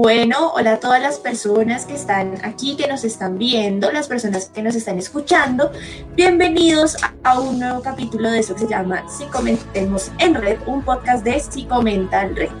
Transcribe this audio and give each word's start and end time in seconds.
Bueno, 0.00 0.52
hola 0.54 0.74
a 0.74 0.80
todas 0.80 1.02
las 1.02 1.18
personas 1.18 1.84
que 1.84 1.94
están 1.94 2.34
aquí, 2.44 2.76
que 2.76 2.86
nos 2.86 3.02
están 3.02 3.36
viendo, 3.36 3.90
las 3.90 4.06
personas 4.06 4.48
que 4.50 4.62
nos 4.62 4.76
están 4.76 4.96
escuchando. 4.96 5.72
Bienvenidos 6.14 6.96
a 7.24 7.40
un 7.40 7.58
nuevo 7.58 7.82
capítulo 7.82 8.30
de 8.30 8.38
eso 8.38 8.54
que 8.54 8.60
se 8.60 8.68
llama 8.68 9.02
Psicomentemos 9.08 10.12
en 10.18 10.34
Red, 10.34 10.58
un 10.66 10.82
podcast 10.82 11.24
de 11.24 11.40
Psicomental 11.40 12.36
Red. 12.36 12.52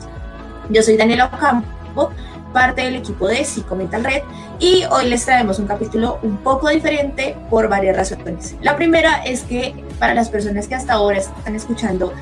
Yo 0.70 0.82
soy 0.82 0.96
Daniela 0.96 1.26
Ocampo, 1.26 2.10
parte 2.52 2.82
del 2.82 2.96
equipo 2.96 3.28
de 3.28 3.44
Psicomental 3.44 4.04
Red, 4.04 4.22
y 4.58 4.84
hoy 4.90 5.08
les 5.08 5.24
traemos 5.24 5.58
un 5.58 5.66
capítulo 5.66 6.18
un 6.22 6.38
poco 6.38 6.68
diferente 6.68 7.36
por 7.50 7.68
varias 7.68 7.96
razones. 7.96 8.56
La 8.60 8.76
primera 8.76 9.22
es 9.24 9.42
que 9.42 9.74
para 9.98 10.14
las 10.14 10.28
personas 10.28 10.68
que 10.68 10.74
hasta 10.74 10.94
ahora 10.94 11.18
están 11.18 11.54
escuchando 11.54 12.12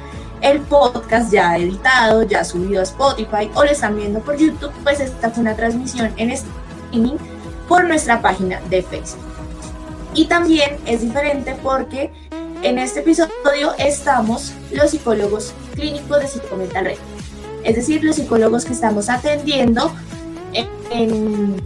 el 0.43 0.61
podcast 0.61 1.33
ya 1.33 1.57
editado, 1.57 2.23
ya 2.23 2.45
subido 2.45 2.81
a 2.81 2.85
Spotify 2.85 3.51
o 3.55 3.65
lo 3.65 3.71
están 3.71 3.97
viendo 3.97 4.21
por 4.21 4.37
YouTube, 4.37 4.73
pues 4.83 5.01
esta 5.01 5.31
fue 5.31 5.43
una 5.43 5.57
transmisión 5.57 6.13
en 6.17 6.31
streaming 6.31 7.17
por 7.69 7.85
nuestra 7.85 8.21
página 8.21 8.61
de 8.69 8.83
Facebook. 8.83 9.25
Y 10.15 10.27
también 10.27 10.77
es 10.87 11.03
diferente 11.03 11.57
porque 11.63 12.11
en 12.63 12.79
este 12.79 13.01
episodio 13.01 13.75
estamos 13.79 14.53
los 14.73 14.91
psicólogos 14.91 15.53
clínicos 15.75 16.21
de 16.21 16.29
Psicomental 16.29 16.85
Red. 16.87 16.99
Es 17.65 17.77
decir, 17.77 18.05
los 18.05 18.17
psicólogos 18.17 18.65
que 18.65 18.73
estamos 18.73 19.11
atendiendo 19.11 19.93
en, 20.91 21.57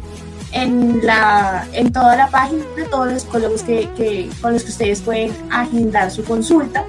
en, 0.52 1.06
la, 1.06 1.66
en 1.72 1.92
toda 1.92 2.16
la 2.16 2.28
página, 2.28 2.64
todos 2.90 3.12
los 3.12 3.22
psicólogos 3.22 3.62
que, 3.62 3.88
que, 3.96 4.28
con 4.40 4.52
los 4.52 4.64
que 4.64 4.70
ustedes 4.70 5.00
pueden 5.00 5.32
agendar 5.50 6.10
su 6.10 6.24
consulta 6.24 6.84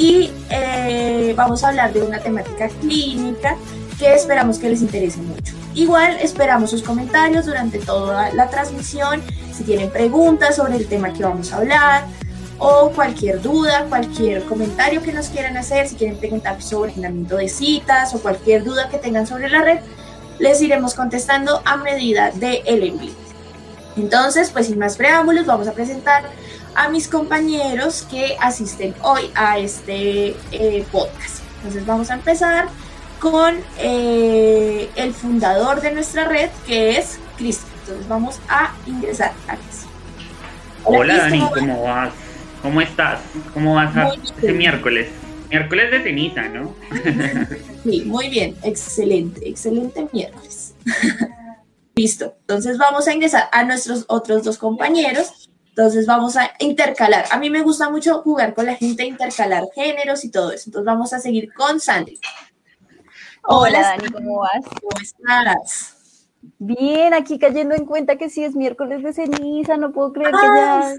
y 0.00 0.30
eh, 0.48 1.34
vamos 1.36 1.62
a 1.62 1.68
hablar 1.68 1.92
de 1.92 2.02
una 2.02 2.18
temática 2.18 2.68
clínica 2.80 3.56
que 3.98 4.14
esperamos 4.14 4.58
que 4.58 4.70
les 4.70 4.80
interese 4.80 5.20
mucho. 5.20 5.54
Igual 5.74 6.16
esperamos 6.22 6.70
sus 6.70 6.82
comentarios 6.82 7.44
durante 7.44 7.78
toda 7.78 8.32
la 8.32 8.48
transmisión, 8.48 9.22
si 9.52 9.62
tienen 9.62 9.90
preguntas 9.90 10.56
sobre 10.56 10.76
el 10.76 10.86
tema 10.86 11.12
que 11.12 11.22
vamos 11.22 11.52
a 11.52 11.58
hablar 11.58 12.06
o 12.58 12.90
cualquier 12.94 13.42
duda, 13.42 13.86
cualquier 13.90 14.42
comentario 14.44 15.02
que 15.02 15.12
nos 15.12 15.28
quieran 15.28 15.58
hacer, 15.58 15.86
si 15.86 15.96
quieren 15.96 16.16
preguntar 16.16 16.62
sobre 16.62 16.92
agendamiento 16.92 17.36
de 17.36 17.48
citas 17.48 18.14
o 18.14 18.20
cualquier 18.20 18.64
duda 18.64 18.88
que 18.88 18.96
tengan 18.98 19.26
sobre 19.26 19.50
la 19.50 19.62
red, 19.62 19.78
les 20.40 20.60
iremos 20.62 20.94
contestando 20.94 21.62
a 21.64 21.76
medida 21.76 22.32
de 22.32 22.62
el 22.66 22.82
envío. 22.82 23.12
Entonces, 23.96 24.50
pues 24.50 24.66
sin 24.66 24.78
más 24.78 24.96
preámbulos, 24.96 25.46
vamos 25.46 25.68
a 25.68 25.72
presentar 25.72 26.24
a 26.74 26.88
mis 26.88 27.08
compañeros 27.08 28.06
que 28.10 28.36
asisten 28.40 28.94
hoy 29.02 29.30
a 29.34 29.58
este 29.58 30.34
eh, 30.50 30.84
podcast. 30.90 31.40
Entonces 31.56 31.84
vamos 31.84 32.10
a 32.10 32.14
empezar 32.14 32.68
con 33.18 33.54
eh, 33.78 34.88
el 34.96 35.12
fundador 35.12 35.82
de 35.82 35.92
nuestra 35.92 36.24
red, 36.24 36.48
que 36.66 36.96
es 36.96 37.18
Cristian. 37.36 37.70
Entonces 37.80 38.08
vamos 38.08 38.40
a 38.48 38.72
ingresar 38.86 39.32
a 39.46 39.56
Cristian. 39.56 39.90
Hola, 40.84 41.16
Dani, 41.18 41.46
¿cómo 41.52 41.82
vas? 41.82 42.12
¿Cómo 42.62 42.80
estás? 42.80 43.20
¿Cómo 43.52 43.74
vas 43.74 43.94
a 43.96 44.08
este 44.14 44.52
miércoles? 44.52 45.08
Miércoles 45.50 45.90
de 45.90 46.02
ceniza, 46.02 46.48
¿no? 46.48 46.74
sí, 47.84 48.04
muy 48.06 48.28
bien, 48.28 48.56
excelente, 48.62 49.48
excelente 49.48 50.06
miércoles. 50.12 50.74
Listo, 51.94 52.36
entonces 52.40 52.78
vamos 52.78 53.06
a 53.08 53.12
ingresar 53.12 53.48
a 53.52 53.64
nuestros 53.64 54.04
otros 54.08 54.44
dos 54.44 54.56
compañeros 54.56 55.50
entonces 55.70 56.04
vamos 56.04 56.36
a 56.36 56.50
intercalar. 56.58 57.24
A 57.30 57.38
mí 57.38 57.48
me 57.48 57.62
gusta 57.62 57.88
mucho 57.88 58.20
jugar 58.22 58.54
con 58.54 58.66
la 58.66 58.74
gente, 58.74 59.06
intercalar 59.06 59.64
géneros 59.74 60.24
y 60.24 60.30
todo 60.30 60.52
eso. 60.52 60.64
Entonces 60.66 60.84
vamos 60.84 61.12
a 61.12 61.20
seguir 61.20 61.54
con 61.54 61.80
Sandy. 61.80 62.18
Hola, 63.44 63.80
Dani, 63.80 64.10
¿cómo 64.10 64.40
vas? 64.40 64.62
¿Cómo 64.62 65.00
estás? 65.00 66.28
Bien, 66.58 67.14
aquí 67.14 67.38
cayendo 67.38 67.74
en 67.74 67.86
cuenta 67.86 68.16
que 68.16 68.28
sí 68.28 68.44
es 68.44 68.54
miércoles 68.54 69.02
de 69.02 69.14
ceniza, 69.14 69.78
no 69.78 69.92
puedo 69.92 70.12
creer 70.12 70.32
que 70.32 70.46
ya, 70.46 70.94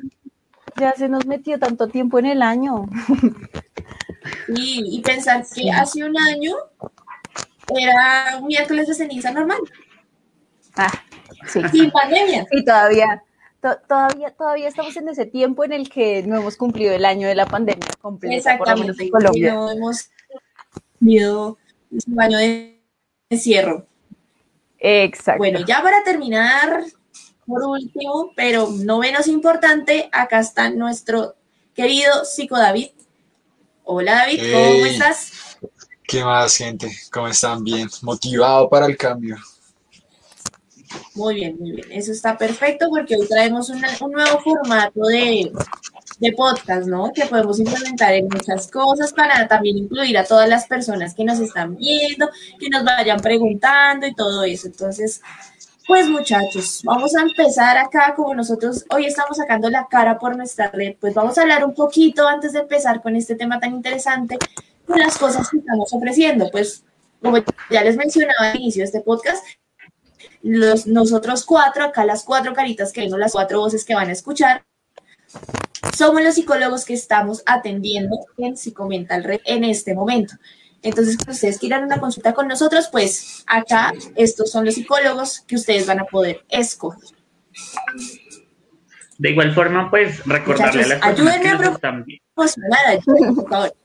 ya 0.80 0.94
se 0.94 1.10
nos 1.10 1.28
metió 1.28 1.60
tanto 1.60 1.88
tiempo 1.88 2.18
en 2.18 2.26
el 2.26 2.42
año. 2.42 2.86
Sí, 4.56 4.84
y 4.86 5.02
pensar 5.02 5.46
que 5.54 5.72
hace 5.72 6.04
un 6.04 6.18
año 6.18 6.56
era 7.76 8.38
un 8.40 8.48
miércoles 8.48 8.88
de 8.88 8.94
ceniza 8.94 9.32
normal. 9.32 9.60
Ah, 10.76 10.92
sí. 11.48 11.62
Sin 11.72 11.92
pandemia. 11.92 12.46
Y 12.52 12.64
todavía, 12.66 13.24
todavía, 13.88 14.32
todavía 14.32 14.68
estamos 14.68 14.96
en 14.98 15.10
ese 15.10 15.26
tiempo 15.26 15.64
en 15.64 15.74
el 15.74 15.90
que 15.90 16.24
no 16.24 16.38
hemos 16.38 16.58
cumplido 16.58 16.94
el 16.94 17.06
año 17.06 17.28
de 17.28 17.36
la 17.36 17.46
pandemia 17.46 17.88
completa, 18.02 18.58
por 18.58 18.70
lo 18.70 18.78
menos 18.78 19.00
en 19.00 19.10
Colombia. 19.10 19.54
No 19.54 19.72
hemos 19.72 20.10
tenido 21.00 21.58
un 22.08 22.22
año 22.22 22.38
de 22.38 22.82
encierro. 23.30 23.86
Exacto. 24.80 25.38
Bueno, 25.38 25.60
ya 25.66 25.82
para 25.82 26.04
terminar, 26.04 26.84
por 27.46 27.64
último, 27.64 28.32
pero 28.36 28.70
no 28.84 29.00
menos 29.00 29.28
importante, 29.28 30.10
acá 30.12 30.40
está 30.40 30.70
nuestro 30.70 31.36
querido 31.76 32.26
Psico 32.26 32.58
David. 32.58 32.90
Hola 33.84 34.16
David, 34.16 34.40
¿cómo 34.54 34.86
estás? 34.86 35.58
¿Qué 36.04 36.24
más, 36.24 36.56
gente? 36.56 36.92
¿Cómo 37.12 37.28
están? 37.28 37.64
Bien, 37.64 37.90
motivado 38.02 38.70
para 38.70 38.86
el 38.86 38.96
cambio. 38.96 39.38
Muy 41.16 41.36
bien, 41.36 41.58
muy 41.60 41.72
bien. 41.72 41.88
Eso 41.92 42.12
está 42.12 42.38
perfecto 42.38 42.88
porque 42.90 43.16
hoy 43.16 43.28
traemos 43.28 43.70
un 43.70 43.82
nuevo 44.12 44.40
formato 44.40 45.02
de, 45.02 45.52
de, 46.20 46.32
podcast, 46.34 46.88
¿no? 46.88 47.12
Que 47.14 47.26
podemos 47.26 47.60
implementar 47.60 48.14
en 48.14 48.26
muchas 48.26 48.70
cosas 48.70 49.14
para 49.14 49.48
también 49.48 49.78
incluir 49.78 50.18
a 50.18 50.26
todas 50.26 50.48
las 50.48 50.68
personas 50.68 51.14
que 51.14 51.24
nos 51.24 51.40
están 51.40 51.76
viendo, 51.76 52.30
que 52.60 52.70
nos 52.70 52.84
vayan 52.84 53.20
preguntando 53.20 54.06
y 54.06 54.14
todo 54.14 54.44
eso. 54.44 54.68
Entonces, 54.68 55.22
pues 55.92 56.08
muchachos, 56.08 56.80
vamos 56.86 57.14
a 57.18 57.22
empezar 57.22 57.78
acá 57.78 58.14
como 58.16 58.34
nosotros 58.34 58.86
hoy 58.96 59.08
estamos 59.08 59.36
sacando 59.36 59.70
la 59.70 59.88
cara 59.90 60.18
por 60.18 60.38
nuestra 60.38 60.72
red, 60.72 60.96
pues 61.02 61.14
vamos 61.14 61.38
a 61.38 61.42
hablar 61.42 61.66
un 61.66 61.74
poquito 61.74 62.26
antes 62.26 62.54
de 62.54 62.60
empezar 62.60 63.02
con 63.02 63.18
este 63.18 63.36
tema 63.36 63.60
tan 63.60 63.74
interesante 63.74 64.40
de 64.88 64.98
las 64.98 65.18
cosas 65.18 65.50
que 65.50 65.58
estamos 65.58 65.92
ofreciendo. 65.92 66.50
Pues 66.50 66.86
como 67.22 67.40
ya 67.70 67.84
les 67.84 67.98
mencionaba 67.98 68.52
al 68.52 68.56
inicio 68.56 68.84
de 68.84 68.86
este 68.86 69.02
podcast, 69.02 69.46
los, 70.42 70.88
nosotros 70.88 71.44
cuatro, 71.44 71.84
acá 71.84 72.06
las 72.06 72.24
cuatro 72.24 72.54
caritas 72.54 72.94
que 72.94 73.10
no 73.10 73.18
las 73.18 73.34
cuatro 73.34 73.60
voces 73.60 73.84
que 73.84 73.94
van 73.94 74.08
a 74.08 74.14
escuchar, 74.14 74.64
somos 75.94 76.24
los 76.24 76.36
psicólogos 76.36 76.86
que 76.86 76.94
estamos 76.94 77.44
atendiendo 77.46 78.18
en 78.38 78.56
Psicomental 78.56 79.26
Red 79.26 79.42
en 79.44 79.66
este 79.66 79.94
momento. 79.94 80.36
Entonces, 80.84 81.18
si 81.24 81.32
ustedes 81.32 81.60
quieran 81.60 81.84
una 81.84 82.00
consulta 82.00 82.34
con 82.34 82.48
nosotros, 82.48 82.90
pues 82.92 83.44
acá 83.48 83.94
estos 84.16 84.52
son 84.52 84.66
los 84.66 84.76
psicólogos 84.76 85.42
que 85.42 85.56
ustedes 85.56 85.86
van 85.86 86.00
a 86.00 86.06
poder 86.06 86.44
escoger. 86.50 87.10
De 89.18 89.30
igual 89.30 89.54
forma, 89.54 89.90
pues 89.92 90.26
recordarle 90.26 90.84
a 90.84 90.88
las 90.88 91.00
personas 91.00 91.40
que 91.40 91.52
nos 91.52 91.76
están 91.76 92.06
viendo. 92.06 92.24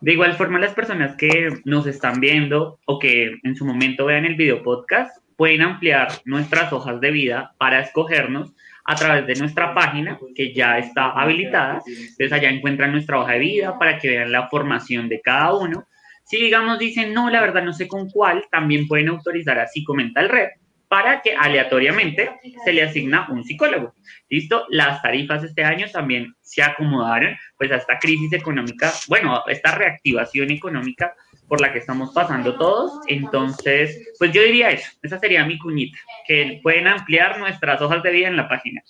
De 0.00 0.12
igual 0.12 0.34
forma, 0.34 0.58
las 0.58 0.72
personas 0.72 1.14
que 1.16 1.60
nos 1.64 1.86
están 1.86 2.20
viendo 2.20 2.78
o 2.86 2.98
que 2.98 3.38
en 3.42 3.54
su 3.54 3.66
momento 3.66 4.06
vean 4.06 4.24
el 4.24 4.34
video 4.34 4.62
podcast, 4.62 5.14
pueden 5.36 5.60
ampliar 5.60 6.08
nuestras 6.24 6.72
hojas 6.72 7.00
de 7.00 7.10
vida 7.10 7.54
para 7.58 7.80
escogernos 7.80 8.52
a 8.90 8.94
través 8.96 9.24
de 9.24 9.36
nuestra 9.36 9.72
página 9.72 10.18
que 10.34 10.52
ya 10.52 10.76
está 10.78 11.10
habilitada. 11.10 11.80
Entonces 11.86 12.32
allá 12.32 12.50
encuentran 12.50 12.90
nuestra 12.90 13.20
hoja 13.20 13.34
de 13.34 13.38
vida 13.38 13.78
para 13.78 13.98
que 13.98 14.08
vean 14.08 14.32
la 14.32 14.48
formación 14.48 15.08
de 15.08 15.20
cada 15.20 15.54
uno. 15.54 15.86
Si 16.24 16.38
digamos 16.38 16.80
dicen, 16.80 17.14
no, 17.14 17.30
la 17.30 17.40
verdad 17.40 17.62
no 17.62 17.72
sé 17.72 17.86
con 17.86 18.10
cuál, 18.10 18.46
también 18.50 18.88
pueden 18.88 19.08
autorizar 19.08 19.60
así 19.60 19.84
comenta 19.84 20.20
el 20.20 20.28
red 20.28 20.48
para 20.88 21.22
que 21.22 21.36
aleatoriamente 21.36 22.32
se 22.64 22.72
le 22.72 22.82
asigna 22.82 23.28
un 23.30 23.44
psicólogo. 23.44 23.94
¿Listo? 24.28 24.66
Las 24.70 25.00
tarifas 25.02 25.44
este 25.44 25.62
año 25.62 25.86
también 25.92 26.34
se 26.40 26.64
acomodaron 26.64 27.36
pues 27.56 27.70
a 27.70 27.76
esta 27.76 27.96
crisis 28.00 28.32
económica, 28.32 28.92
bueno, 29.06 29.44
esta 29.46 29.76
reactivación 29.76 30.50
económica 30.50 31.14
por 31.50 31.60
la 31.60 31.72
que 31.72 31.80
estamos 31.80 32.12
pasando 32.12 32.56
todos. 32.56 33.00
Entonces, 33.08 34.14
pues 34.20 34.30
yo 34.32 34.40
diría 34.40 34.70
eso, 34.70 34.88
esa 35.02 35.18
sería 35.18 35.44
mi 35.44 35.58
cuñita, 35.58 35.98
que 36.24 36.60
pueden 36.62 36.86
ampliar 36.86 37.40
nuestras 37.40 37.82
hojas 37.82 38.04
de 38.04 38.12
vida 38.12 38.28
en 38.28 38.36
la 38.36 38.48
página. 38.48 38.80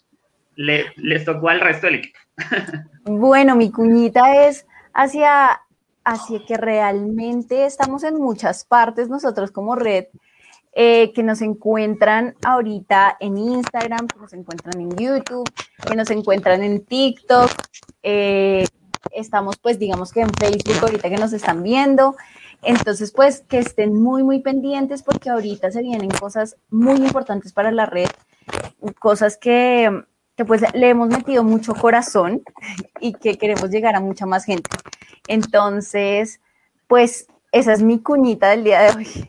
Le, 0.57 0.93
les 0.97 1.25
tocó 1.25 1.49
al 1.49 1.61
resto 1.61 1.87
del 1.87 1.97
equipo. 1.97 2.19
Bueno, 3.05 3.57
mi 3.57 3.73
cuñita 3.73 4.47
es 4.47 4.67
hacia, 4.93 5.63
hacia 6.05 6.45
que 6.47 6.59
realmente 6.59 7.65
estamos 7.65 8.05
en 8.05 8.17
muchas 8.17 8.67
partes 8.67 9.09
nosotros 9.09 9.51
como 9.51 9.75
red, 9.75 10.05
eh, 10.75 11.13
que 11.15 11.23
nos 11.23 11.41
encuentran 11.41 12.35
ahorita 12.45 13.17
en 13.21 13.39
Instagram, 13.39 14.07
que 14.07 14.21
nos 14.21 14.35
encuentran 14.35 14.79
en 14.83 14.95
YouTube, 14.97 15.51
que 15.89 15.97
nos 15.97 16.11
encuentran 16.11 16.63
en 16.63 16.85
TikTok. 16.85 17.51
Eh, 18.03 18.67
estamos 19.13 19.57
pues 19.57 19.79
digamos 19.79 20.13
que 20.13 20.21
en 20.21 20.31
Facebook 20.35 20.77
ahorita 20.83 21.09
que 21.09 21.17
nos 21.17 21.33
están 21.33 21.63
viendo. 21.63 22.17
Entonces, 22.63 23.13
pues 23.13 23.41
que 23.49 23.59
estén 23.59 24.01
muy, 24.01 24.23
muy 24.23 24.41
pendientes 24.41 25.03
porque 25.03 25.31
ahorita 25.31 25.71
se 25.71 25.83
vienen 25.83 26.11
cosas 26.11 26.57
muy 26.71 26.97
importantes 26.97 27.53
para 27.53 27.71
la 27.71 27.87
red, 27.87 28.09
cosas 28.99 29.37
que, 29.37 30.05
que 30.37 30.45
pues 30.45 30.63
le 30.75 30.89
hemos 30.89 31.09
metido 31.09 31.43
mucho 31.43 31.75
corazón 31.75 32.43
y 33.01 33.15
que 33.15 33.39
queremos 33.39 33.71
llegar 33.71 33.95
a 33.97 34.01
mucha 34.01 34.27
más 34.27 34.45
gente. 34.45 34.71
Entonces, 35.27 36.41
pues 36.87 37.27
esa 37.53 37.73
es 37.73 37.83
mi 37.83 38.01
cuñita 38.01 38.51
del 38.51 38.65
día 38.65 38.83
de 38.83 38.97
hoy. 38.97 39.29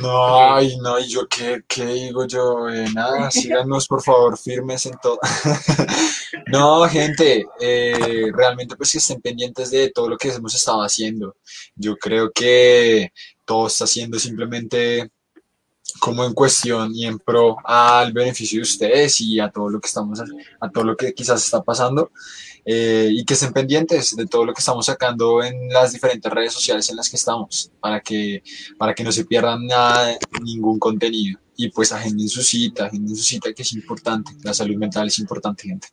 No, 0.00 0.54
ay, 0.54 0.76
no, 0.78 0.98
y 0.98 1.08
yo 1.08 1.28
qué, 1.28 1.62
qué 1.68 1.84
digo 1.86 2.26
yo, 2.26 2.68
eh, 2.68 2.86
nada, 2.94 3.30
síganos 3.30 3.86
por 3.86 4.02
favor 4.02 4.38
firmes 4.38 4.86
en 4.86 4.94
todo. 5.02 5.18
no, 6.46 6.88
gente, 6.88 7.46
eh, 7.60 8.30
realmente 8.34 8.76
pues 8.76 8.92
que 8.92 8.98
estén 8.98 9.20
pendientes 9.20 9.70
de 9.70 9.90
todo 9.90 10.08
lo 10.08 10.16
que 10.16 10.28
hemos 10.28 10.54
estado 10.54 10.82
haciendo. 10.82 11.36
Yo 11.74 11.96
creo 11.96 12.30
que 12.30 13.12
todo 13.44 13.66
está 13.66 13.86
siendo 13.86 14.18
simplemente 14.18 15.10
como 16.00 16.24
en 16.24 16.32
cuestión 16.32 16.94
y 16.94 17.06
en 17.06 17.18
pro 17.18 17.56
al 17.64 18.12
beneficio 18.12 18.58
de 18.58 18.62
ustedes 18.62 19.20
y 19.20 19.40
a 19.40 19.50
todo 19.50 19.68
lo 19.68 19.80
que 19.80 19.88
estamos, 19.88 20.20
a 20.60 20.70
todo 20.70 20.84
lo 20.84 20.96
que 20.96 21.12
quizás 21.12 21.44
está 21.44 21.62
pasando. 21.62 22.12
Eh, 22.64 23.08
y 23.10 23.24
que 23.24 23.34
estén 23.34 23.52
pendientes 23.52 24.14
de 24.16 24.26
todo 24.26 24.44
lo 24.44 24.52
que 24.52 24.60
estamos 24.60 24.86
sacando 24.86 25.42
en 25.42 25.68
las 25.68 25.92
diferentes 25.92 26.30
redes 26.30 26.52
sociales 26.52 26.88
en 26.90 26.96
las 26.96 27.08
que 27.08 27.16
estamos, 27.16 27.70
para 27.80 28.00
que, 28.00 28.42
para 28.78 28.94
que 28.94 29.04
no 29.04 29.12
se 29.12 29.24
pierdan 29.24 29.66
nada, 29.66 30.16
ningún 30.42 30.78
contenido. 30.78 31.38
Y 31.56 31.70
pues 31.70 31.92
agenden 31.92 32.28
su 32.28 32.42
cita, 32.42 32.86
agenden 32.86 33.16
su 33.16 33.22
cita 33.22 33.52
que 33.52 33.62
es 33.62 33.72
importante, 33.72 34.32
la 34.42 34.54
salud 34.54 34.76
mental 34.76 35.08
es 35.08 35.18
importante, 35.18 35.64
gente. 35.64 35.88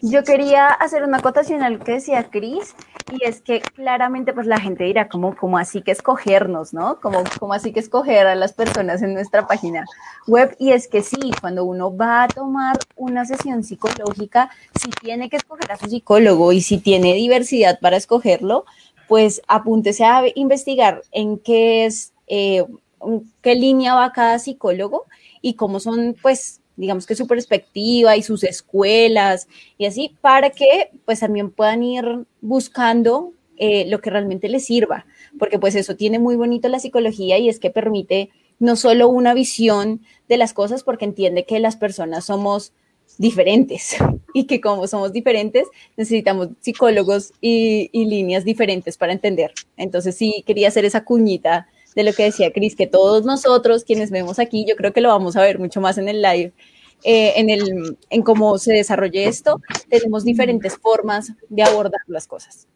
Yo 0.00 0.24
quería 0.24 0.68
hacer 0.68 1.02
una 1.02 1.18
acotación 1.18 1.62
a 1.62 1.70
lo 1.70 1.78
que 1.78 1.92
decía 1.92 2.28
Cris, 2.30 2.74
y 3.12 3.24
es 3.24 3.40
que 3.40 3.60
claramente 3.60 4.32
pues 4.32 4.46
la 4.46 4.60
gente 4.60 4.84
dirá, 4.84 5.08
como, 5.08 5.36
como 5.36 5.58
así 5.58 5.82
que 5.82 5.92
escogernos, 5.92 6.74
¿no? 6.74 6.98
Como, 7.00 7.52
así 7.52 7.72
que 7.72 7.80
escoger 7.80 8.26
a 8.26 8.34
las 8.34 8.52
personas 8.52 9.00
en 9.02 9.14
nuestra 9.14 9.46
página 9.46 9.84
web. 10.26 10.56
Y 10.58 10.72
es 10.72 10.88
que 10.88 11.02
sí, 11.02 11.30
cuando 11.40 11.64
uno 11.64 11.96
va 11.96 12.24
a 12.24 12.28
tomar 12.28 12.78
una 12.96 13.24
sesión 13.24 13.62
psicológica, 13.62 14.50
si 14.80 14.90
tiene 14.90 15.30
que 15.30 15.36
escoger 15.36 15.70
a 15.70 15.76
su 15.76 15.86
psicólogo 15.86 16.52
y 16.52 16.60
si 16.60 16.78
tiene 16.78 17.14
diversidad 17.14 17.78
para 17.80 17.96
escogerlo, 17.96 18.64
pues 19.08 19.40
apúntese 19.46 20.04
a 20.04 20.22
investigar 20.34 21.02
en 21.12 21.38
qué 21.38 21.86
es, 21.86 22.12
eh, 22.26 22.64
qué 23.40 23.54
línea 23.54 23.94
va 23.94 24.12
cada 24.12 24.40
psicólogo 24.40 25.04
y 25.40 25.54
cómo 25.54 25.78
son, 25.78 26.16
pues, 26.20 26.60
digamos 26.76 27.06
que 27.06 27.14
su 27.14 27.26
perspectiva 27.26 28.16
y 28.16 28.22
sus 28.22 28.44
escuelas 28.44 29.48
y 29.78 29.86
así, 29.86 30.16
para 30.20 30.50
que 30.50 30.90
pues 31.04 31.20
también 31.20 31.50
puedan 31.50 31.82
ir 31.82 32.26
buscando 32.40 33.32
eh, 33.56 33.86
lo 33.88 34.00
que 34.00 34.10
realmente 34.10 34.48
les 34.48 34.66
sirva, 34.66 35.06
porque 35.38 35.58
pues 35.58 35.74
eso 35.74 35.96
tiene 35.96 36.18
muy 36.18 36.36
bonito 36.36 36.68
la 36.68 36.78
psicología 36.78 37.38
y 37.38 37.48
es 37.48 37.58
que 37.58 37.70
permite 37.70 38.30
no 38.58 38.76
solo 38.76 39.08
una 39.08 39.34
visión 39.34 40.00
de 40.28 40.36
las 40.36 40.52
cosas, 40.52 40.82
porque 40.82 41.04
entiende 41.04 41.44
que 41.44 41.58
las 41.58 41.76
personas 41.76 42.26
somos 42.26 42.72
diferentes 43.18 43.96
y 44.34 44.44
que 44.44 44.60
como 44.60 44.86
somos 44.86 45.12
diferentes 45.12 45.66
necesitamos 45.96 46.48
psicólogos 46.60 47.32
y, 47.40 47.88
y 47.92 48.04
líneas 48.06 48.44
diferentes 48.44 48.98
para 48.98 49.12
entender. 49.12 49.52
Entonces 49.76 50.16
sí, 50.16 50.44
quería 50.46 50.68
hacer 50.68 50.84
esa 50.84 51.04
cuñita 51.04 51.68
de 51.96 52.04
lo 52.04 52.12
que 52.12 52.24
decía 52.24 52.52
Cris, 52.52 52.76
que 52.76 52.86
todos 52.86 53.24
nosotros 53.24 53.82
quienes 53.82 54.10
vemos 54.12 54.38
aquí, 54.38 54.64
yo 54.68 54.76
creo 54.76 54.92
que 54.92 55.00
lo 55.00 55.08
vamos 55.08 55.34
a 55.36 55.42
ver 55.42 55.58
mucho 55.58 55.80
más 55.80 55.98
en 55.98 56.08
el 56.08 56.22
live, 56.22 56.52
eh, 57.02 57.32
en, 57.36 57.50
el, 57.50 57.96
en 58.10 58.22
cómo 58.22 58.58
se 58.58 58.74
desarrolle 58.74 59.26
esto, 59.26 59.60
tenemos 59.88 60.24
diferentes 60.24 60.76
formas 60.76 61.32
de 61.48 61.62
abordar 61.62 62.00
las 62.06 62.26
cosas. 62.26 62.68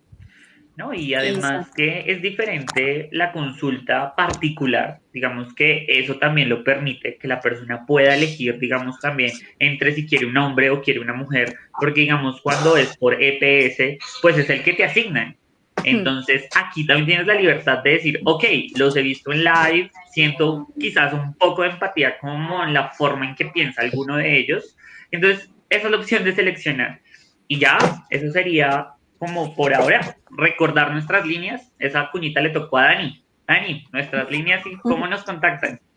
¿no? 0.77 0.95
Y 0.95 1.13
además 1.13 1.71
que 1.77 2.05
es 2.07 2.23
diferente 2.23 3.11
la 3.13 3.33
consulta 3.33 4.15
particular, 4.17 5.01
digamos 5.13 5.55
que 5.55 5.85
eso 5.87 6.17
también 6.17 6.49
lo 6.49 6.65
permite, 6.65 7.19
que 7.19 7.29
la 7.29 7.41
persona 7.41 7.85
pueda 7.85 8.15
elegir, 8.15 8.59
digamos, 8.59 8.99
también 8.99 9.33
entre 9.59 9.93
si 9.93 10.07
quiere 10.07 10.25
un 10.25 10.39
hombre 10.39 10.71
o 10.71 10.81
quiere 10.81 11.01
una 11.01 11.13
mujer, 11.13 11.55
porque 11.79 12.01
digamos, 12.01 12.41
cuando 12.41 12.79
es 12.79 12.97
por 12.97 13.23
EPS, 13.23 14.03
pues 14.23 14.39
es 14.39 14.49
el 14.49 14.63
que 14.63 14.73
te 14.73 14.85
asignan. 14.85 15.37
Entonces, 15.85 16.49
aquí 16.55 16.87
también 16.87 17.07
tienes 17.07 17.27
la 17.27 17.35
libertad 17.35 17.83
de 17.83 17.91
decir, 17.91 18.21
ok, 18.25 18.45
los 18.77 18.97
he 18.97 19.03
visto 19.03 19.33
en 19.33 19.45
live, 19.45 19.91
siento 20.13 20.69
quizás 20.79 21.13
un 21.13 21.35
poco 21.35 21.63
de 21.63 21.71
empatía 21.71 22.19
como 22.19 22.65
en 22.65 22.75
la 22.75 22.91
forma 22.91 23.27
en 23.27 23.35
que 23.35 23.47
piensa 23.47 23.83
alguno 23.83 24.17
de 24.17 24.39
ellos. 24.39 24.77
Entonces, 25.11 25.51
esa 25.69 25.87
es 25.87 25.91
la 25.91 25.99
opción 25.99 26.25
de 26.25 26.35
seleccionar. 26.35 27.01
Y 27.49 27.59
ya, 27.59 27.79
eso 28.11 28.31
sería 28.31 28.95
como 29.21 29.55
por 29.55 29.75
ahora, 29.75 30.17
recordar 30.31 30.93
nuestras 30.93 31.27
líneas. 31.27 31.71
Esa 31.79 32.11
cuñita 32.11 32.41
le 32.41 32.51
tocó 32.51 32.79
a 32.79 32.85
Dani. 32.85 33.23
Dani, 33.47 33.87
nuestras 33.93 34.31
líneas 34.31 34.65
y 34.67 34.77
cómo 34.79 35.07
nos 35.07 35.23
contactan. 35.23 35.81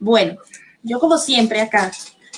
Bueno, 0.00 0.36
yo 0.82 0.98
como 0.98 1.16
siempre 1.16 1.62
acá, 1.62 1.90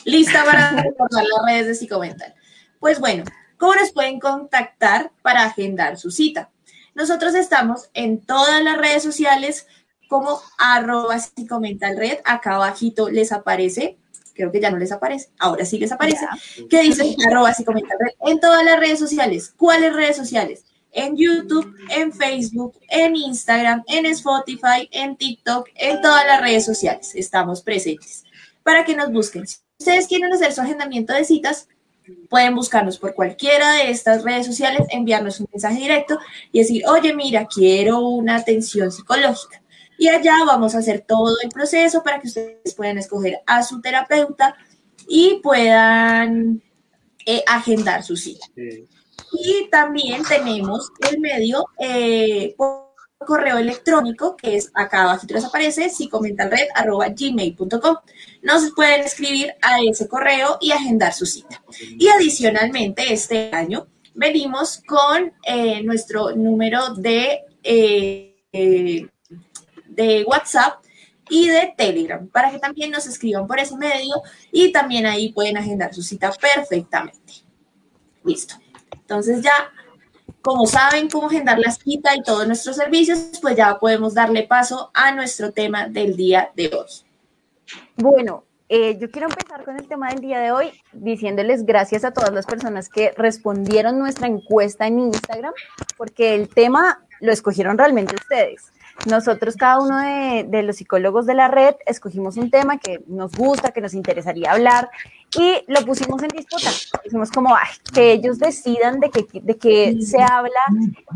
lista 0.05 0.45
para 0.45 0.71
recordar 0.83 1.25
las 1.25 1.47
redes 1.47 1.67
de 1.67 1.75
Psicomental. 1.75 2.35
Pues 2.79 3.01
bueno, 3.01 3.25
¿Cómo 3.59 3.75
nos 3.75 3.93
pueden 3.93 4.21
contactar 4.21 5.13
para 5.23 5.45
agendar 5.45 5.99
su 5.99 6.11
cita? 6.11 6.51
Nosotros 6.95 7.35
estamos 7.35 7.91
en 7.95 8.21
todas 8.21 8.63
las 8.63 8.79
redes 8.79 9.03
sociales 9.03 9.67
como 10.09 10.41
arroba 10.59 11.17
red. 11.97 12.19
Acá 12.25 12.55
abajito 12.55 13.09
les 13.11 13.33
aparece, 13.33 13.99
creo 14.35 14.53
que 14.53 14.61
ya 14.61 14.71
no 14.71 14.79
les 14.79 14.93
aparece, 14.93 15.31
ahora 15.39 15.65
sí 15.65 15.79
les 15.79 15.93
aparece, 15.93 16.27
que 16.71 16.83
dice 16.83 17.17
arroba 17.29 17.51
red 17.51 18.15
en 18.27 18.41
todas 18.41 18.65
las 18.65 18.79
redes 18.79 18.99
sociales. 18.99 19.53
¿Cuáles 19.57 19.95
redes 19.95 20.17
sociales? 20.17 20.65
En 20.93 21.17
YouTube, 21.17 21.75
en 21.91 22.13
Facebook, 22.13 22.79
en 22.89 23.17
Instagram, 23.17 23.85
en 23.87 24.07
Spotify, 24.07 24.89
en 24.91 25.17
TikTok, 25.17 25.69
en 25.75 26.01
todas 26.01 26.27
las 26.27 26.41
redes 26.41 26.65
sociales. 26.65 27.15
Estamos 27.15 27.61
presentes 27.61 28.25
para 28.63 28.85
que 28.85 28.97
nos 28.97 29.13
busquen. 29.13 29.47
Si 29.47 29.59
ustedes 29.79 30.07
quieren 30.07 30.33
hacer 30.33 30.53
su 30.55 30.63
agendamiento 30.63 31.13
de 31.13 31.25
citas, 31.25 31.69
pueden 32.29 32.55
buscarnos 32.55 32.99
por 32.99 33.15
cualquiera 33.15 33.73
de 33.73 33.91
estas 33.91 34.23
redes 34.23 34.47
sociales, 34.47 34.83
enviarnos 34.91 35.41
un 35.41 35.49
mensaje 35.53 35.79
directo 35.79 36.19
y 36.53 36.61
decir, 36.61 36.83
oye, 36.87 37.15
mira, 37.15 37.47
quiero 37.47 38.01
una 38.01 38.37
atención 38.37 38.91
psicológica. 38.91 39.63
Y 39.99 40.09
allá 40.09 40.37
vamos 40.47 40.75
a 40.75 40.79
hacer 40.79 41.05
todo 41.07 41.37
el 41.43 41.49
proceso 41.49 42.03
para 42.03 42.21
que 42.21 42.29
ustedes 42.29 42.75
puedan 42.75 42.99
escoger 42.99 43.41
a 43.47 43.63
su 43.63 43.81
terapeuta 43.81 44.55
y 45.09 45.41
puedan 45.43 46.63
eh, 47.25 47.43
agendar 47.47 48.03
su 48.03 48.17
cita. 48.17 48.47
Y 49.33 49.69
también 49.71 50.23
tenemos 50.23 50.91
el 51.11 51.21
medio 51.21 51.65
eh, 51.79 52.55
correo 53.25 53.59
electrónico, 53.59 54.37
que 54.37 54.57
es 54.57 54.71
acá 54.75 55.03
abajo 55.03 55.27
les 55.29 55.45
aparece, 55.45 55.91
gmail.com 57.17 57.97
Nos 58.43 58.71
pueden 58.73 59.01
escribir 59.01 59.55
a 59.63 59.81
ese 59.81 60.07
correo 60.09 60.59
y 60.61 60.73
agendar 60.73 61.13
su 61.15 61.27
cita. 61.27 61.63
Y 61.81 62.09
adicionalmente, 62.09 63.13
este 63.13 63.51
año 63.55 63.87
venimos 64.15 64.83
con 64.87 65.33
eh, 65.45 65.83
nuestro 65.83 66.33
número 66.33 66.95
de, 66.95 67.41
eh, 67.63 68.37
de 68.53 70.25
WhatsApp 70.25 70.83
y 71.29 71.49
de 71.49 71.75
Telegram, 71.77 72.29
para 72.29 72.51
que 72.51 72.59
también 72.59 72.91
nos 72.91 73.07
escriban 73.07 73.47
por 73.47 73.59
ese 73.59 73.77
medio 73.77 74.23
y 74.53 74.71
también 74.73 75.07
ahí 75.07 75.33
pueden 75.33 75.57
agendar 75.57 75.93
su 75.93 76.03
cita 76.03 76.31
perfectamente. 76.33 77.33
Listo. 78.25 78.55
Entonces 78.93 79.43
ya 79.43 79.73
como 80.47 80.65
saben 80.65 81.11
cómo 81.11 81.27
agendar 81.27 81.59
la 81.59 81.73
cita 81.73 82.15
y 82.15 82.23
todos 82.23 82.47
nuestros 82.47 82.77
servicios, 82.77 83.19
pues 83.43 83.57
ya 83.57 83.81
podemos 83.81 84.15
darle 84.15 84.45
paso 84.45 84.93
a 84.95 85.11
nuestro 85.11 85.51
tema 85.51 85.89
del 85.89 86.15
día 86.15 86.53
de 86.55 86.69
hoy. 86.73 86.87
Bueno, 87.97 88.45
eh, 88.69 88.97
yo 88.97 89.11
quiero 89.11 89.27
empezar 89.27 89.65
con 89.65 89.77
el 89.77 89.89
tema 89.89 90.11
del 90.11 90.21
día 90.21 90.39
de 90.39 90.53
hoy 90.53 90.71
diciéndoles 90.93 91.67
gracias 91.67 92.05
a 92.05 92.13
todas 92.13 92.33
las 92.33 92.47
personas 92.47 92.89
que 92.89 93.11
respondieron 93.17 93.99
nuestra 93.99 94.29
encuesta 94.29 94.87
en 94.87 95.01
Instagram, 95.01 95.53
porque 95.97 96.37
el 96.37 96.49
tema 96.49 97.05
lo 97.19 97.33
escogieron 97.33 97.77
realmente 97.77 98.15
ustedes. 98.15 98.73
Nosotros, 99.05 99.57
cada 99.57 99.81
uno 99.81 99.99
de, 99.99 100.63
los 100.63 100.77
psicólogos 100.77 101.27
de 101.27 101.35
la 101.35 101.49
red, 101.49 101.75
escogimos 101.87 102.37
un 102.37 102.53
tema 102.53 102.79
que 102.79 103.03
nos 103.09 103.33
gusta, 103.33 103.73
que 103.73 103.81
nos 103.81 103.95
interesaría 103.95 104.53
hablar 104.53 104.91
y 105.39 105.65
lo 105.67 105.81
pusimos 105.85 106.23
en 106.23 106.29
disputa. 106.29 106.71
Hicimos 107.05 107.31
como 107.31 107.55
que 107.93 108.13
ellos 108.13 108.39
decidan 108.39 109.01
de 109.01 109.11
qué 109.11 109.27
de 109.43 109.57
que 109.57 110.01
se 110.01 110.23
habla 110.23 110.61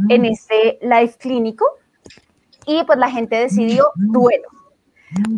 en 0.09 0.25
este 0.25 0.79
live 0.83 1.15
clínico 1.19 1.67
y 2.67 2.85
pues 2.85 2.99
la 2.99 3.11
gente 3.11 3.37
decidió 3.37 3.87
duelo. 3.97 4.49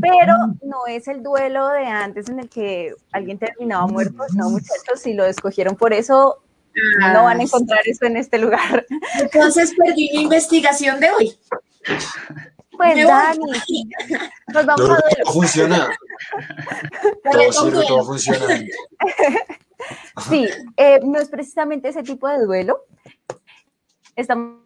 Pero 0.01 0.35
no 0.63 0.87
es 0.87 1.09
el 1.09 1.23
duelo 1.23 1.69
de 1.69 1.87
antes 1.87 2.29
en 2.29 2.41
el 2.41 2.49
que 2.49 2.95
alguien 3.11 3.39
terminaba 3.39 3.87
muerto, 3.87 4.25
no 4.35 4.51
muchachos, 4.51 5.01
si 5.01 5.15
lo 5.15 5.25
escogieron 5.25 5.77
por 5.77 5.95
eso, 5.95 6.43
no 7.13 7.25
van 7.25 7.41
a 7.41 7.43
encontrar 7.43 7.81
eso 7.87 8.05
en 8.05 8.19
este 8.19 8.39
lugar. 8.39 8.85
Entonces 9.19 9.73
perdí 9.77 10.11
mi 10.13 10.23
investigación 10.25 11.01
de 11.01 11.11
hoy. 11.11 11.39
Pues 12.77 13.07
Dani, 13.07 13.53
pues 14.53 14.67
vamos 14.67 14.91
a 14.91 14.95
ver. 14.95 15.27
Funciona. 15.33 15.91
Todo 17.31 17.53
sirve, 17.53 17.87
todo 17.87 18.05
funciona. 18.05 18.47
Sí, 20.29 20.49
eh, 20.77 21.01
no 21.03 21.19
es 21.19 21.29
precisamente 21.29 21.89
ese 21.89 22.03
tipo 22.03 22.29
de 22.29 22.39
duelo. 22.39 22.85
Estamos 24.17 24.61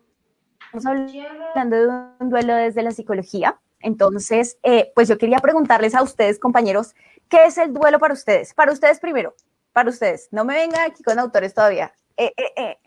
hablando 0.84 1.76
de 1.76 1.86
un 2.18 2.30
duelo 2.30 2.54
desde 2.54 2.82
la 2.82 2.90
psicología. 2.90 3.58
Entonces, 3.80 4.58
eh, 4.62 4.92
pues 4.94 5.08
yo 5.08 5.18
quería 5.18 5.38
preguntarles 5.38 5.94
a 5.94 6.02
ustedes, 6.02 6.38
compañeros, 6.38 6.94
¿qué 7.28 7.46
es 7.46 7.58
el 7.58 7.72
duelo 7.72 7.98
para 7.98 8.14
ustedes? 8.14 8.54
Para 8.54 8.72
ustedes 8.72 8.98
primero, 8.98 9.34
para 9.72 9.90
ustedes? 9.90 10.28
No 10.32 10.44
me 10.44 10.54
vengan 10.54 10.90
aquí 10.90 11.02
con 11.02 11.18
autores 11.18 11.54
todavía. 11.54 11.92
Eh, 12.16 12.32
eh, 12.36 12.52
eh. 12.56 12.78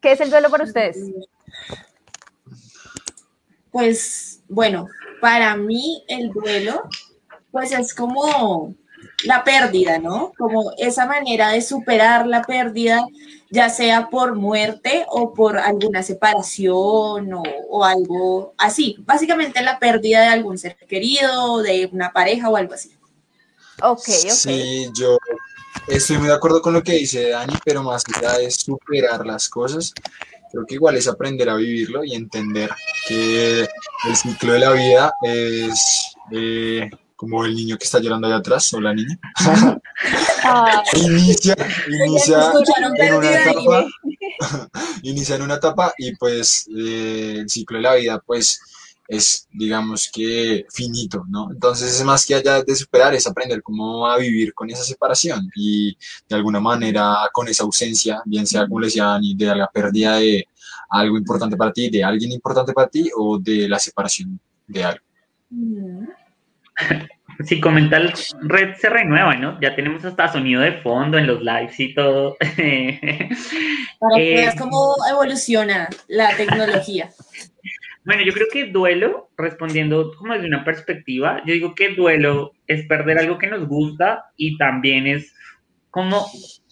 ¿Qué 0.00 0.12
es 0.12 0.20
el 0.20 0.30
duelo 0.30 0.50
para 0.50 0.64
ustedes? 0.64 0.98
Pues 3.74 4.38
bueno, 4.48 4.86
para 5.20 5.56
mí 5.56 6.04
el 6.06 6.30
duelo, 6.30 6.84
pues 7.50 7.72
es 7.72 7.92
como 7.92 8.72
la 9.24 9.42
pérdida, 9.42 9.98
¿no? 9.98 10.32
Como 10.38 10.70
esa 10.78 11.06
manera 11.06 11.48
de 11.48 11.60
superar 11.60 12.24
la 12.28 12.42
pérdida, 12.42 13.04
ya 13.50 13.68
sea 13.70 14.10
por 14.10 14.36
muerte 14.36 15.04
o 15.08 15.34
por 15.34 15.58
alguna 15.58 16.04
separación 16.04 17.32
o, 17.68 17.84
algo 17.84 18.54
así. 18.58 18.94
Básicamente 19.00 19.60
la 19.60 19.80
pérdida 19.80 20.20
de 20.20 20.28
algún 20.28 20.56
ser 20.56 20.76
querido, 20.76 21.60
de 21.60 21.90
una 21.92 22.12
pareja 22.12 22.50
o 22.50 22.56
algo 22.56 22.74
así. 22.74 22.94
Ok, 23.82 24.08
ok. 24.08 24.30
Sí, 24.30 24.88
yo 24.96 25.18
estoy 25.88 26.18
muy 26.18 26.28
de 26.28 26.34
acuerdo 26.34 26.62
con 26.62 26.74
lo 26.74 26.84
que 26.84 26.92
dice 26.92 27.30
Dani, 27.30 27.54
pero 27.64 27.82
más 27.82 28.04
que 28.04 28.20
nada 28.20 28.40
es 28.40 28.54
superar 28.54 29.26
las 29.26 29.48
cosas. 29.48 29.92
Creo 30.54 30.66
que 30.66 30.74
igual 30.76 30.94
es 30.94 31.08
aprender 31.08 31.50
a 31.50 31.56
vivirlo 31.56 32.04
y 32.04 32.14
entender 32.14 32.70
que 33.08 33.62
el 33.62 34.16
ciclo 34.16 34.52
de 34.52 34.58
la 34.60 34.70
vida 34.70 35.12
es 35.20 36.14
eh, 36.30 36.88
como 37.16 37.44
el 37.44 37.56
niño 37.56 37.76
que 37.76 37.84
está 37.84 37.98
llorando 37.98 38.28
allá 38.28 38.36
atrás 38.36 38.72
o 38.72 38.80
la 38.80 38.94
niña. 38.94 39.18
Inicia, 40.94 41.56
inicia 41.88 42.52
en 42.98 43.14
una 43.14 43.32
etapa, 43.32 43.86
inicia 45.02 45.36
en 45.36 45.42
una 45.42 45.54
etapa 45.54 45.94
y 45.96 46.14
pues 46.16 46.68
eh, 46.68 47.38
el 47.40 47.48
ciclo 47.48 47.78
de 47.78 47.82
la 47.82 47.94
vida 47.94 48.22
pues 48.24 48.60
es 49.08 49.48
digamos 49.52 50.10
que 50.12 50.66
finito, 50.70 51.24
¿no? 51.28 51.50
Entonces 51.50 51.94
es 51.94 52.04
más 52.04 52.24
que 52.26 52.34
allá 52.34 52.62
de 52.62 52.76
superar, 52.76 53.14
es 53.14 53.26
aprender 53.26 53.62
cómo 53.62 54.06
a 54.06 54.18
vivir 54.18 54.54
con 54.54 54.70
esa 54.70 54.82
separación 54.82 55.48
y 55.54 55.96
de 56.28 56.36
alguna 56.36 56.60
manera 56.60 57.28
con 57.32 57.48
esa 57.48 57.64
ausencia, 57.64 58.22
bien 58.24 58.46
sea 58.46 58.66
como 58.66 58.80
le 58.80 58.86
decían, 58.86 59.22
de 59.36 59.46
la 59.46 59.68
pérdida 59.68 60.16
de 60.16 60.48
algo 60.90 61.18
importante 61.18 61.56
para 61.56 61.72
ti, 61.72 61.90
de 61.90 62.04
alguien 62.04 62.32
importante 62.32 62.72
para 62.72 62.88
ti 62.88 63.10
o 63.16 63.38
de 63.38 63.68
la 63.68 63.78
separación 63.78 64.40
de 64.66 64.84
algo. 64.84 65.04
Mm. 65.50 66.06
Si 67.46 67.60
comenta 67.60 67.96
el 67.96 68.12
red 68.42 68.74
se 68.76 68.88
renueva, 68.88 69.34
¿no? 69.36 69.60
Ya 69.60 69.74
tenemos 69.74 70.04
hasta 70.04 70.32
sonido 70.32 70.62
de 70.62 70.80
fondo 70.80 71.18
en 71.18 71.26
los 71.26 71.42
lives 71.42 71.78
y 71.78 71.94
todo. 71.94 72.36
Para 73.98 74.16
que 74.16 74.34
veas 74.34 74.54
eh, 74.54 74.58
cómo 74.58 74.94
evoluciona 75.10 75.88
la 76.08 76.36
tecnología. 76.36 77.10
Bueno, 78.04 78.22
yo 78.22 78.32
creo 78.32 78.48
que 78.52 78.66
duelo, 78.66 79.30
respondiendo 79.36 80.12
como 80.18 80.34
desde 80.34 80.46
una 80.46 80.64
perspectiva, 80.64 81.42
yo 81.46 81.54
digo 81.54 81.74
que 81.74 81.94
duelo 81.94 82.52
es 82.66 82.86
perder 82.86 83.18
algo 83.18 83.38
que 83.38 83.46
nos 83.46 83.66
gusta 83.66 84.26
y 84.36 84.58
también 84.58 85.06
es 85.06 85.34
como 85.90 86.26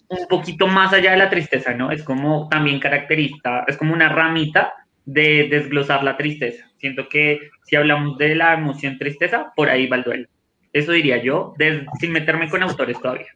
un 0.09 0.27
poquito 0.27 0.67
más 0.67 0.93
allá 0.93 1.11
de 1.11 1.17
la 1.17 1.29
tristeza, 1.29 1.73
¿no? 1.73 1.91
Es 1.91 2.03
como 2.03 2.47
también 2.49 2.79
característica, 2.79 3.65
es 3.67 3.77
como 3.77 3.93
una 3.93 4.09
ramita 4.09 4.73
de 5.05 5.47
desglosar 5.49 6.03
la 6.03 6.17
tristeza. 6.17 6.69
Siento 6.77 7.09
que 7.09 7.39
si 7.63 7.75
hablamos 7.75 8.17
de 8.17 8.35
la 8.35 8.53
emoción 8.53 8.99
tristeza, 8.99 9.53
por 9.55 9.69
ahí 9.69 9.87
va 9.87 9.97
el 9.97 10.03
duelo. 10.03 10.27
Eso 10.71 10.91
diría 10.91 11.21
yo, 11.21 11.55
sin 11.99 12.11
meterme 12.11 12.49
con 12.49 12.61
autores 12.61 12.99
todavía. 12.99 13.27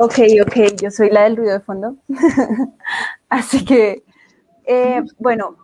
Ok, 0.00 0.18
ok, 0.42 0.56
yo 0.80 0.90
soy 0.90 1.10
la 1.10 1.24
del 1.24 1.36
ruido 1.36 1.54
de 1.54 1.60
fondo. 1.60 1.96
Así 3.28 3.64
que, 3.64 4.04
eh, 4.64 5.02
bueno, 5.18 5.56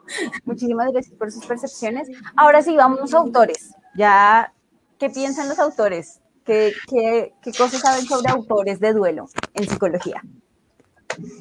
muchísimas 0.44 0.92
gracias 0.92 1.14
por 1.16 1.30
sus 1.30 1.44
percepciones. 1.46 2.08
Ahora 2.36 2.62
sí, 2.62 2.76
vamos 2.76 3.14
a 3.14 3.18
autores. 3.18 3.72
Ya, 3.96 4.52
¿qué 4.98 5.10
piensan 5.10 5.48
los 5.48 5.58
autores? 5.58 6.20
¿Qué, 6.44 6.74
qué, 6.88 7.32
qué 7.42 7.52
cosas 7.52 7.80
saben 7.80 8.04
sobre 8.04 8.30
autores 8.30 8.80
de 8.80 8.92
duelo 8.92 9.28
en 9.54 9.68
psicología? 9.68 10.22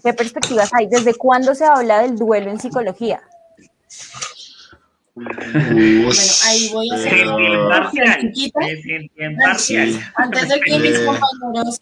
¿Qué 0.03 0.13
perspectivas 0.13 0.73
hay? 0.73 0.87
¿Desde 0.87 1.13
cuándo 1.15 1.55
se 1.55 1.65
habla 1.65 2.01
del 2.01 2.17
duelo 2.17 2.51
en 2.51 2.59
psicología? 2.59 3.21
bueno, 5.15 6.11
ahí 6.45 6.69
voy 6.73 6.89
a 6.89 6.95
hacer 6.95 7.27
Antes 10.15 10.49
de 10.49 10.59
que 10.59 10.79
mis 10.79 10.99
compañeros 10.99 11.79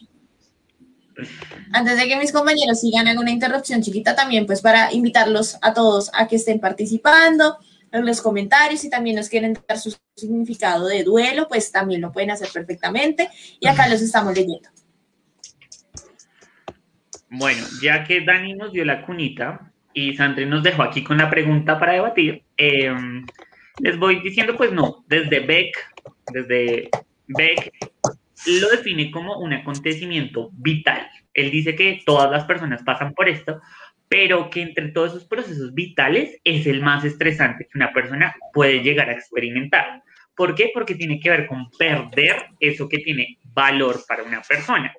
antes 1.74 1.98
de 1.98 2.08
que 2.08 2.18
mis 2.18 2.32
compañeros 2.32 2.80
sigan 2.80 3.08
hago 3.08 3.22
una 3.22 3.32
interrupción 3.32 3.82
chiquita 3.82 4.16
también, 4.16 4.46
pues 4.46 4.62
para 4.62 4.92
invitarlos 4.94 5.58
a 5.62 5.74
todos 5.74 6.10
a 6.14 6.28
que 6.28 6.36
estén 6.38 6.60
participando 6.60 7.58
en 7.92 8.06
los 8.06 8.22
comentarios 8.22 8.84
y 8.84 8.90
también 8.90 9.18
nos 9.18 9.30
quieren 9.30 9.58
dar 9.68 9.78
su 9.78 9.96
significado 10.16 10.88
de 10.88 11.04
duelo, 11.04 11.48
pues 11.48 11.72
también 11.72 12.02
lo 12.02 12.12
pueden 12.12 12.32
hacer 12.32 12.50
perfectamente 12.54 13.30
y 13.60 13.68
acá 13.68 13.88
los 13.90 14.02
estamos 14.02 14.34
leyendo. 14.34 14.70
Bueno, 17.30 17.66
ya 17.82 18.04
que 18.04 18.22
Dani 18.22 18.54
nos 18.54 18.74
dio 18.74 18.84
la 18.84 19.06
cunita, 19.06 19.72
y 19.94 20.16
Sandri 20.16 20.46
nos 20.46 20.64
dejó 20.64 20.84
aquí 20.84 21.04
con 21.04 21.18
la 21.18 21.30
pregunta 21.30 21.80
para 21.80 21.94
debatir. 21.94 22.44
Em, 22.58 23.26
les 23.80 23.98
voy 23.98 24.22
diciendo, 24.22 24.56
pues 24.56 24.72
no, 24.72 25.04
desde 25.08 25.40
Beck, 25.42 25.76
desde 26.32 26.90
Beck 27.28 27.72
lo 28.46 28.70
define 28.70 29.12
como 29.12 29.38
un 29.38 29.54
acontecimiento 29.54 30.50
vital. 30.54 31.08
Él 31.34 31.52
dice 31.52 31.76
que 31.76 32.02
todas 32.06 32.32
las 32.32 32.46
personas 32.46 32.84
pasan 32.84 33.14
por 33.14 33.30
esto, 33.30 33.62
pero 34.08 34.50
que 34.50 34.62
entre 34.62 34.90
todos 34.90 35.12
esos 35.12 35.26
procesos 35.26 35.74
vitales 35.74 36.38
es 36.44 36.68
el 36.68 36.82
más 36.82 37.06
estresante 37.06 37.66
que 37.66 37.78
una 37.78 37.94
persona 37.94 38.36
puede 38.54 38.82
llegar 38.82 39.10
a 39.10 39.14
experimentar. 39.14 40.04
¿Por 40.36 40.56
qué? 40.56 40.72
Porque 40.74 40.96
tiene 40.96 41.20
que 41.20 41.30
ver 41.30 41.48
con 41.48 41.70
perder 41.72 42.48
eso 42.60 42.90
que 42.90 43.00
tiene 43.00 43.38
valor 43.54 44.02
para 44.08 44.24
una 44.24 44.42
persona. 44.42 44.94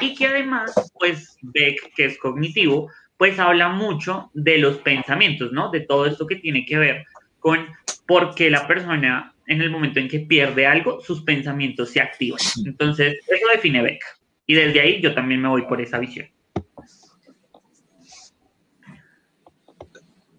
Y 0.00 0.14
que 0.14 0.26
además, 0.26 0.74
pues 0.98 1.38
Beck, 1.40 1.94
que 1.94 2.06
es 2.06 2.18
cognitivo, 2.18 2.90
pues 3.16 3.38
habla 3.38 3.68
mucho 3.68 4.30
de 4.34 4.58
los 4.58 4.78
pensamientos, 4.78 5.52
¿no? 5.52 5.70
De 5.70 5.80
todo 5.80 6.06
esto 6.06 6.26
que 6.26 6.36
tiene 6.36 6.66
que 6.66 6.78
ver 6.78 7.06
con 7.38 7.68
por 8.06 8.34
qué 8.34 8.50
la 8.50 8.66
persona 8.66 9.34
en 9.46 9.62
el 9.62 9.70
momento 9.70 9.98
en 9.98 10.08
que 10.08 10.20
pierde 10.20 10.66
algo, 10.66 11.00
sus 11.00 11.22
pensamientos 11.22 11.90
se 11.90 12.00
activan. 12.00 12.40
Entonces, 12.66 13.18
eso 13.26 13.46
define 13.52 13.82
Beck. 13.82 14.02
Y 14.48 14.54
desde 14.54 14.80
ahí 14.80 15.02
yo 15.02 15.14
también 15.14 15.42
me 15.42 15.48
voy 15.48 15.66
por 15.66 15.78
esa 15.78 15.98
visión. 15.98 16.26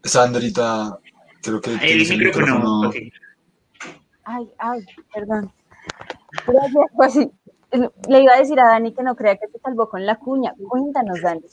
Sandrita, 0.03 0.97
creo 1.43 1.61
que... 1.61 1.75
El 1.75 2.17
micrófono. 2.17 2.91
Ay, 4.23 4.49
ay, 4.57 4.85
perdón. 5.13 5.53
Gracias, 6.47 6.85
pues 6.95 7.15
Le 8.07 8.23
iba 8.23 8.33
a 8.33 8.39
decir 8.39 8.59
a 8.59 8.65
Dani 8.65 8.95
que 8.95 9.03
no 9.03 9.15
crea 9.15 9.37
que 9.37 9.47
te 9.47 9.59
salvó 9.59 9.87
con 9.87 10.03
la 10.03 10.15
cuña. 10.15 10.55
Cuéntanos, 10.67 11.21
Dani. 11.21 11.43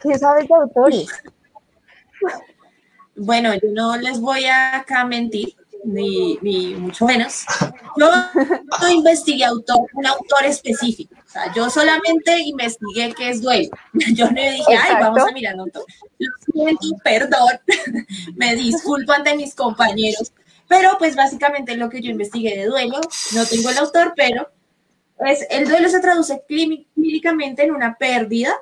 ¿Qué 0.00 0.18
sabes 0.18 0.48
de 0.48 0.54
autores? 0.54 1.08
Bueno, 3.16 3.52
yo 3.52 3.68
no 3.74 3.98
les 3.98 4.18
voy 4.18 4.46
a 4.46 4.78
acá 4.78 5.04
mentir, 5.04 5.54
ni, 5.84 6.38
ni 6.40 6.74
mucho 6.74 7.04
menos. 7.04 7.44
Yo 7.98 8.10
no 8.80 8.88
investigué 8.88 9.44
autor, 9.44 9.86
un 9.92 10.06
autor 10.06 10.46
específico. 10.46 11.17
O 11.28 11.30
sea, 11.30 11.52
yo 11.52 11.68
solamente 11.68 12.40
investigué 12.40 13.12
qué 13.14 13.28
es 13.28 13.42
duelo. 13.42 13.68
Yo 14.14 14.30
no 14.30 14.40
dije, 14.40 14.76
ay, 14.80 14.94
vamos 14.98 15.28
a 15.28 15.32
mirar 15.32 15.58
autor. 15.58 15.84
Lo 16.18 16.32
siento, 16.50 16.86
perdón. 17.04 17.60
Me 18.34 18.56
disculpo 18.56 19.12
ante 19.12 19.36
mis 19.36 19.54
compañeros. 19.54 20.32
Pero 20.68 20.96
pues 20.98 21.16
básicamente 21.16 21.76
lo 21.76 21.88
que 21.88 22.02
yo 22.02 22.10
investigué 22.10 22.54
de 22.54 22.66
duelo, 22.66 23.00
no 23.32 23.46
tengo 23.46 23.70
el 23.70 23.78
autor, 23.78 24.12
pero 24.14 24.50
pues 25.16 25.46
el 25.48 25.66
duelo 25.66 25.88
se 25.88 26.00
traduce 26.00 26.42
clínicamente 26.46 27.64
en 27.64 27.70
una 27.70 27.96
pérdida 27.96 28.54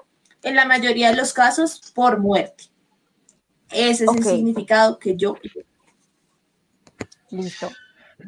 en 0.44 0.54
la 0.54 0.64
mayoría 0.66 1.10
de 1.10 1.16
los 1.16 1.32
casos 1.32 1.92
por 1.94 2.20
muerte. 2.20 2.64
Ese 3.70 4.04
es 4.04 4.10
el 4.16 4.22
significado 4.22 5.00
que 5.00 5.16
yo. 5.16 5.36
Listo. 7.30 7.72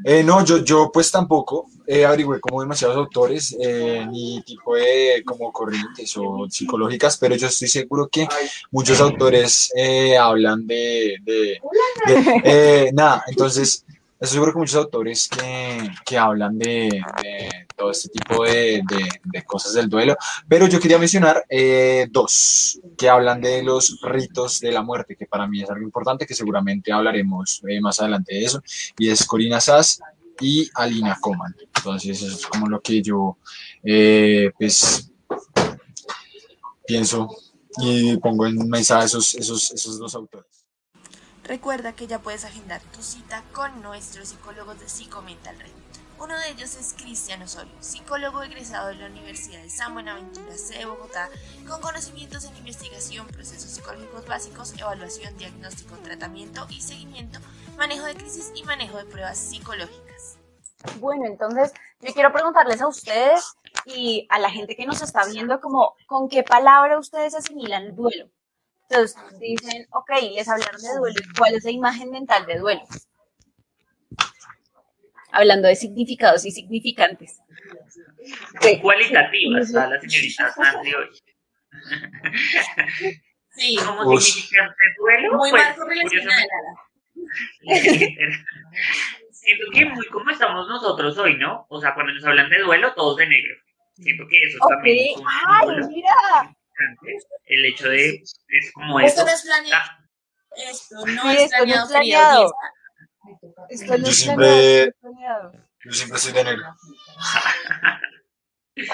Eh, 0.04 0.25
no, 0.25 0.45
yo, 0.45 0.64
yo 0.64 0.90
pues 0.92 1.12
tampoco 1.12 1.71
eh, 1.90 2.04
averigüé 2.04 2.38
como 2.38 2.61
demasiados 2.61 2.97
autores, 2.97 3.57
eh, 3.59 4.07
ni 4.11 4.42
tipo 4.42 4.76
de 4.76 5.23
como 5.25 5.50
corrientes 5.50 6.14
o 6.18 6.47
psicológicas, 6.50 7.16
pero 7.16 7.35
yo 7.35 7.47
estoy 7.47 7.68
seguro 7.68 8.09
que 8.09 8.28
muchos 8.71 9.00
autores 9.00 9.73
eh, 9.75 10.16
hablan 10.16 10.66
de, 10.66 11.16
de, 11.25 11.61
de 12.45 12.90
nada, 12.92 13.25
entonces 13.26 13.85
Estoy 14.21 14.35
seguro 14.35 14.52
que 14.52 14.59
muchos 14.59 14.75
autores 14.75 15.28
que, 15.28 15.90
que 16.04 16.18
hablan 16.18 16.59
de, 16.59 17.04
todo 17.76 17.92
este 17.92 18.09
tipo 18.09 18.42
de, 18.42 18.83
de, 19.25 19.42
cosas 19.45 19.75
del 19.75 19.88
duelo, 19.88 20.16
pero 20.49 20.66
yo 20.66 20.80
quería 20.80 20.99
mencionar 20.99 21.45
eh, 21.49 22.09
dos 22.11 22.80
que 22.97 23.09
hablan 23.09 23.40
de 23.40 23.62
los 23.62 24.00
ritos 24.02 24.59
de 24.59 24.73
la 24.73 24.83
muerte, 24.83 25.14
que 25.14 25.26
para 25.26 25.47
mí 25.47 25.62
es 25.62 25.71
algo 25.71 25.85
importante, 25.85 26.26
que 26.26 26.35
seguramente 26.35 26.90
hablaremos 26.90 27.62
eh, 27.68 27.80
más 27.80 28.00
adelante 28.00 28.35
de 28.35 28.45
eso, 28.45 28.61
y 28.99 29.09
es 29.09 29.25
Corina 29.25 29.61
Sass 29.61 30.00
y 30.40 30.71
Alina 30.75 31.18
Coman. 31.21 31.54
Entonces, 31.76 32.23
eso 32.23 32.37
es 32.37 32.47
como 32.47 32.66
lo 32.68 32.80
que 32.80 33.02
yo, 33.02 33.38
eh, 33.83 34.50
pues, 34.59 35.11
pienso 36.87 37.28
y 37.80 38.16
pongo 38.16 38.47
en 38.47 38.68
mensaje 38.68 39.07
esos, 39.07 39.35
esos, 39.35 39.71
esos 39.73 39.99
dos 39.99 40.14
autores. 40.14 40.66
Recuerda 41.45 41.95
que 41.95 42.07
ya 42.07 42.18
puedes 42.18 42.45
agendar 42.45 42.83
tu 42.95 43.02
cita 43.02 43.42
con 43.52 43.83
nuestros 43.83 44.28
psicólogos 44.28 44.80
de 44.80 44.88
Psicomental 44.88 45.59
Red. 45.59 45.77
Uno 46.20 46.37
de 46.37 46.50
ellos 46.50 46.75
es 46.75 46.94
Cristian 46.94 47.42
Osorio, 47.42 47.72
psicólogo 47.78 48.42
egresado 48.42 48.88
de 48.88 48.96
la 48.96 49.06
Universidad 49.06 49.62
de 49.62 49.70
San 49.70 49.94
Buenaventura 49.94 50.52
C 50.56 50.78
de 50.78 50.84
Bogotá, 50.84 51.30
con 51.68 51.80
conocimientos 51.80 52.44
en 52.44 52.56
investigación, 52.56 53.25
procesos 53.28 53.70
psicológicos 53.70 54.26
básicos, 54.26 54.75
evaluación, 54.76 55.37
diagnóstico, 55.37 55.94
tratamiento 55.98 56.66
y 56.70 56.80
seguimiento, 56.80 57.38
manejo 57.76 58.04
de 58.04 58.16
crisis 58.16 58.50
y 58.56 58.64
manejo 58.64 58.98
de 58.98 59.04
pruebas 59.04 59.38
psicológicas. 59.38 60.38
Bueno, 60.98 61.25
entonces 61.26 61.72
yo 62.00 62.12
quiero 62.12 62.32
preguntarles 62.32 62.82
a 62.82 62.88
ustedes 62.88 63.54
y 63.84 64.26
a 64.28 64.40
la 64.40 64.50
gente 64.50 64.75
que 64.75 64.87
nos 64.87 65.00
está 65.00 65.25
viendo 65.25 65.60
como 65.60 65.94
con 66.06 66.28
qué 66.28 66.42
palabra 66.42 66.98
ustedes 66.98 67.37
asimilan 67.37 67.84
el 67.84 67.94
duelo. 67.94 68.28
Entonces 68.90 69.16
dicen, 69.38 69.87
ok, 69.92 70.10
les 70.32 70.48
hablaron 70.48 70.82
de 70.82 70.94
duelo, 70.96 71.20
¿cuál 71.38 71.54
es 71.54 71.62
la 71.62 71.70
imagen 71.70 72.10
mental 72.10 72.44
de 72.46 72.58
duelo? 72.58 72.82
Hablando 75.38 75.68
de 75.68 75.76
significados 75.76 76.45
y 76.45 76.50
significantes. 76.50 77.38
Cualitativas 78.83 79.73
a 79.76 79.87
la 79.87 80.00
señorita 80.00 80.52
Sandy 80.52 80.95
hoy. 80.95 81.09
Sí, 83.50 83.76
como 83.76 84.21
significante 84.21 84.76
duelo. 84.99 85.37
Muy 85.37 85.50
pues. 85.50 85.62
Siento 89.33 89.64
que 89.73 89.85
muy 89.87 90.07
como 90.09 90.30
estamos 90.30 90.68
nosotros 90.68 91.16
hoy, 91.18 91.37
¿no? 91.38 91.66
O 91.68 91.80
sea, 91.80 91.95
cuando 91.95 92.12
nos 92.12 92.25
hablan 92.25 92.50
de 92.50 92.59
duelo, 92.61 92.95
todos 92.95 93.16
de 93.16 93.26
negro. 93.28 93.54
Siento 93.95 94.25
que 94.28 94.38
eso 94.45 94.59
también 94.68 95.11
es 95.12 95.16
un 95.16 95.25
¡Ay, 95.26 95.68
mira! 95.88 96.11
importante. 96.42 97.18
El 97.47 97.64
hecho 97.64 97.88
de, 97.88 98.23
es 98.23 98.73
como 98.73 99.00
Esto 99.00 99.23
eso. 99.23 99.26
no 99.26 99.33
es 99.33 99.42
planeado. 99.42 99.90
Ah, 99.90 99.99
Esto 100.71 100.97
no 101.07 101.23
Sí, 101.23 101.37
es 101.37 101.42
esto 101.45 101.57
no 101.59 101.64
planeado, 101.64 101.85
es 101.85 101.90
planeado. 101.90 102.52
Yo 103.99 104.12
siempre-. 104.12 104.92
Yo 105.85 105.92
siempre 105.92 106.16
estoy 106.16 106.32
de 106.32 106.44
negro. 106.44 106.64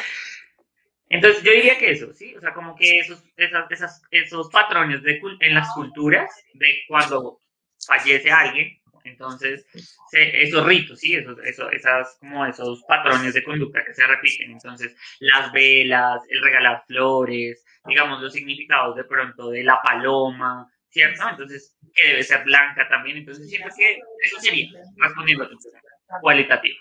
Entonces 1.09 1.43
yo 1.45 1.53
diría 1.53 1.79
que 1.79 1.91
eso, 1.93 2.13
¿sí? 2.13 2.35
O 2.35 2.41
sea, 2.41 2.53
como 2.55 2.75
que 2.75 2.99
esos, 2.99 3.23
esas, 3.37 3.71
esas, 3.71 4.03
esos 4.11 4.49
patrones 4.51 5.03
de 5.03 5.21
cul- 5.21 5.37
en 5.41 5.55
las 5.55 5.73
culturas, 5.75 6.31
de 6.55 6.83
cuando 6.89 7.39
fallece 7.87 8.31
alguien, 8.33 8.81
entonces 9.05 9.67
se- 10.11 10.43
esos 10.43 10.65
ritos, 10.67 10.99
¿sí? 10.99 11.15
Esos, 11.15 11.39
esos, 11.45 11.73
esas, 11.73 12.17
como 12.19 12.45
esos 12.47 12.83
patrones 12.89 13.35
de 13.35 13.45
conducta 13.45 13.85
que 13.85 13.95
se 13.95 14.07
repiten. 14.07 14.53
Entonces, 14.53 14.97
las 15.21 15.53
velas, 15.53 16.23
el 16.31 16.43
regalar 16.43 16.83
flores, 16.87 17.63
digamos, 17.85 18.21
los 18.23 18.33
significados 18.33 18.97
de 18.97 19.05
pronto 19.05 19.51
de 19.51 19.63
la 19.63 19.81
paloma, 19.83 20.69
¿cierto? 20.95 21.29
Entonces, 21.29 21.75
que 21.93 22.07
debe 22.07 22.23
ser 22.23 22.45
blanca 22.45 22.87
también. 22.89 23.17
Entonces, 23.19 23.49
siento 23.49 23.69
que 23.77 23.99
eso 24.23 24.41
sería, 24.41 24.71
respondiendo 24.97 25.45
a 25.45 25.51
tu 25.51 25.59
pregunta, 25.59 26.21
cualitativo. 26.21 26.77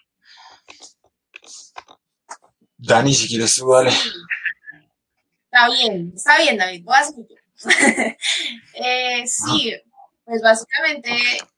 Dani, 2.77 3.13
si 3.13 3.27
quieres 3.27 3.55
tú, 3.55 3.71
dale. 3.71 3.89
Está 3.89 5.69
bien, 5.69 6.13
está 6.15 6.37
bien, 6.37 6.57
David. 6.57 6.83
Voy 6.83 6.95
a 6.95 7.03
seguir 7.03 7.27
yo. 7.27 7.35
Eh, 8.75 9.25
sí, 9.27 9.73
pues 10.25 10.41
básicamente 10.41 11.15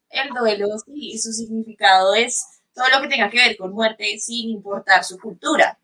el 0.09 0.29
duelo 0.29 0.67
y 0.87 1.17
su 1.17 1.31
significado 1.31 2.13
es 2.13 2.61
todo 2.73 2.85
lo 2.89 3.01
que 3.01 3.07
tenga 3.07 3.29
que 3.29 3.37
ver 3.37 3.55
con 3.55 3.71
muerte 3.71 4.19
sin 4.19 4.49
importar 4.49 5.03
su 5.03 5.17
cultura. 5.17 5.79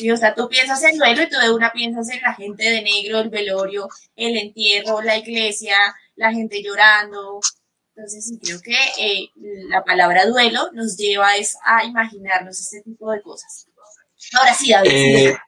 Sí, 0.00 0.10
o 0.10 0.16
sea, 0.16 0.34
tú 0.34 0.48
piensas 0.48 0.82
en 0.84 0.96
duelo 0.96 1.22
y 1.22 1.28
tú 1.28 1.36
de 1.36 1.52
una 1.52 1.70
piensas 1.72 2.08
en 2.08 2.22
la 2.22 2.32
gente 2.32 2.64
de 2.64 2.80
negro, 2.80 3.18
el 3.18 3.28
velorio, 3.28 3.86
el 4.16 4.34
entierro, 4.34 5.02
la 5.02 5.18
iglesia, 5.18 5.76
la 6.16 6.32
gente 6.32 6.62
llorando. 6.62 7.38
Entonces 7.94 8.24
sí, 8.24 8.38
creo 8.42 8.62
que 8.62 8.78
eh, 8.98 9.28
la 9.68 9.84
palabra 9.84 10.24
duelo 10.24 10.70
nos 10.72 10.96
lleva 10.96 11.36
es 11.36 11.54
a 11.66 11.84
imaginarnos 11.84 12.58
este 12.58 12.80
tipo 12.80 13.10
de 13.10 13.20
cosas. 13.20 13.66
Ahora 14.38 14.54
sí, 14.54 14.70
David. 14.72 14.90
Eh, 14.90 15.38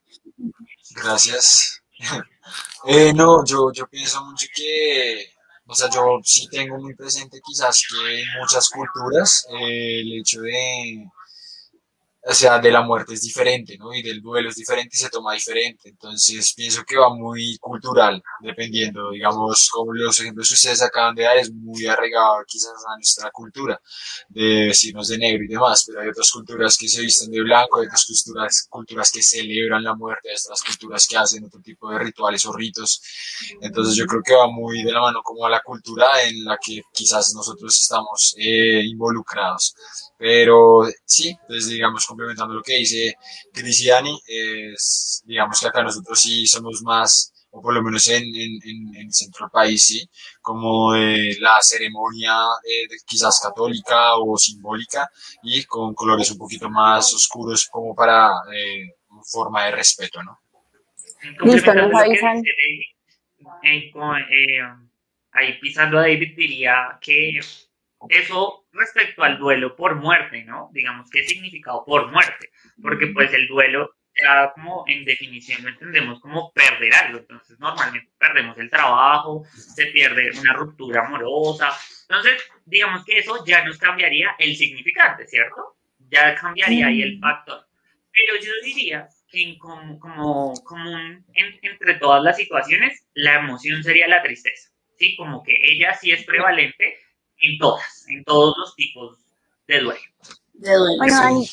gracias. 0.90 1.80
Eh, 2.84 3.12
no, 3.14 3.44
yo, 3.46 3.70
yo 3.72 3.86
pienso 3.86 4.24
mucho 4.24 4.44
que, 4.52 5.24
o 5.66 5.72
sea, 5.72 5.88
yo 5.88 6.18
sí 6.24 6.48
tengo 6.48 6.78
muy 6.78 6.96
presente 6.96 7.40
quizás 7.40 7.80
que 7.88 8.20
en 8.20 8.26
muchas 8.40 8.68
culturas 8.68 9.46
eh, 9.50 10.00
el 10.00 10.18
hecho 10.18 10.40
de, 10.40 11.06
o 12.24 12.32
sea, 12.32 12.60
de 12.60 12.70
la 12.70 12.82
muerte 12.82 13.14
es 13.14 13.22
diferente, 13.22 13.76
¿no? 13.76 13.92
Y 13.92 14.00
del 14.00 14.22
duelo 14.22 14.48
es 14.48 14.54
diferente 14.54 14.96
y 14.96 14.98
se 14.98 15.10
toma 15.10 15.34
diferente. 15.34 15.88
Entonces 15.88 16.54
pienso 16.54 16.84
que 16.84 16.96
va 16.96 17.12
muy 17.12 17.58
cultural, 17.58 18.22
dependiendo, 18.40 19.10
digamos, 19.10 19.68
como 19.70 19.92
los 19.92 20.20
ejemplos 20.20 20.48
que 20.48 20.54
ustedes 20.54 20.82
acaban 20.82 21.16
de 21.16 21.24
dar, 21.24 21.36
es 21.38 21.52
muy 21.52 21.84
arraigado 21.86 22.44
quizás 22.46 22.74
a 22.88 22.94
nuestra 22.96 23.30
cultura, 23.32 23.80
de 24.28 24.66
vestirnos 24.66 25.08
de 25.08 25.18
negro 25.18 25.44
y 25.44 25.48
demás, 25.48 25.84
pero 25.86 26.00
hay 26.00 26.08
otras 26.10 26.30
culturas 26.30 26.76
que 26.78 26.88
se 26.88 27.00
visten 27.00 27.30
de 27.32 27.42
blanco, 27.42 27.80
hay 27.80 27.86
otras 27.86 28.06
culturas, 28.06 28.66
culturas 28.70 29.10
que 29.10 29.22
celebran 29.22 29.82
la 29.82 29.94
muerte, 29.94 30.28
hay 30.30 30.36
otras 30.36 30.62
culturas 30.62 31.06
que 31.08 31.16
hacen 31.16 31.44
otro 31.44 31.60
tipo 31.60 31.90
de 31.90 31.98
rituales 31.98 32.46
o 32.46 32.52
ritos. 32.52 33.02
Entonces 33.60 33.96
yo 33.96 34.06
creo 34.06 34.22
que 34.22 34.34
va 34.34 34.46
muy 34.46 34.84
de 34.84 34.92
la 34.92 35.00
mano 35.00 35.22
como 35.24 35.44
a 35.44 35.50
la 35.50 35.60
cultura 35.60 36.06
en 36.22 36.44
la 36.44 36.56
que 36.64 36.82
quizás 36.92 37.34
nosotros 37.34 37.76
estamos 37.76 38.36
eh, 38.38 38.82
involucrados. 38.84 39.74
Pero 40.24 40.82
sí, 41.04 41.36
pues 41.48 41.68
digamos, 41.68 42.06
complementando 42.06 42.54
lo 42.54 42.62
que 42.62 42.76
dice 42.76 43.16
Cristiani, 43.52 44.16
es, 44.26 45.20
digamos 45.26 45.58
que 45.60 45.66
acá 45.68 45.82
nosotros 45.82 46.20
sí 46.20 46.46
somos 46.46 46.80
más, 46.82 47.32
o 47.50 47.60
por 47.60 47.74
lo 47.74 47.82
menos 47.82 48.06
en, 48.08 48.22
en, 48.24 48.52
en, 48.70 48.96
en 48.96 49.06
el 49.08 49.12
centro 49.12 49.46
del 49.46 49.50
país, 49.50 49.82
sí, 49.84 50.08
como 50.40 50.92
de 50.92 51.36
la 51.40 51.58
ceremonia 51.60 52.34
eh, 52.64 52.86
de- 52.88 52.98
quizás 53.04 53.40
católica 53.40 54.14
o 54.16 54.36
simbólica 54.38 55.08
y 55.42 55.64
con 55.64 55.92
colores 55.94 56.30
un 56.30 56.38
poquito 56.38 56.70
más 56.70 57.12
oscuros 57.14 57.66
como 57.70 57.94
para 57.94 58.30
eh, 58.54 58.94
forma 59.24 59.64
de 59.64 59.72
respeto, 59.72 60.22
¿no? 60.22 60.38
Listo, 61.52 61.74
nos 61.74 61.90
avisan. 62.06 62.38
eh, 62.38 62.80
eh, 63.62 63.92
eh, 64.30 64.60
ahí 65.32 65.58
pisando 65.60 65.98
a 65.98 66.02
David 66.02 66.34
diría 66.36 66.98
que 67.00 67.40
eso 68.08 68.64
respecto 68.72 69.22
al 69.22 69.38
duelo 69.38 69.76
por 69.76 69.96
muerte, 69.96 70.44
¿no? 70.44 70.70
Digamos, 70.72 71.10
¿qué 71.10 71.24
significado 71.24 71.84
por 71.84 72.10
muerte? 72.10 72.50
Porque 72.80 73.08
pues 73.08 73.32
el 73.32 73.46
duelo 73.48 73.90
ya 74.22 74.52
como 74.54 74.84
en 74.88 75.04
definición 75.06 75.62
lo 75.62 75.70
entendemos 75.70 76.20
como 76.20 76.52
perder 76.52 76.92
algo, 76.94 77.18
entonces 77.20 77.58
normalmente 77.58 78.12
perdemos 78.18 78.58
el 78.58 78.68
trabajo, 78.68 79.44
se 79.54 79.86
pierde 79.86 80.30
una 80.38 80.52
ruptura 80.52 81.06
amorosa, 81.06 81.70
entonces 82.02 82.42
digamos 82.66 83.04
que 83.06 83.18
eso 83.18 83.42
ya 83.46 83.64
nos 83.64 83.78
cambiaría 83.78 84.34
el 84.38 84.54
significante, 84.54 85.26
¿cierto? 85.26 85.76
Ya 86.10 86.34
cambiaría 86.34 86.88
ahí 86.88 87.02
el 87.02 87.18
factor. 87.20 87.66
Pero 88.12 88.36
yo 88.44 88.52
diría 88.62 89.08
que 89.28 89.42
en 89.42 89.58
como, 89.58 89.98
como, 89.98 90.52
común 90.64 91.24
en- 91.32 91.58
entre 91.62 91.94
todas 91.94 92.22
las 92.22 92.36
situaciones, 92.36 93.06
la 93.14 93.36
emoción 93.36 93.82
sería 93.82 94.06
la 94.08 94.22
tristeza, 94.22 94.70
¿sí? 94.98 95.16
Como 95.16 95.42
que 95.42 95.54
ella 95.62 95.94
sí 95.94 96.12
es 96.12 96.22
prevalente 96.24 96.98
en 97.42 97.58
todas, 97.58 98.04
en 98.08 98.24
todos 98.24 98.54
los 98.58 98.74
tipos 98.74 99.18
de 99.66 99.80
duelo. 99.80 100.00
De 100.54 100.74
duelo. 100.74 100.98
Bueno, 100.98 101.44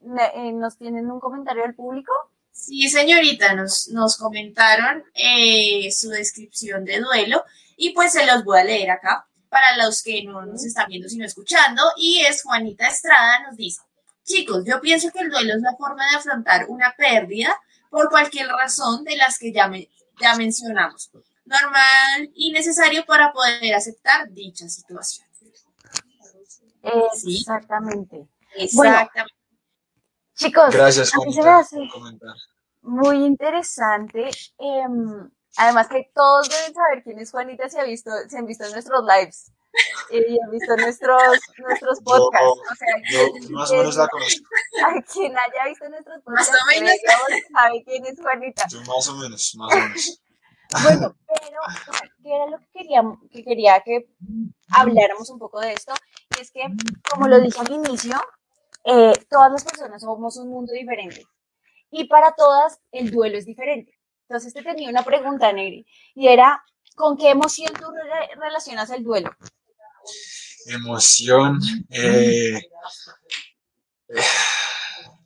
ne- 0.00 0.30
eh, 0.34 0.52
¿nos 0.52 0.76
tienen 0.76 1.10
un 1.10 1.20
comentario 1.20 1.62
del 1.62 1.74
público? 1.74 2.12
Sí, 2.50 2.88
señorita, 2.88 3.54
nos, 3.54 3.88
nos 3.88 4.16
comentaron 4.16 5.04
eh, 5.14 5.90
su 5.90 6.10
descripción 6.10 6.84
de 6.84 7.00
duelo 7.00 7.44
y 7.76 7.90
pues 7.90 8.12
se 8.12 8.26
los 8.26 8.44
voy 8.44 8.58
a 8.60 8.64
leer 8.64 8.90
acá 8.90 9.26
para 9.48 9.76
los 9.76 10.02
que 10.02 10.22
no 10.24 10.44
nos 10.46 10.64
están 10.64 10.88
viendo 10.88 11.08
sino 11.08 11.24
escuchando 11.24 11.82
y 11.96 12.20
es 12.20 12.42
Juanita 12.42 12.88
Estrada 12.88 13.42
nos 13.46 13.56
dice, 13.56 13.80
chicos, 14.24 14.64
yo 14.66 14.80
pienso 14.80 15.10
que 15.10 15.20
el 15.20 15.30
duelo 15.30 15.54
es 15.54 15.62
la 15.62 15.74
forma 15.76 16.08
de 16.10 16.16
afrontar 16.16 16.66
una 16.68 16.94
pérdida 16.96 17.58
por 17.90 18.08
cualquier 18.10 18.48
razón 18.48 19.02
de 19.04 19.16
las 19.16 19.38
que 19.38 19.52
ya, 19.52 19.68
me- 19.68 19.88
ya 20.20 20.34
mencionamos, 20.36 21.10
normal 21.44 22.30
y 22.34 22.52
necesario 22.52 23.04
para 23.04 23.32
poder 23.32 23.74
aceptar 23.74 24.28
dicha 24.30 24.68
situación. 24.68 25.26
Sí. 27.14 27.36
Exactamente. 27.38 28.26
Exactamente. 28.56 29.34
Chicos, 30.34 30.74
Gracias, 30.74 31.12
por 31.12 31.26
comentar. 31.90 32.34
muy 32.82 33.24
interesante. 33.24 34.30
em, 34.58 35.30
además 35.56 35.88
que 35.88 36.10
todos 36.14 36.48
deben 36.48 36.74
saber 36.74 37.02
quién 37.04 37.18
es 37.20 37.30
Juanita 37.30 37.68
si, 37.68 37.78
ha 37.78 37.84
visto, 37.84 38.10
si 38.28 38.36
han 38.36 38.46
visto 38.46 38.68
nuestros 38.70 39.04
lives 39.04 39.52
eh, 40.10 40.24
y 40.28 40.38
han 40.40 40.50
visto 40.50 40.74
nuestros, 40.76 41.22
nuestros 41.58 41.98
Yo- 41.98 42.04
podcasts. 42.04 42.60
O 42.72 42.74
sea, 42.74 42.94
Yo 43.10 43.32
quien- 43.32 43.52
más 43.52 43.70
o 43.70 43.76
menos 43.76 43.96
la 43.96 44.08
conozco. 44.10 44.44
a 44.86 45.02
quien 45.02 45.32
haya 45.32 45.68
visto 45.68 45.88
nuestros 45.88 46.16
Más 46.26 46.48
podcasts, 46.48 46.62
o 46.62 46.80
menos. 46.80 46.92
sabe 47.52 47.84
quién 47.84 48.06
es 48.06 48.20
Juanita. 48.20 48.66
Yo 48.68 48.80
más 48.80 49.08
o 49.08 49.14
menos, 49.16 49.54
más 49.56 49.72
o 49.72 49.76
menos. 49.76 50.20
Bueno, 50.82 51.14
pero 51.26 51.60
¿qué 52.22 52.34
era 52.34 52.46
lo 52.46 52.58
que 52.58 52.66
quería, 52.72 53.02
que 53.30 53.44
quería 53.44 53.80
que 53.84 54.08
habláramos 54.70 55.28
un 55.30 55.38
poco 55.38 55.60
de 55.60 55.72
esto? 55.72 55.92
Y 56.36 56.40
es 56.42 56.50
que, 56.50 56.62
como 57.10 57.28
lo 57.28 57.40
dije 57.40 57.60
al 57.60 57.70
inicio, 57.72 58.14
eh, 58.84 59.12
todas 59.28 59.52
las 59.52 59.64
personas 59.64 60.00
somos 60.02 60.36
un 60.38 60.48
mundo 60.48 60.72
diferente. 60.72 61.24
Y 61.90 62.04
para 62.04 62.32
todas 62.32 62.80
el 62.90 63.10
duelo 63.10 63.36
es 63.38 63.44
diferente. 63.46 63.98
Entonces 64.28 64.54
te 64.54 64.62
tenía 64.62 64.88
una 64.88 65.02
pregunta, 65.02 65.52
Negri, 65.52 65.86
y 66.14 66.28
era, 66.28 66.64
¿con 66.96 67.16
qué 67.18 67.30
emoción 67.30 67.72
tú 67.74 67.90
re- 67.90 68.30
relacionas 68.40 68.88
el 68.90 69.04
duelo? 69.04 69.30
Emoción. 70.66 71.58
eh, 71.90 72.60
eh, 74.08 74.22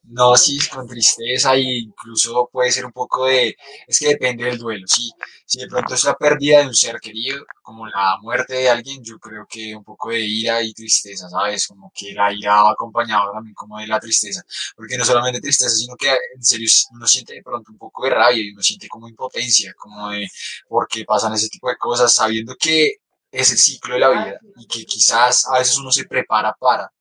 No, 0.09 0.37
sí, 0.37 0.57
con 0.73 0.87
tristeza 0.87 1.55
e 1.55 1.61
incluso 1.81 2.49
puede 2.53 2.71
ser 2.71 2.85
un 2.87 2.93
poco 2.93 3.25
de, 3.27 3.57
es 3.89 3.99
que 3.99 4.09
depende 4.09 4.45
del 4.45 4.57
duelo, 4.59 4.87
sí. 4.87 5.11
Si 5.45 5.59
de 5.59 5.67
pronto 5.67 5.95
es 5.95 6.05
la 6.05 6.15
pérdida 6.15 6.61
de 6.61 6.67
un 6.69 6.75
ser 6.75 7.01
querido, 7.01 7.45
como 7.61 7.87
la 7.89 8.17
muerte 8.23 8.55
de 8.55 8.71
alguien, 8.71 9.03
yo 9.03 9.19
creo 9.19 9.47
que 9.49 9.75
un 9.75 9.83
poco 9.83 10.11
de 10.11 10.21
ira 10.21 10.63
y 10.63 10.73
tristeza, 10.73 11.29
¿sabes? 11.29 11.67
Como 11.67 11.91
que 11.93 12.13
la 12.13 12.33
ira 12.33 12.63
va 12.63 12.71
acompañado 12.71 13.33
también 13.33 13.55
como 13.55 13.79
de 13.81 13.89
la 13.89 13.99
tristeza, 13.99 14.43
porque 14.77 14.97
no 14.97 15.05
solamente 15.05 15.41
tristeza, 15.41 15.71
sino 15.75 15.97
que 15.97 16.09
en 16.37 16.43
serio 16.45 16.69
uno 16.93 17.07
siente 17.09 17.35
de 17.35 17.43
pronto 17.43 17.73
un 17.73 17.79
poco 17.79 18.05
de 18.05 18.11
rabia 18.11 18.43
y 18.45 18.51
uno 18.53 18.63
siente 18.63 18.87
como 18.89 19.09
impotencia, 19.09 19.75
como 19.77 20.11
de 20.11 20.29
por 20.69 20.87
qué 20.87 21.05
pasan 21.05 21.33
ese 21.35 21.49
tipo 21.49 21.69
de 21.69 21.77
cosas, 21.77 22.13
sabiendo 22.15 22.55
que 22.57 22.93
es 23.33 23.51
el 23.51 23.59
ciclo 23.59 23.95
de 23.95 24.01
la 24.01 24.11
vida 24.11 24.39
y 24.57 24.67
que 24.67 24.85
quizás 24.85 25.47
a 25.49 25.59
veces 25.59 25.77
uno 25.79 25.91
se 25.91 26.05
prepara 26.07 26.55
para 26.59 26.93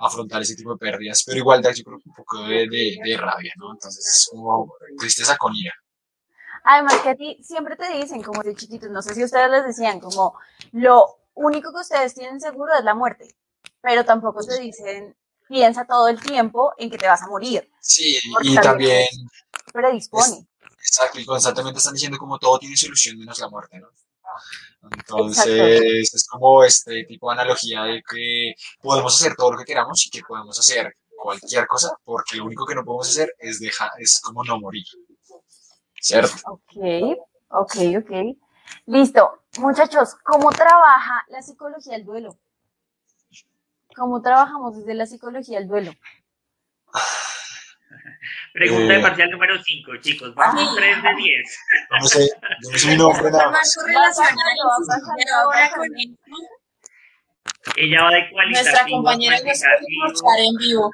afrontar 0.00 0.42
ese 0.42 0.54
tipo 0.54 0.72
de 0.72 0.78
pérdidas, 0.78 1.22
pero 1.24 1.38
igual 1.38 1.62
yo 1.62 1.84
creo 1.84 1.98
un 2.04 2.14
poco 2.14 2.42
de, 2.44 2.68
de, 2.68 3.16
rabia, 3.16 3.52
¿no? 3.56 3.72
Entonces 3.72 4.06
es 4.06 4.28
como 4.30 4.72
tristeza 4.98 5.36
con 5.36 5.54
ira. 5.54 5.72
Además 6.64 6.94
que 7.02 7.08
a 7.10 7.14
ti 7.14 7.38
siempre 7.42 7.76
te 7.76 7.90
dicen, 7.92 8.22
como 8.22 8.42
de 8.42 8.54
chiquitos, 8.54 8.90
no 8.90 9.02
sé 9.02 9.14
si 9.14 9.24
ustedes 9.24 9.50
les 9.50 9.64
decían, 9.64 9.98
como 10.00 10.38
lo 10.72 11.20
único 11.34 11.72
que 11.72 11.80
ustedes 11.80 12.14
tienen 12.14 12.40
seguro 12.40 12.72
es 12.78 12.84
la 12.84 12.94
muerte, 12.94 13.34
pero 13.80 14.04
tampoco 14.04 14.44
te 14.44 14.60
dicen, 14.60 15.16
piensa 15.48 15.86
todo 15.86 16.08
el 16.08 16.20
tiempo 16.20 16.72
en 16.78 16.90
que 16.90 16.98
te 16.98 17.08
vas 17.08 17.22
a 17.22 17.28
morir. 17.28 17.70
Sí, 17.80 18.18
y 18.42 18.54
también... 18.56 19.06
Predispone. 19.72 20.46
exacto, 20.78 21.20
y 21.20 21.24
constantemente 21.24 21.78
están 21.78 21.94
diciendo 21.94 22.18
como 22.18 22.38
todo 22.38 22.58
tiene 22.58 22.76
solución 22.76 23.18
menos 23.18 23.38
la 23.38 23.48
muerte, 23.48 23.78
¿no? 23.78 23.88
Entonces, 24.82 26.14
es 26.14 26.26
como 26.28 26.64
este 26.64 27.04
tipo 27.04 27.28
de 27.28 27.34
analogía 27.34 27.82
de 27.84 28.02
que 28.08 28.54
podemos 28.80 29.14
hacer 29.14 29.36
todo 29.36 29.52
lo 29.52 29.58
que 29.58 29.64
queramos 29.64 30.06
y 30.06 30.10
que 30.10 30.22
podemos 30.22 30.58
hacer 30.58 30.96
cualquier 31.16 31.66
cosa, 31.66 31.96
porque 32.04 32.36
lo 32.36 32.46
único 32.46 32.64
que 32.64 32.74
no 32.74 32.84
podemos 32.84 33.08
hacer 33.08 33.34
es 33.38 33.60
dejar, 33.60 33.90
es 33.98 34.20
como 34.20 34.42
no 34.42 34.58
morir. 34.58 34.84
¿Cierto? 36.00 36.32
Ok, 36.46 37.18
ok, 37.48 37.76
ok. 37.98 38.10
Listo. 38.86 39.42
Muchachos, 39.58 40.14
¿cómo 40.24 40.50
trabaja 40.52 41.24
la 41.28 41.42
psicología 41.42 41.94
del 41.94 42.04
duelo? 42.04 42.38
¿Cómo 43.96 44.22
trabajamos 44.22 44.78
desde 44.78 44.94
la 44.94 45.06
psicología 45.06 45.58
del 45.58 45.68
duelo? 45.68 45.92
Pregunta 48.52 48.92
de 48.92 48.98
eh, 48.98 49.02
parcial 49.02 49.30
número 49.30 49.62
5, 49.62 49.96
chicos. 50.00 50.34
Vamos 50.34 50.74
3 50.74 51.02
de 51.02 51.14
10. 51.14 51.58
No 52.00 52.06
sé, 52.06 52.30
no 52.72 52.78
sé 52.78 52.88
mi 52.88 52.96
nombre 52.96 53.30
nada 53.30 53.50
más. 53.50 53.76
Ella 57.76 58.02
va 58.02 58.10
de 58.10 58.30
cualitativa. 58.30 58.70
Nuestra 58.70 58.86
compañera 58.88 59.36
nos 59.36 59.58
puede 59.58 60.08
mostrar 60.08 60.40
en 60.40 60.56
vivo. 60.56 60.90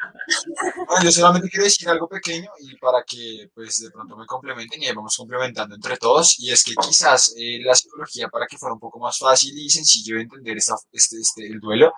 Bueno, 0.87 1.05
yo 1.05 1.13
solamente 1.13 1.49
quiero 1.49 1.65
decir 1.65 1.89
algo 1.89 2.09
pequeño 2.09 2.51
y 2.61 2.77
para 2.77 3.03
que 3.07 3.49
pues 3.55 3.81
de 3.81 3.91
pronto 3.91 4.17
me 4.17 4.27
complementen 4.27 4.83
y 4.83 4.93
vamos 4.93 5.17
complementando 5.17 5.77
entre 5.77 5.97
todos. 5.97 6.39
Y 6.41 6.51
es 6.51 6.65
que 6.65 6.75
quizás 6.75 7.35
eh, 7.39 7.61
la 7.63 7.75
psicología, 7.75 8.29
para 8.29 8.47
que 8.47 8.59
fuera 8.59 8.75
un 8.75 8.81
poco 8.81 8.99
más 8.99 9.19
fácil 9.19 9.57
y 9.57 9.71
sencillo 9.71 10.17
de 10.17 10.23
entender 10.23 10.57
esta, 10.57 10.75
este, 10.93 11.21
este, 11.21 11.47
el 11.47 11.61
duelo, 11.61 11.93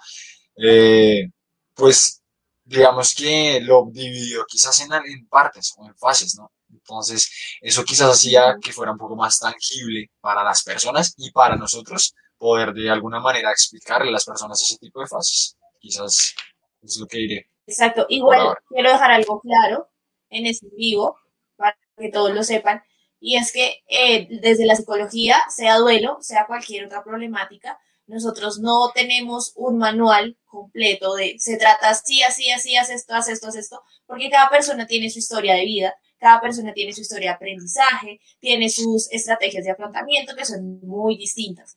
eh, 0.57 1.31
pues 1.75 2.23
digamos 2.68 3.14
que 3.14 3.61
lo 3.62 3.88
dividió 3.90 4.44
quizás 4.46 4.78
en, 4.81 4.92
en 4.92 5.26
partes 5.26 5.74
o 5.78 5.87
en 5.87 5.96
fases, 5.96 6.37
¿no? 6.37 6.52
Entonces, 6.70 7.31
eso 7.62 7.83
quizás 7.83 8.11
hacía 8.11 8.57
que 8.62 8.72
fuera 8.72 8.92
un 8.92 8.98
poco 8.98 9.16
más 9.16 9.38
tangible 9.38 10.11
para 10.20 10.44
las 10.44 10.62
personas 10.62 11.14
y 11.16 11.31
para 11.31 11.57
nosotros 11.57 12.14
poder 12.37 12.74
de 12.74 12.90
alguna 12.90 13.20
manera 13.20 13.50
explicarle 13.50 14.11
a 14.11 14.12
las 14.12 14.26
personas 14.26 14.62
ese 14.62 14.76
tipo 14.78 15.00
de 15.00 15.07
fases. 15.07 15.57
Quizás 15.81 16.35
es 16.83 16.98
lo 16.98 17.07
que 17.07 17.18
diré. 17.18 17.50
Exacto. 17.66 18.04
Igual 18.11 18.54
quiero 18.68 18.90
dejar 18.90 19.12
algo 19.12 19.40
claro 19.40 19.88
en 20.28 20.46
este 20.46 20.66
vivo 20.76 21.16
para 21.57 21.76
que 21.96 22.11
todos 22.11 22.35
lo 22.35 22.42
sepan. 22.42 22.83
Y 23.18 23.37
es 23.37 23.50
que 23.50 23.83
eh, 23.88 24.28
desde 24.42 24.66
la 24.66 24.76
psicología, 24.76 25.38
sea 25.48 25.78
duelo, 25.78 26.18
sea 26.20 26.46
cualquier 26.46 26.85
otra 26.85 27.02
problemática, 27.02 27.78
nosotros 28.09 28.59
no 28.59 28.90
tenemos 28.94 29.53
un 29.55 29.79
manual 29.79 30.37
completo 30.47 31.14
de 31.14 31.37
se 31.38 31.57
trata 31.59 31.90
así, 31.90 32.23
así, 32.23 32.51
así, 32.51 32.75
haz 32.77 32.90
esto, 32.90 33.14
haz 33.14 33.29
esto, 33.29 33.49
haz 33.49 33.57
esto, 33.57 33.83
porque 34.07 34.31
cada 34.31 34.49
persona 34.51 34.87
tiene 34.87 35.11
su 35.11 35.18
historia 35.18 35.55
de 35.55 35.64
vida, 35.64 35.94
cada 36.18 36.40
persona 36.40 36.73
tiene 36.73 36.92
su 36.92 37.03
historia 37.03 37.31
de 37.31 37.37
aprendizaje, 37.37 38.21
tiene 38.40 38.71
sus 38.71 39.12
estrategias 39.12 39.64
de 39.64 39.73
afrontamiento 39.73 40.35
que 40.35 40.44
son 40.44 40.81
muy 40.81 41.16
distintas. 41.16 41.77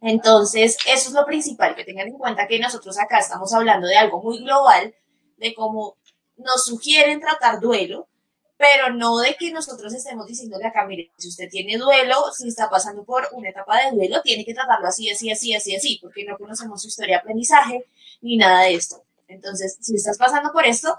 Entonces, 0.00 0.78
eso 0.86 1.08
es 1.08 1.12
lo 1.12 1.26
principal, 1.26 1.74
que 1.76 1.84
tengan 1.84 2.08
en 2.08 2.18
cuenta 2.18 2.46
que 2.46 2.58
nosotros 2.58 2.98
acá 2.98 3.18
estamos 3.18 3.52
hablando 3.52 3.86
de 3.86 3.96
algo 3.96 4.22
muy 4.22 4.38
global, 4.38 4.94
de 5.36 5.54
cómo 5.54 5.96
nos 6.36 6.64
sugieren 6.64 7.20
tratar 7.20 7.60
duelo, 7.60 8.08
pero 8.58 8.92
no 8.92 9.18
de 9.18 9.36
que 9.36 9.52
nosotros 9.52 9.94
estemos 9.94 10.26
diciéndole 10.26 10.66
acá, 10.66 10.84
mire, 10.84 11.12
si 11.16 11.28
usted 11.28 11.48
tiene 11.48 11.78
duelo, 11.78 12.16
si 12.36 12.48
está 12.48 12.68
pasando 12.68 13.04
por 13.04 13.28
una 13.32 13.50
etapa 13.50 13.80
de 13.84 13.92
duelo, 13.92 14.20
tiene 14.22 14.44
que 14.44 14.52
tratarlo 14.52 14.88
así, 14.88 15.08
así, 15.08 15.30
así, 15.30 15.54
así, 15.54 15.76
así, 15.76 15.98
porque 16.02 16.24
no 16.24 16.36
conocemos 16.36 16.82
su 16.82 16.88
historia 16.88 17.16
de 17.16 17.20
aprendizaje 17.20 17.84
ni 18.20 18.36
nada 18.36 18.62
de 18.62 18.74
esto. 18.74 19.04
Entonces, 19.28 19.78
si 19.80 19.94
estás 19.94 20.18
pasando 20.18 20.50
por 20.52 20.66
esto, 20.66 20.96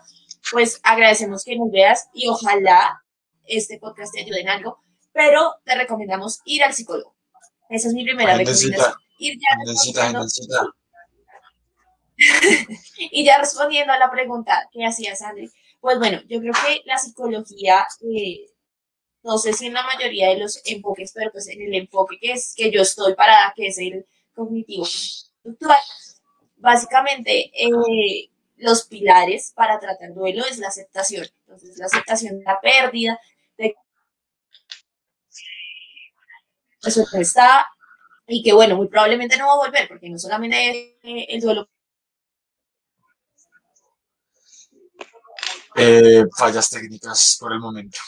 pues 0.52 0.80
agradecemos 0.84 1.44
que 1.44 1.58
nos 1.58 1.70
veas 1.70 2.08
y 2.14 2.30
ojalá 2.30 3.04
este 3.44 3.78
podcast 3.78 4.14
te 4.14 4.22
ayude 4.22 4.40
en 4.40 4.50
algo, 4.50 4.80
pero 5.12 5.56
te 5.66 5.76
recomendamos 5.76 6.40
ir 6.46 6.64
al 6.64 6.74
psicólogo. 6.74 7.14
Esa 7.70 7.90
es 7.90 7.94
mi 7.94 8.06
primera 8.06 8.38
recomendación. 8.38 8.94
Ir 9.18 9.38
ya 9.38 9.48
y 13.12 13.26
ya 13.26 13.38
respondiendo 13.38 13.94
a 13.94 13.98
la 13.98 14.12
pregunta 14.12 14.70
que 14.72 14.86
hacía 14.86 15.16
Sandri, 15.16 15.50
pues 15.80 15.98
bueno, 16.00 16.22
yo 16.28 16.40
creo 16.40 16.54
que 16.54 16.82
la 16.86 16.98
psicología, 16.98 17.86
eh, 18.02 18.46
no 19.24 19.38
sé 19.38 19.54
si 19.54 19.68
en 19.68 19.74
la 19.74 19.84
mayoría 19.84 20.30
de 20.30 20.38
los 20.40 20.62
enfoques, 20.66 21.12
pero 21.14 21.32
pues 21.32 21.48
en 21.48 21.62
el 21.62 21.74
enfoque 21.76 22.18
que 22.20 22.34
es 22.34 22.54
que 22.56 22.72
yo 22.72 22.82
estoy 22.82 23.16
parada, 23.16 23.54
que 23.56 23.68
es 23.68 23.78
el 23.78 24.06
cognitivo 24.34 24.86
básicamente 26.60 27.52
eh, 27.54 28.30
los 28.58 28.86
pilares 28.86 29.54
para 29.56 29.80
tratar 29.80 30.14
duelo 30.14 30.46
es 30.46 30.60
la 30.60 30.68
aceptación. 30.68 31.26
Entonces, 31.42 31.78
la 31.78 31.86
aceptación 31.86 32.40
de 32.40 32.44
la 32.44 32.60
pérdida, 32.60 33.20
de 33.58 33.76
eso 36.84 37.06
está, 37.14 37.66
y 38.28 38.44
que 38.44 38.54
bueno, 38.54 38.76
muy 38.78 38.88
probablemente 38.88 39.38
no 39.38 39.48
va 39.48 39.54
a 39.54 39.68
volver, 39.68 39.88
porque 39.88 40.10
no 40.10 40.18
solamente 40.18 40.98
el 41.04 41.42
duelo 41.42 41.70
Eh, 45.82 46.26
fallas 46.38 46.70
técnicas 46.70 47.38
por 47.40 47.54
el 47.54 47.60
momento. 47.60 48.00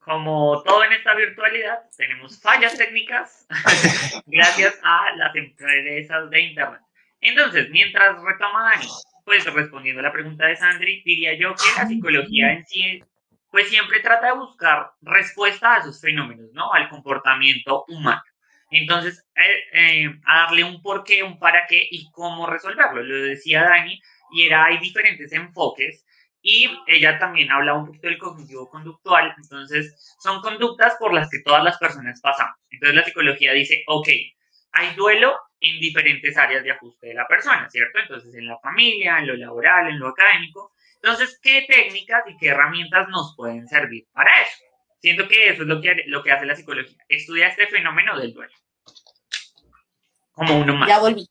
Como 0.00 0.62
todo 0.64 0.84
en 0.84 0.92
esta 0.94 1.14
virtualidad, 1.14 1.80
tenemos 1.96 2.40
fallas 2.40 2.76
técnicas 2.76 3.46
gracias 4.26 4.78
a 4.82 5.14
las 5.16 5.34
empresas 5.36 6.30
de 6.30 6.40
Internet. 6.40 6.80
Entonces, 7.20 7.68
mientras 7.70 8.20
retoma 8.22 8.70
Dani, 8.70 8.88
pues 9.24 9.44
respondiendo 9.52 10.00
a 10.00 10.04
la 10.04 10.12
pregunta 10.12 10.46
de 10.46 10.56
Sandri, 10.56 11.02
diría 11.04 11.34
yo 11.34 11.54
que 11.54 11.80
la 11.80 11.86
psicología 11.86 12.52
en 12.52 12.66
sí, 12.66 13.02
pues 13.50 13.68
siempre 13.68 14.00
trata 14.00 14.28
de 14.28 14.38
buscar 14.38 14.92
respuesta 15.02 15.74
a 15.74 15.78
esos 15.78 16.00
fenómenos, 16.00 16.50
¿no? 16.52 16.72
Al 16.72 16.88
comportamiento 16.88 17.84
humano. 17.88 18.22
Entonces, 18.70 19.24
eh, 19.34 20.02
eh, 20.04 20.20
a 20.26 20.38
darle 20.40 20.64
un 20.64 20.82
por 20.82 21.04
qué, 21.04 21.22
un 21.22 21.38
para 21.38 21.66
qué 21.66 21.86
y 21.90 22.10
cómo 22.10 22.46
resolverlo. 22.46 23.02
Lo 23.02 23.24
decía 23.24 23.62
Dani, 23.62 24.00
y 24.32 24.46
era, 24.46 24.64
hay 24.64 24.78
diferentes 24.78 25.32
enfoques 25.32 26.04
y 26.42 26.70
ella 26.86 27.18
también 27.18 27.50
habla 27.50 27.74
un 27.74 27.86
poquito 27.86 28.08
del 28.08 28.18
cognitivo 28.18 28.68
conductual, 28.68 29.34
entonces 29.36 30.16
son 30.20 30.40
conductas 30.40 30.94
por 30.98 31.12
las 31.12 31.28
que 31.30 31.40
todas 31.40 31.64
las 31.64 31.78
personas 31.78 32.20
pasamos. 32.20 32.56
Entonces 32.70 32.96
la 32.96 33.04
psicología 33.04 33.52
dice, 33.52 33.82
ok, 33.86 34.08
hay 34.72 34.94
duelo 34.94 35.36
en 35.60 35.80
diferentes 35.80 36.36
áreas 36.36 36.62
de 36.62 36.70
ajuste 36.70 37.08
de 37.08 37.14
la 37.14 37.26
persona, 37.26 37.68
¿cierto? 37.70 37.98
Entonces 37.98 38.34
en 38.34 38.46
la 38.46 38.58
familia, 38.60 39.18
en 39.18 39.26
lo 39.26 39.36
laboral, 39.36 39.88
en 39.88 39.98
lo 39.98 40.08
académico. 40.08 40.72
Entonces, 41.02 41.38
¿qué 41.42 41.64
técnicas 41.68 42.24
y 42.28 42.36
qué 42.36 42.48
herramientas 42.48 43.08
nos 43.08 43.34
pueden 43.36 43.66
servir 43.68 44.06
para 44.12 44.30
eso? 44.42 44.64
Siento 45.00 45.28
que 45.28 45.48
eso 45.48 45.62
es 45.62 45.68
lo 45.68 45.80
que, 45.80 46.04
lo 46.06 46.22
que 46.22 46.32
hace 46.32 46.46
la 46.46 46.56
psicología, 46.56 46.98
estudia 47.08 47.48
este 47.48 47.66
fenómeno 47.68 48.18
del 48.18 48.34
duelo. 48.34 48.52
Como 50.32 50.60
uno 50.60 50.74
más. 50.74 50.88
Ya 50.88 50.98
volví. 50.98 51.28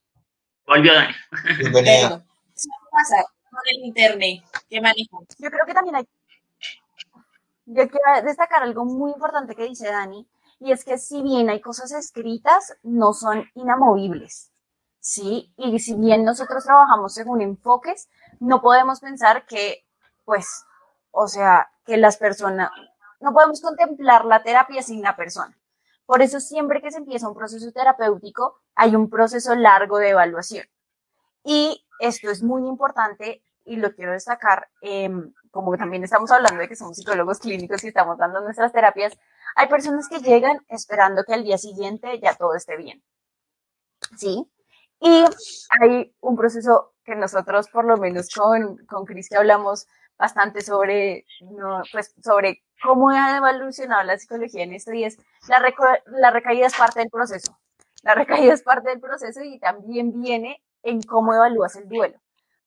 Volvió 0.65 0.93
Dani. 0.93 1.13
Bienvenida 1.60 2.26
el 3.65 3.86
internet 3.86 4.43
que 4.70 4.82
Yo 5.39 5.50
creo 5.50 5.65
que 5.65 5.74
también 5.74 5.96
hay. 5.96 6.08
Yo 7.65 7.88
quiero 7.89 8.26
destacar 8.26 8.63
algo 8.63 8.86
muy 8.86 9.12
importante 9.12 9.56
que 9.56 9.63
dice 9.63 9.91
Dani, 9.91 10.28
y 10.60 10.72
es 10.72 10.86
que 10.86 10.98
si 10.98 11.22
bien 11.22 11.50
hay 11.50 11.60
cosas 11.60 11.91
escritas, 11.91 12.78
no 12.84 13.13
son 13.13 13.46
inamovibles. 13.56 14.52
¿sí? 15.08 15.54
Y 15.56 15.80
si 15.80 15.96
bien 15.96 16.26
nosotros 16.26 16.65
trabajamos 16.65 17.13
según 17.13 17.41
enfoques, 17.41 18.10
no 18.41 18.62
podemos 18.62 19.00
pensar 19.00 19.46
que, 19.46 19.86
pues, 20.26 20.65
o 21.12 21.28
sea, 21.28 21.70
que 21.86 21.96
las 21.96 22.17
personas, 22.17 22.72
no 23.22 23.34
podemos 23.34 23.62
contemplar 23.62 24.26
la 24.26 24.43
terapia 24.43 24.82
sin 24.82 25.02
la 25.02 25.15
persona. 25.15 25.58
Por 26.06 26.22
eso 26.22 26.41
siempre 26.41 26.82
que 26.82 26.91
se 26.91 26.98
empieza 26.98 27.30
un 27.30 27.36
proceso 27.36 27.72
terapéutico, 27.72 28.60
hay 28.76 28.96
un 28.96 29.10
proceso 29.10 29.56
largo 29.56 29.98
de 29.98 30.10
evaluación. 30.10 30.65
Y 31.43 31.86
esto 32.00 32.30
es 32.30 32.43
muy 32.43 32.67
importante 32.67 33.41
y 33.67 33.75
lo 33.75 33.93
quiero 33.93 34.13
destacar, 34.13 34.69
em, 34.82 35.34
como 35.51 35.77
también 35.77 36.03
estamos 36.03 36.32
hablando 36.32 36.60
de 36.62 36.67
que 36.67 36.75
somos 36.75 36.97
psicólogos 36.97 37.39
clínicos 37.39 37.84
y 37.84 37.89
estamos 37.89 38.17
dando 38.17 38.41
nuestras 38.41 38.71
terapias, 38.71 39.17
hay 39.56 39.67
personas 39.67 40.08
que 40.08 40.19
llegan 40.19 40.60
esperando 40.69 41.23
que 41.23 41.34
al 41.34 41.43
día 41.43 41.58
siguiente 41.58 42.19
ya 42.19 42.36
todo 42.36 42.56
esté 42.56 42.77
bien. 42.77 43.03
¿Sí? 44.17 44.49
Y 44.99 45.25
hay 45.82 46.15
un 46.21 46.36
proceso 46.36 46.93
que 47.03 47.15
nosotros, 47.15 47.67
por 47.69 47.86
lo 47.86 47.97
menos 47.97 48.30
con, 48.30 48.77
con 48.86 49.06
Cris, 49.06 49.30
que 49.30 49.38
hablamos 49.38 49.88
bastante 50.17 50.62
sobre, 50.62 51.25
no, 51.41 51.84
pues, 51.91 52.13
sobre 52.23 52.63
cómo 52.82 53.10
ha 53.10 53.38
evolucionado 53.38 54.03
la 54.03 54.17
psicología 54.17 54.63
en 54.63 54.73
esto 54.73 54.93
y 54.93 55.03
es 55.03 55.17
la, 55.47 55.62
la 56.08 56.32
recaída 56.32 56.67
es 56.67 56.75
parte 56.75 56.99
del 56.99 57.10
proceso. 57.10 57.58
La 58.03 58.15
recaída 58.15 58.53
es 58.53 58.63
parte 58.63 58.89
del 58.89 58.99
proceso 58.99 59.41
y 59.43 59.60
también 59.60 60.19
viene 60.21 60.63
en 60.84 61.01
cómo 61.01 61.34
evalúas 61.34 61.75
el 61.75 61.88
duelo. 61.88 62.19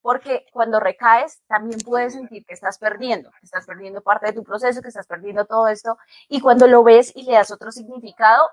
Porque 0.02 0.46
cuando 0.52 0.80
recaes, 0.80 1.42
también 1.46 1.78
puedes 1.80 2.14
sentir 2.14 2.44
que 2.46 2.54
estás 2.54 2.78
perdiendo, 2.78 3.30
que 3.32 3.44
estás 3.44 3.66
perdiendo 3.66 4.00
parte 4.00 4.26
de 4.26 4.32
tu 4.32 4.44
proceso, 4.44 4.80
que 4.80 4.88
estás 4.88 5.06
perdiendo 5.06 5.44
todo 5.44 5.68
esto. 5.68 5.98
Y 6.28 6.40
cuando 6.40 6.66
lo 6.66 6.82
ves 6.82 7.12
y 7.14 7.24
le 7.24 7.32
das 7.32 7.50
otro 7.50 7.70
significado, 7.70 8.48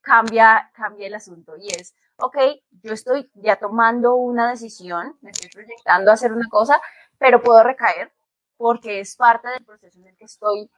cambia, 0.00 0.70
cambia 0.74 1.06
el 1.06 1.14
asunto. 1.14 1.56
Y 1.56 1.68
es, 1.68 1.94
ok, 2.16 2.36
yo 2.82 2.92
estoy 2.92 3.30
ya 3.34 3.56
tomando 3.56 4.14
una 4.14 4.50
decisión, 4.50 5.16
me 5.20 5.30
estoy 5.30 5.50
proyectando 5.50 6.10
a 6.10 6.14
hacer 6.14 6.32
una 6.32 6.48
cosa, 6.48 6.80
pero 7.18 7.42
puedo 7.42 7.62
recaer 7.62 8.12
porque 8.56 9.00
es 9.00 9.16
parte 9.16 9.48
del 9.48 9.64
proceso 9.64 9.98
en 9.98 10.06
el 10.06 10.16
que 10.16 10.24
estoy 10.24 10.70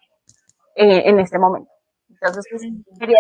eh, 0.77 1.03
en 1.05 1.21
este 1.21 1.39
momento. 1.39 1.71
Entonces, 2.09 2.47
pues, 2.51 2.63
quería, 2.99 3.19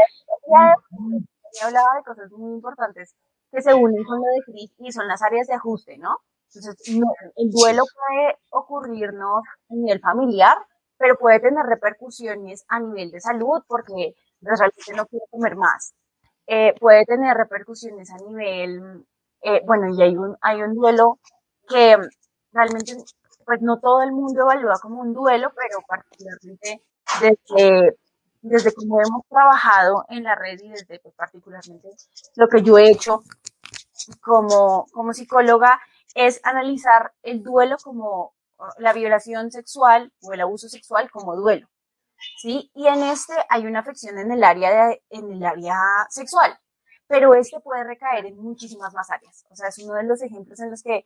hablaba 1.62 1.96
de 1.96 2.03
cosas 2.05 2.31
muy 2.33 2.55
importantes 2.55 3.14
que 3.50 3.62
se 3.62 3.74
unen 3.74 4.03
con 4.05 4.18
lo 4.18 4.24
de 4.24 4.42
Cris 4.44 4.72
y 4.79 4.92
son 4.92 5.07
las 5.07 5.22
áreas 5.22 5.46
de 5.46 5.55
ajuste, 5.55 5.98
¿no? 5.98 6.18
Entonces, 6.55 6.77
el 7.37 7.51
duelo 7.51 7.83
puede 7.95 8.38
ocurrirnos 8.51 9.43
a 9.71 9.75
nivel 9.75 10.01
familiar, 10.01 10.57
pero 10.97 11.17
puede 11.17 11.40
tener 11.40 11.64
repercusiones 11.67 12.64
a 12.69 12.81
nivel 12.81 13.11
de 13.11 13.21
salud 13.21 13.62
porque 13.67 14.14
realmente 14.40 14.95
no 14.95 15.07
quiere 15.07 15.27
comer 15.31 15.57
más. 15.57 15.95
Eh, 16.47 16.75
puede 16.79 17.05
tener 17.07 17.37
repercusiones 17.37 18.11
a 18.11 18.17
nivel, 18.19 19.05
eh, 19.43 19.62
bueno, 19.67 19.88
y 19.95 20.03
hay 20.03 20.17
un, 20.17 20.37
hay 20.40 20.62
un 20.62 20.75
duelo 20.75 21.19
que 21.67 21.97
realmente, 22.53 22.97
pues 23.45 23.61
no 23.62 23.81
todo 23.81 24.03
el 24.03 24.12
mundo 24.12 24.43
evalúa 24.43 24.79
como 24.81 25.01
un 25.01 25.12
duelo, 25.12 25.53
pero 25.57 25.79
particularmente 25.88 26.83
desde, 27.21 27.97
desde 28.43 28.75
cómo 28.75 29.01
hemos 29.01 29.27
trabajado 29.29 30.05
en 30.09 30.23
la 30.23 30.35
red 30.35 30.61
y 30.62 30.69
desde 30.69 31.01
pues, 31.01 31.14
particularmente 31.14 31.88
lo 32.37 32.49
que 32.49 32.62
yo 32.62 32.79
he 32.79 32.90
hecho 32.90 33.23
como, 34.21 34.87
como 34.93 35.12
psicóloga 35.12 35.81
es 36.14 36.40
analizar 36.44 37.12
el 37.22 37.42
duelo 37.42 37.77
como 37.83 38.35
la 38.79 38.92
violación 38.92 39.50
sexual 39.50 40.12
o 40.22 40.33
el 40.33 40.40
abuso 40.40 40.68
sexual 40.68 41.11
como 41.11 41.37
duelo. 41.37 41.68
¿Sí? 42.38 42.70
Y 42.74 42.87
en 42.87 43.03
este 43.03 43.35
hay 43.48 43.66
una 43.66 43.81
afección 43.81 44.18
en 44.18 44.33
el 44.33 44.42
área 44.44 44.87
de, 44.87 45.03
en 45.11 45.33
el 45.33 45.44
área 45.44 45.77
sexual, 46.09 46.59
pero 47.07 47.35
este 47.35 47.61
puede 47.61 47.85
recaer 47.85 48.27
en 48.27 48.38
muchísimas 48.38 48.94
más 48.94 49.11
áreas. 49.11 49.44
O 49.50 49.57
sea, 49.57 49.68
es 49.68 49.79
uno 49.79 49.94
de 49.94 50.05
los 50.05 50.22
ejemplos 50.22 50.59
en 50.61 50.70
los 50.70 50.83
que 50.83 51.05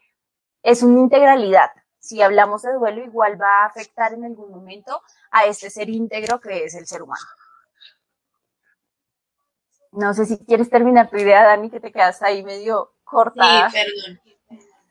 es 0.62 0.82
una 0.82 1.00
integralidad. 1.00 1.70
Si 1.98 2.22
hablamos 2.22 2.62
de 2.62 2.72
duelo, 2.74 3.02
igual 3.02 3.40
va 3.40 3.62
a 3.62 3.66
afectar 3.66 4.12
en 4.12 4.24
algún 4.24 4.50
momento 4.50 5.02
a 5.30 5.46
este 5.46 5.70
ser 5.70 5.88
íntegro 5.88 6.40
que 6.40 6.64
es 6.64 6.74
el 6.74 6.86
ser 6.86 7.02
humano. 7.02 7.26
No 9.92 10.14
sé 10.14 10.26
si 10.26 10.38
quieres 10.44 10.70
terminar 10.70 11.10
tu 11.10 11.16
idea, 11.16 11.42
Dani, 11.42 11.70
que 11.70 11.80
te 11.80 11.90
quedas 11.90 12.22
ahí 12.22 12.44
medio 12.44 12.94
cortada. 13.02 13.70
Sí, 13.70 13.76
perdón. 13.76 14.37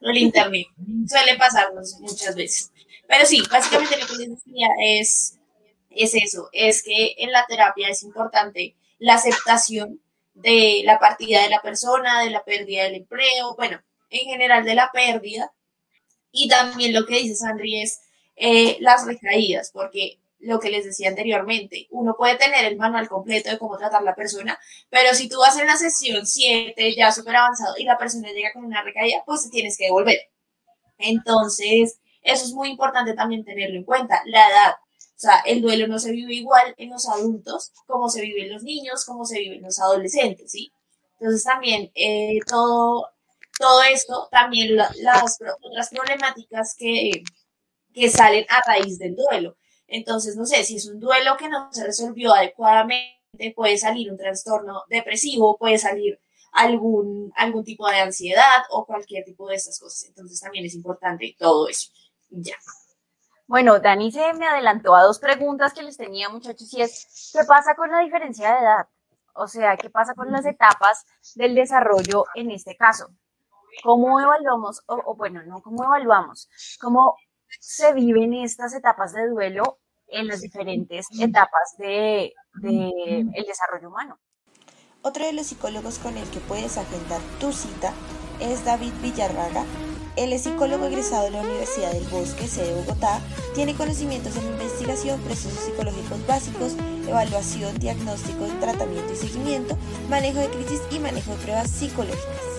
El 0.01 0.17
internet. 0.17 0.67
Suele 1.07 1.37
pasarnos 1.37 1.99
muchas 1.99 2.35
veces. 2.35 2.71
Pero 3.07 3.25
sí, 3.25 3.41
básicamente 3.49 3.97
lo 3.97 4.05
que 4.05 4.17
les 4.17 4.29
decía 4.29 4.67
es, 4.81 5.37
es 5.89 6.13
eso, 6.15 6.49
es 6.51 6.83
que 6.83 7.15
en 7.17 7.31
la 7.31 7.45
terapia 7.47 7.89
es 7.89 8.03
importante 8.03 8.75
la 8.99 9.15
aceptación 9.15 10.01
de 10.33 10.81
la 10.85 10.99
partida 10.99 11.41
de 11.41 11.49
la 11.49 11.61
persona, 11.61 12.21
de 12.21 12.29
la 12.29 12.43
pérdida 12.43 12.83
del 12.83 12.95
empleo, 12.95 13.55
bueno, 13.55 13.81
en 14.09 14.29
general 14.29 14.65
de 14.65 14.75
la 14.75 14.91
pérdida. 14.91 15.51
Y 16.31 16.47
también 16.47 16.93
lo 16.93 17.05
que 17.05 17.15
dice 17.15 17.35
Sandri 17.35 17.81
es 17.81 18.01
eh, 18.35 18.77
las 18.81 19.05
recaídas, 19.05 19.71
porque 19.71 20.19
lo 20.39 20.59
que 20.59 20.69
les 20.69 20.85
decía 20.85 21.09
anteriormente, 21.09 21.87
uno 21.91 22.15
puede 22.17 22.35
tener 22.37 22.65
el 22.65 22.77
manual 22.77 23.07
completo 23.09 23.49
de 23.49 23.57
cómo 23.57 23.77
tratar 23.77 24.03
la 24.03 24.15
persona, 24.15 24.59
pero 24.89 25.13
si 25.13 25.27
tú 25.29 25.39
vas 25.39 25.57
en 25.57 25.67
la 25.67 25.77
sesión 25.77 26.25
7 26.25 26.95
ya 26.95 27.11
súper 27.11 27.35
avanzado 27.35 27.75
y 27.77 27.83
la 27.83 27.97
persona 27.97 28.31
llega 28.31 28.53
con 28.53 28.65
una 28.65 28.83
recaída, 28.83 29.23
pues 29.25 29.49
tienes 29.49 29.77
que 29.77 29.85
devolver. 29.85 30.17
Entonces, 30.97 31.99
eso 32.21 32.45
es 32.45 32.53
muy 32.53 32.69
importante 32.69 33.13
también 33.13 33.45
tenerlo 33.45 33.77
en 33.77 33.83
cuenta, 33.85 34.21
la 34.25 34.47
edad. 34.49 34.73
O 35.17 35.19
sea, 35.19 35.39
el 35.45 35.61
duelo 35.61 35.87
no 35.87 35.97
se 35.99 36.11
vive 36.11 36.35
igual 36.35 36.75
en 36.77 36.91
los 36.91 37.07
adultos 37.09 37.71
como 37.87 38.09
se 38.09 38.21
vive 38.21 38.43
en 38.43 38.53
los 38.53 38.63
niños, 38.63 39.05
como 39.05 39.25
se 39.25 39.39
vive 39.39 39.55
en 39.55 39.63
los 39.63 39.79
adolescentes, 39.79 40.51
¿sí? 40.51 40.71
Entonces 41.19 41.43
también 41.43 41.91
eh, 41.95 42.39
todo, 42.45 43.09
todo 43.57 43.83
esto, 43.83 44.27
también 44.31 44.75
las 44.75 45.39
otras 45.63 45.89
problemáticas 45.89 46.75
que, 46.77 47.23
que 47.93 48.09
salen 48.09 48.45
a 48.49 48.61
raíz 48.67 48.99
del 48.99 49.15
duelo 49.15 49.57
entonces, 49.87 50.35
no 50.35 50.45
sé, 50.45 50.63
si 50.63 50.75
es 50.75 50.87
un 50.87 50.99
duelo 50.99 51.37
que 51.37 51.49
no 51.49 51.71
se 51.71 51.85
resolvió 51.85 52.33
adecuadamente, 52.33 53.53
puede 53.55 53.77
salir 53.77 54.11
un 54.11 54.17
trastorno 54.17 54.83
depresivo, 54.89 55.57
puede 55.57 55.77
salir 55.77 56.19
algún, 56.51 57.31
algún 57.35 57.63
tipo 57.63 57.87
de 57.87 57.99
ansiedad 57.99 58.63
o 58.71 58.85
cualquier 58.85 59.23
tipo 59.23 59.47
de 59.47 59.55
estas 59.55 59.79
cosas. 59.79 60.05
Entonces, 60.09 60.39
también 60.39 60.65
es 60.65 60.75
importante 60.75 61.35
todo 61.39 61.69
eso. 61.69 61.91
Ya. 62.29 62.55
Bueno, 63.47 63.79
Dani 63.79 64.11
se 64.11 64.33
me 64.33 64.45
adelantó 64.45 64.93
a 64.93 65.03
dos 65.03 65.19
preguntas 65.19 65.73
que 65.73 65.83
les 65.83 65.95
tenía, 65.95 66.27
muchachos, 66.27 66.73
y 66.73 66.81
es, 66.81 67.31
¿qué 67.33 67.45
pasa 67.45 67.75
con 67.75 67.89
la 67.89 68.01
diferencia 68.01 68.51
de 68.51 68.59
edad? 68.59 68.87
O 69.33 69.47
sea, 69.47 69.77
¿qué 69.77 69.89
pasa 69.89 70.13
con 70.15 70.29
las 70.31 70.45
etapas 70.45 71.05
del 71.35 71.55
desarrollo 71.55 72.25
en 72.35 72.51
este 72.51 72.75
caso? 72.75 73.07
¿Cómo 73.83 74.19
evaluamos, 74.19 74.83
o, 74.87 74.95
o 74.95 75.15
bueno, 75.15 75.43
no 75.43 75.61
cómo 75.61 75.83
evaluamos, 75.83 76.49
cómo 76.81 77.15
se 77.59 77.93
viven 77.93 78.33
estas 78.33 78.73
etapas 78.73 79.13
de 79.13 79.27
duelo 79.27 79.79
en 80.07 80.27
las 80.27 80.41
diferentes 80.41 81.07
etapas 81.19 81.75
de, 81.77 82.33
el 82.63 83.45
desarrollo 83.45 83.89
humano. 83.89 84.19
Otro 85.01 85.25
de 85.25 85.33
los 85.33 85.47
psicólogos 85.47 85.99
con 85.99 86.17
el 86.17 86.29
que 86.29 86.39
puedes 86.39 86.77
agendar 86.77 87.21
tu 87.39 87.51
cita 87.51 87.93
es 88.39 88.65
David 88.65 88.93
Villarraga. 89.01 89.63
Él 90.15 90.33
es 90.33 90.43
psicólogo 90.43 90.85
egresado 90.85 91.25
de 91.25 91.31
la 91.31 91.41
Universidad 91.41 91.91
del 91.91 92.03
Bosque, 92.05 92.47
sede 92.47 92.73
Bogotá. 92.73 93.21
Tiene 93.53 93.75
conocimientos 93.75 94.35
en 94.35 94.47
investigación, 94.47 95.21
procesos 95.21 95.59
psicológicos 95.59 96.25
básicos, 96.25 96.75
evaluación, 97.07 97.77
diagnóstico, 97.77 98.47
tratamiento 98.59 99.13
y 99.13 99.15
seguimiento, 99.15 99.77
manejo 100.09 100.39
de 100.39 100.49
crisis 100.49 100.81
y 100.89 100.99
manejo 100.99 101.31
de 101.31 101.43
pruebas 101.43 101.69
psicológicas. 101.69 102.56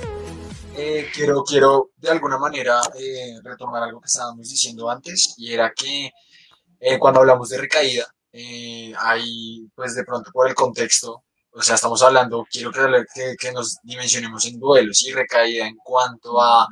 Eh, 0.81 1.11
quiero, 1.13 1.43
quiero 1.43 1.91
de 1.97 2.09
alguna 2.09 2.39
manera 2.39 2.81
eh, 2.97 3.41
retomar 3.43 3.83
algo 3.83 4.01
que 4.01 4.07
estábamos 4.07 4.49
diciendo 4.49 4.89
antes 4.89 5.35
y 5.37 5.53
era 5.53 5.73
que 5.75 6.13
eh, 6.79 6.99
cuando 7.01 7.19
hablamos 7.19 7.49
de 7.49 7.59
recaída, 7.59 8.07
hay 8.97 9.69
pues 9.75 9.97
de 9.97 10.05
pronto 10.05 10.31
por 10.33 10.47
el 10.49 10.55
contexto, 10.55 11.25
o 11.51 11.63
sea, 11.63 11.75
estamos 11.75 12.01
hablando, 12.05 12.47
quiero 12.49 12.71
que, 12.71 13.35
que 13.37 13.51
nos 13.51 13.79
dimensionemos 13.83 14.47
en 14.47 14.61
duelos 14.61 15.03
y 15.03 15.11
recaída 15.13 15.67
en 15.67 15.77
cuanto 15.79 16.41
a 16.41 16.69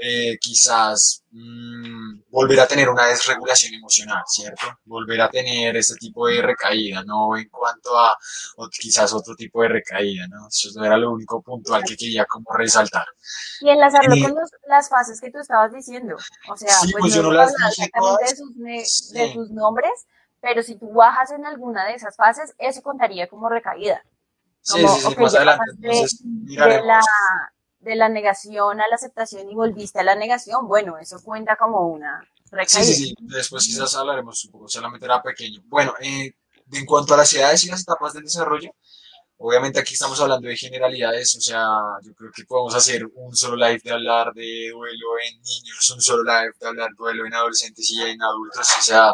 eh, 0.00 0.38
quizás 0.40 1.24
mm, 1.32 2.20
volver 2.30 2.60
a 2.60 2.68
tener 2.68 2.88
una 2.88 3.06
desregulación 3.06 3.74
emocional, 3.74 4.22
¿cierto? 4.28 4.66
Volver 4.84 5.20
a 5.20 5.28
tener 5.28 5.76
este 5.76 5.96
tipo 5.96 6.28
de 6.28 6.40
recaída, 6.40 7.02
no 7.04 7.36
en 7.36 7.48
cuanto 7.48 7.98
a 7.98 8.16
quizás 8.70 9.12
otro 9.12 9.34
tipo 9.34 9.60
de 9.62 9.68
recaída, 9.68 10.26
¿no? 10.28 10.46
Eso 10.46 10.84
era 10.84 10.96
lo 10.96 11.10
único 11.12 11.42
puntual 11.42 11.82
que 11.82 11.96
quería 11.96 12.24
como 12.26 12.46
resaltar. 12.56 13.06
Y 13.60 13.70
enlazarlo 13.70 14.14
con 14.22 14.34
las 14.68 14.88
fases 14.88 15.20
que 15.20 15.32
tú 15.32 15.38
estabas 15.38 15.72
diciendo, 15.72 16.14
o 16.48 16.56
sea, 16.56 16.76
pues, 16.80 16.94
pues 17.00 17.14
yo 17.14 17.22
no 17.22 17.32
las 17.32 17.52
dije 17.52 17.90
de 18.20 18.86
sus, 18.86 19.12
de 19.12 19.32
sus 19.32 19.50
nombres, 19.50 20.06
pero 20.40 20.62
si 20.62 20.76
tú 20.76 20.92
bajas 20.92 21.32
en 21.32 21.44
alguna 21.44 21.86
de 21.86 21.94
esas 21.94 22.14
fases, 22.14 22.54
eso 22.58 22.82
contaría 22.82 23.26
como 23.26 23.48
recaída. 23.48 24.00
sí, 24.62 24.78
sí, 24.78 25.00
sí, 25.00 25.16
más 25.16 25.34
adelante. 25.34 25.64
Entonces, 25.74 26.20
de 26.22 26.82
la, 26.82 27.00
de 27.88 27.96
la 27.96 28.10
negación 28.10 28.80
a 28.80 28.88
la 28.88 28.96
aceptación 28.96 29.50
y 29.50 29.54
volviste 29.54 29.98
a 29.98 30.04
la 30.04 30.14
negación, 30.14 30.68
bueno, 30.68 30.98
eso 30.98 31.18
cuenta 31.24 31.56
como 31.56 31.88
una 31.88 32.20
recaída. 32.50 32.84
Sí, 32.84 32.94
sí, 32.94 33.04
sí, 33.06 33.14
después 33.20 33.66
quizás 33.66 33.94
hablaremos 33.94 34.44
un 34.44 34.52
poco, 34.52 34.68
solamente 34.68 35.06
era 35.06 35.22
pequeño. 35.22 35.62
Bueno, 35.64 35.94
eh, 36.00 36.32
en 36.70 36.84
cuanto 36.84 37.14
a 37.14 37.16
las 37.16 37.32
edades 37.32 37.64
y 37.64 37.70
las 37.70 37.80
etapas 37.80 38.12
del 38.12 38.24
desarrollo, 38.24 38.70
obviamente 39.38 39.80
aquí 39.80 39.94
estamos 39.94 40.20
hablando 40.20 40.48
de 40.48 40.56
generalidades, 40.56 41.34
o 41.36 41.40
sea, 41.40 41.66
yo 42.02 42.12
creo 42.14 42.30
que 42.34 42.44
podemos 42.44 42.74
hacer 42.74 43.06
un 43.14 43.34
solo 43.34 43.56
live 43.56 43.80
de 43.82 43.90
hablar 43.90 44.34
de 44.34 44.68
duelo 44.70 45.06
en 45.26 45.40
niños, 45.40 45.90
un 45.94 46.02
solo 46.02 46.22
live 46.24 46.52
de 46.60 46.68
hablar 46.68 46.90
de 46.90 46.96
duelo 46.98 47.24
en 47.24 47.32
adolescentes 47.32 47.90
y 47.90 48.02
en 48.02 48.20
adultos, 48.22 48.68
o 48.78 48.82
sea, 48.82 49.12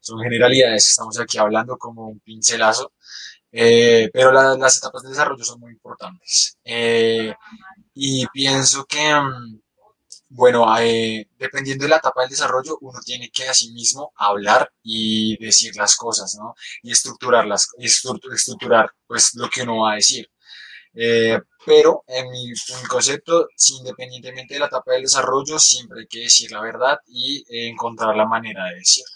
son 0.00 0.18
generalidades, 0.20 0.88
estamos 0.88 1.20
aquí 1.20 1.38
hablando 1.38 1.78
como 1.78 2.08
un 2.08 2.18
pincelazo. 2.18 2.90
Eh, 3.58 4.10
pero 4.12 4.32
las 4.32 4.76
etapas 4.76 5.02
de 5.02 5.08
desarrollo 5.10 5.42
son 5.42 5.60
muy 5.60 5.72
importantes. 5.72 6.58
Eh, 6.62 7.32
y 7.96 8.26
pienso 8.28 8.84
que 8.84 9.14
mm, 9.14 9.58
bueno, 10.28 10.66
eh, 10.78 11.28
dependiendo 11.38 11.84
de 11.84 11.90
la 11.90 11.96
etapa 11.96 12.22
del 12.22 12.30
desarrollo, 12.30 12.78
uno 12.80 12.98
tiene 13.04 13.30
que 13.30 13.48
a 13.48 13.54
sí 13.54 13.72
mismo 13.72 14.12
hablar 14.16 14.70
y 14.82 15.36
decir 15.42 15.74
las 15.76 15.96
cosas, 15.96 16.36
¿no? 16.38 16.54
Y 16.82 16.90
estructurarlas, 16.92 17.68
estructurar 17.78 18.90
pues 19.06 19.34
lo 19.36 19.48
que 19.48 19.62
uno 19.62 19.82
va 19.82 19.92
a 19.92 19.94
decir. 19.96 20.28
Eh, 20.94 21.38
pero 21.64 22.04
en 22.06 22.30
mi, 22.30 22.52
concepto, 22.88 23.48
independientemente 23.78 24.54
de 24.54 24.60
la 24.60 24.66
etapa 24.66 24.92
del 24.92 25.02
desarrollo, 25.02 25.58
siempre 25.58 26.00
hay 26.00 26.06
que 26.06 26.20
decir 26.20 26.50
la 26.50 26.60
verdad 26.60 26.98
y 27.06 27.44
encontrar 27.68 28.16
la 28.16 28.26
manera 28.26 28.66
de 28.66 28.76
decirlo. 28.76 29.10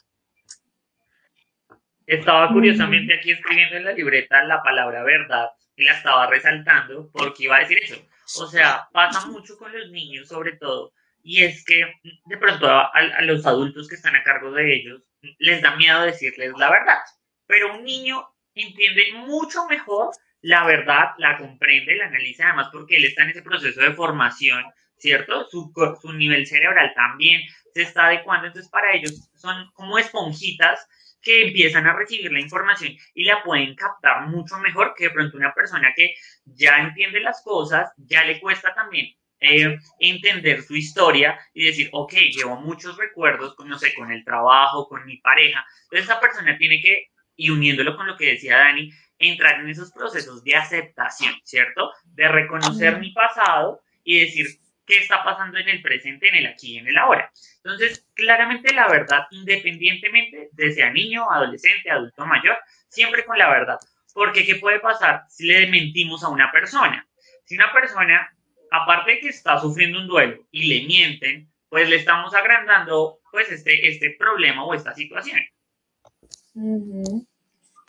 Estaba 2.06 2.48
curiosamente 2.52 3.14
aquí 3.14 3.32
escribiendo 3.32 3.76
en 3.76 3.84
la 3.84 3.92
libreta 3.92 4.42
la 4.44 4.62
palabra 4.62 5.02
verdad 5.02 5.50
y 5.76 5.84
la 5.84 5.94
estaba 5.94 6.26
resaltando 6.26 7.10
porque 7.12 7.44
iba 7.44 7.56
a 7.56 7.60
decir 7.60 7.78
eso. 7.82 7.96
O 8.38 8.46
sea, 8.46 8.88
pasa 8.92 9.26
mucho 9.26 9.56
con 9.58 9.72
los 9.72 9.90
niños 9.90 10.28
sobre 10.28 10.52
todo 10.52 10.92
y 11.22 11.44
es 11.44 11.64
que 11.64 11.84
de 12.24 12.36
pronto 12.36 12.66
a, 12.68 12.92
los 13.22 13.44
adultos 13.46 13.88
que 13.88 13.94
están 13.94 14.16
a 14.16 14.22
cargo 14.22 14.52
de 14.52 14.74
ellos 14.74 15.02
les 15.38 15.60
da 15.60 15.76
miedo 15.76 16.02
decirles 16.02 16.52
la 16.56 16.70
verdad, 16.70 16.98
pero 17.46 17.74
un 17.74 17.84
niño 17.84 18.26
entiende 18.54 19.12
mucho 19.14 19.66
mejor 19.66 20.10
la 20.42 20.64
verdad, 20.64 21.10
la 21.18 21.36
comprende, 21.36 21.96
la 21.96 22.06
analiza 22.06 22.46
además 22.46 22.68
porque 22.72 22.96
él 22.96 23.04
está 23.04 23.24
en 23.24 23.30
ese 23.30 23.42
proceso 23.42 23.80
de 23.82 23.92
formación, 23.92 24.64
¿cierto? 24.96 25.46
Su, 25.50 25.70
su 26.00 26.12
nivel 26.14 26.46
cerebral 26.46 26.92
también 26.94 27.42
se 27.74 27.82
está 27.82 28.06
adecuando, 28.06 28.46
entonces 28.46 28.70
para 28.70 28.94
ellos 28.94 29.30
son 29.34 29.70
como 29.74 29.98
esponjitas 29.98 30.88
que 31.22 31.48
empiezan 31.48 31.86
a 31.86 31.94
recibir 31.94 32.32
la 32.32 32.40
información 32.40 32.96
y 33.14 33.24
la 33.24 33.42
pueden 33.42 33.74
captar 33.74 34.28
mucho 34.28 34.58
mejor 34.58 34.94
que 34.96 35.04
de 35.04 35.10
pronto 35.10 35.36
una 35.36 35.54
persona 35.54 35.92
que 35.94 36.14
ya 36.44 36.78
entiende 36.78 37.20
las 37.20 37.42
cosas, 37.42 37.90
ya 37.96 38.24
le 38.24 38.40
cuesta 38.40 38.74
también 38.74 39.14
eh, 39.40 39.78
entender 39.98 40.62
su 40.62 40.76
historia 40.76 41.38
y 41.54 41.64
decir, 41.64 41.88
ok, 41.92 42.12
llevo 42.30 42.56
muchos 42.56 42.96
recuerdos, 42.98 43.54
con, 43.54 43.68
no 43.68 43.78
sé, 43.78 43.94
con 43.94 44.12
el 44.12 44.24
trabajo, 44.24 44.86
con 44.86 45.04
mi 45.06 45.16
pareja. 45.16 45.64
Entonces 45.84 46.10
esa 46.10 46.20
persona 46.20 46.58
tiene 46.58 46.80
que, 46.80 47.08
y 47.36 47.48
uniéndolo 47.48 47.96
con 47.96 48.06
lo 48.06 48.16
que 48.16 48.32
decía 48.32 48.58
Dani, 48.58 48.90
entrar 49.18 49.60
en 49.60 49.70
esos 49.70 49.92
procesos 49.92 50.44
de 50.44 50.56
aceptación, 50.56 51.34
¿cierto? 51.44 51.90
De 52.04 52.28
reconocer 52.28 52.98
mi 52.98 53.12
pasado 53.12 53.80
y 54.04 54.20
decir, 54.20 54.46
qué 54.90 54.98
está 54.98 55.22
pasando 55.22 55.56
en 55.58 55.68
el 55.68 55.80
presente, 55.80 56.28
en 56.28 56.34
el 56.34 56.46
aquí 56.46 56.74
y 56.74 56.78
en 56.78 56.88
el 56.88 56.98
ahora. 56.98 57.30
Entonces, 57.56 58.06
claramente 58.14 58.74
la 58.74 58.88
verdad, 58.88 59.26
independientemente 59.30 60.50
de 60.52 60.72
sea 60.72 60.90
niño, 60.90 61.30
adolescente, 61.30 61.90
adulto 61.90 62.26
mayor, 62.26 62.58
siempre 62.88 63.24
con 63.24 63.38
la 63.38 63.48
verdad. 63.48 63.78
Porque 64.12 64.44
¿qué 64.44 64.56
puede 64.56 64.80
pasar 64.80 65.22
si 65.28 65.46
le 65.46 65.68
mentimos 65.68 66.24
a 66.24 66.28
una 66.28 66.50
persona? 66.50 67.06
Si 67.44 67.54
una 67.54 67.72
persona, 67.72 68.36
aparte 68.72 69.12
de 69.12 69.20
que 69.20 69.28
está 69.28 69.60
sufriendo 69.60 70.00
un 70.00 70.08
duelo 70.08 70.44
y 70.50 70.66
le 70.66 70.86
mienten, 70.86 71.48
pues 71.68 71.88
le 71.88 71.96
estamos 71.96 72.34
agrandando 72.34 73.20
pues 73.30 73.50
este, 73.52 73.88
este 73.88 74.16
problema 74.18 74.64
o 74.64 74.74
esta 74.74 74.92
situación. 74.92 75.38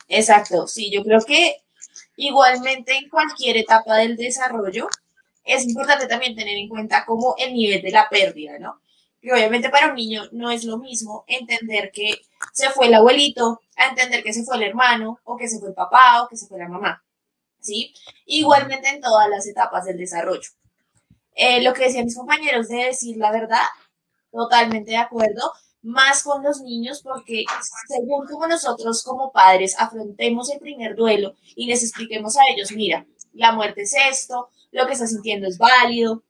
Exacto, 0.08 0.68
sí, 0.68 0.92
yo 0.92 1.04
creo 1.04 1.22
que 1.26 1.56
igualmente 2.16 2.96
en 2.96 3.10
cualquier 3.10 3.58
etapa 3.58 3.98
del 3.98 4.18
desarrollo, 4.18 4.88
es 5.44 5.66
importante 5.66 6.08
también 6.08 6.36
tener 6.36 6.58
en 6.58 6.70
cuenta 6.70 7.06
como 7.06 7.36
el 7.38 7.54
nivel 7.54 7.82
de 7.82 7.92
la 7.92 8.08
pérdida, 8.10 8.60
¿no? 8.60 8.82
Y 9.22 9.32
obviamente 9.32 9.70
para 9.70 9.90
un 9.90 9.96
niño 9.96 10.24
no 10.32 10.50
es 10.50 10.64
lo 10.64 10.78
mismo 10.78 11.26
entender 11.28 11.92
que 11.92 12.22
se 12.54 12.70
fue 12.72 12.88
el 12.88 12.96
abuelito, 12.96 13.62
a 13.76 13.88
entender 13.88 14.24
que 14.24 14.34
se 14.34 14.44
fue 14.44 14.58
el 14.58 14.64
hermano, 14.64 15.20
o 15.24 15.38
que 15.38 15.48
se 15.48 15.60
fue 15.60 15.70
el 15.70 15.76
papá, 15.76 16.24
o 16.24 16.28
que 16.28 16.38
se 16.38 16.48
fue 16.48 16.58
la 16.58 16.68
mamá, 16.68 17.04
¿sí? 17.60 17.94
Igualmente 18.26 18.90
en 18.90 19.02
todas 19.02 19.30
las 19.30 19.48
etapas 19.48 19.86
del 19.86 19.98
desarrollo. 19.98 20.50
Eh, 21.36 21.62
lo 21.62 21.74
que 21.74 21.84
decían 21.84 22.06
mis 22.06 22.18
compañeros 22.18 22.68
de 22.68 22.86
decir 22.86 23.18
la 23.18 23.32
verdad, 23.32 23.66
totalmente 24.32 24.92
de 24.92 24.98
acuerdo, 24.98 25.52
más 25.82 26.24
con 26.24 26.44
los 26.44 26.62
niños 26.62 27.02
porque 27.02 27.44
según 27.88 28.28
como 28.28 28.48
nosotros 28.48 29.04
como 29.04 29.32
padres 29.32 29.76
afrontemos 29.80 30.52
el 30.52 30.60
primer 30.60 30.96
duelo 30.96 31.36
y 31.56 31.68
les 31.68 31.84
expliquemos 31.84 32.38
a 32.38 32.42
ellos, 32.54 32.72
mira, 32.72 33.06
la 33.34 33.52
muerte 33.52 33.84
es 33.84 33.94
esto, 33.94 34.50
lo 34.72 34.88
que 34.88 34.94
estás 34.94 35.12
sintiendo 35.12 35.48
es 35.48 35.58
válido, 35.58 36.24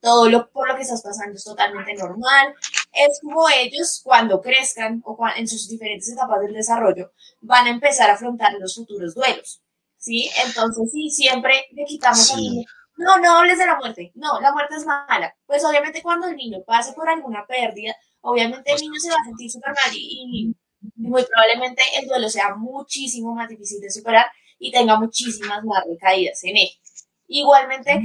todo 0.00 0.28
lo 0.28 0.50
por 0.50 0.68
lo 0.68 0.74
que 0.74 0.82
estás 0.82 1.02
pasando 1.02 1.36
es 1.36 1.44
totalmente 1.44 1.94
normal. 1.94 2.54
Es 2.92 3.20
como 3.22 3.48
ellos 3.48 4.00
cuando 4.02 4.40
crezcan 4.40 5.00
o 5.04 5.16
en 5.36 5.46
sus 5.46 5.68
diferentes 5.68 6.10
etapas 6.10 6.40
del 6.40 6.52
desarrollo 6.52 7.12
van 7.40 7.66
a 7.66 7.70
empezar 7.70 8.10
a 8.10 8.14
afrontar 8.14 8.52
los 8.54 8.74
futuros 8.74 9.14
duelos. 9.14 9.62
¿Sí? 9.96 10.28
Entonces, 10.44 10.90
sí, 10.90 11.08
siempre 11.10 11.66
le 11.70 11.84
quitamos 11.84 12.32
al 12.32 12.40
niño. 12.40 12.68
No, 12.96 13.18
no 13.18 13.38
hables 13.38 13.58
de 13.58 13.66
la 13.66 13.76
muerte. 13.76 14.10
No, 14.16 14.40
la 14.40 14.52
muerte 14.52 14.74
es 14.74 14.84
mala. 14.84 15.34
Pues 15.46 15.64
obviamente 15.64 16.02
cuando 16.02 16.26
el 16.26 16.36
niño 16.36 16.58
pase 16.66 16.92
por 16.92 17.08
alguna 17.08 17.46
pérdida, 17.46 17.94
obviamente 18.20 18.72
el 18.72 18.80
niño 18.80 18.98
se 18.98 19.10
va 19.10 19.16
a 19.20 19.24
sentir 19.24 19.50
súper 19.50 19.72
mal 19.72 19.94
y 19.94 20.54
muy 20.96 21.24
probablemente 21.24 21.82
el 21.96 22.08
duelo 22.08 22.28
sea 22.28 22.56
muchísimo 22.56 23.34
más 23.34 23.48
difícil 23.48 23.80
de 23.80 23.90
superar 23.90 24.26
y 24.58 24.72
tenga 24.72 24.98
muchísimas 24.98 25.62
más 25.64 25.84
recaídas 25.86 26.42
en 26.44 26.56
él. 26.56 26.68
Igualmente, 27.26 28.00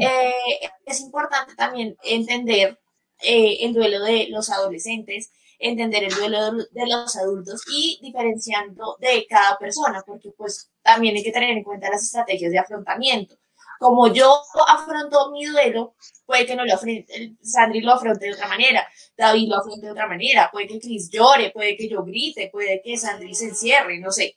eh, 0.00 0.70
es 0.84 1.00
importante 1.00 1.54
también 1.54 1.96
entender 2.02 2.78
eh, 3.22 3.58
el 3.60 3.72
duelo 3.74 4.02
de 4.02 4.28
los 4.28 4.50
adolescentes, 4.50 5.32
entender 5.58 6.04
el 6.04 6.14
duelo 6.14 6.52
de 6.52 6.86
los 6.86 7.16
adultos 7.16 7.62
y 7.72 7.98
diferenciando 8.02 8.96
de 9.00 9.26
cada 9.28 9.58
persona, 9.58 10.02
porque 10.06 10.30
pues 10.36 10.70
también 10.82 11.16
hay 11.16 11.22
que 11.22 11.32
tener 11.32 11.50
en 11.50 11.64
cuenta 11.64 11.90
las 11.90 12.02
estrategias 12.02 12.52
de 12.52 12.58
afrontamiento. 12.58 13.36
Como 13.78 14.12
yo 14.12 14.42
afronto 14.66 15.30
mi 15.30 15.44
duelo, 15.46 15.94
puede 16.26 16.46
que 16.46 16.56
no 16.56 16.64
lo 16.64 16.74
afronte, 16.74 17.36
Sandri 17.42 17.80
lo 17.80 17.92
afronte 17.92 18.26
de 18.26 18.32
otra 18.32 18.48
manera, 18.48 18.86
David 19.16 19.48
lo 19.48 19.56
afronte 19.58 19.86
de 19.86 19.92
otra 19.92 20.08
manera, 20.08 20.50
puede 20.52 20.66
que 20.66 20.80
Chris 20.80 21.08
llore, 21.10 21.50
puede 21.52 21.76
que 21.76 21.88
yo 21.88 22.02
grite, 22.02 22.50
puede 22.52 22.82
que 22.82 22.96
Sandri 22.96 23.34
se 23.34 23.46
encierre, 23.46 23.98
no 24.00 24.10
sé. 24.10 24.34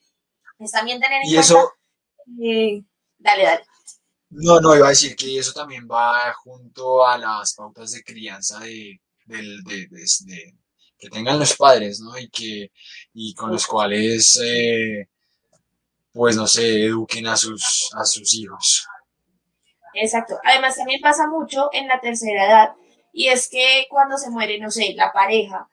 Es 0.60 0.72
también 0.72 1.00
tener 1.00 1.22
en 1.24 1.30
y 1.30 1.38
Eso... 1.38 1.72
Eh, 2.40 2.84
dale, 3.18 3.44
dale. 3.44 3.64
No, 4.32 4.62
no, 4.62 4.76
iba 4.76 4.88
a 4.88 4.90
decir 4.90 5.16
que 5.16 5.38
eso 5.38 5.52
también 5.52 5.88
va 5.90 6.34
junto 6.34 7.06
a 7.06 7.18
las 7.18 7.54
pautas 7.54 7.92
de 7.92 8.04
crianza 8.04 8.60
de, 8.60 9.00
que 10.98 11.10
tengan 11.10 11.38
los 11.38 11.56
padres, 11.58 12.00
¿no? 12.00 12.18
Y 12.18 12.30
que 12.30 12.72
y 13.14 13.34
con 13.34 13.52
los 13.52 13.68
cuales, 13.68 14.40
eh, 14.42 15.08
pues 16.14 16.38
no 16.38 16.48
sé, 16.48 16.86
eduquen 16.86 17.28
a 17.28 17.36
sus, 17.36 17.90
a 17.94 18.06
sus 18.06 18.34
hijos. 18.34 18.88
Exacto. 19.94 20.40
Además 20.46 20.78
también 20.78 21.02
pasa 21.02 21.28
mucho 21.28 21.70
en 21.74 21.88
la 21.88 22.00
tercera 22.00 22.46
edad 22.46 22.70
y 23.12 23.28
es 23.28 23.50
que 23.50 23.86
cuando 23.90 24.18
se 24.18 24.30
muere, 24.30 24.60
no 24.60 24.72
sé, 24.72 24.94
la 24.96 25.12
pareja, 25.12 25.68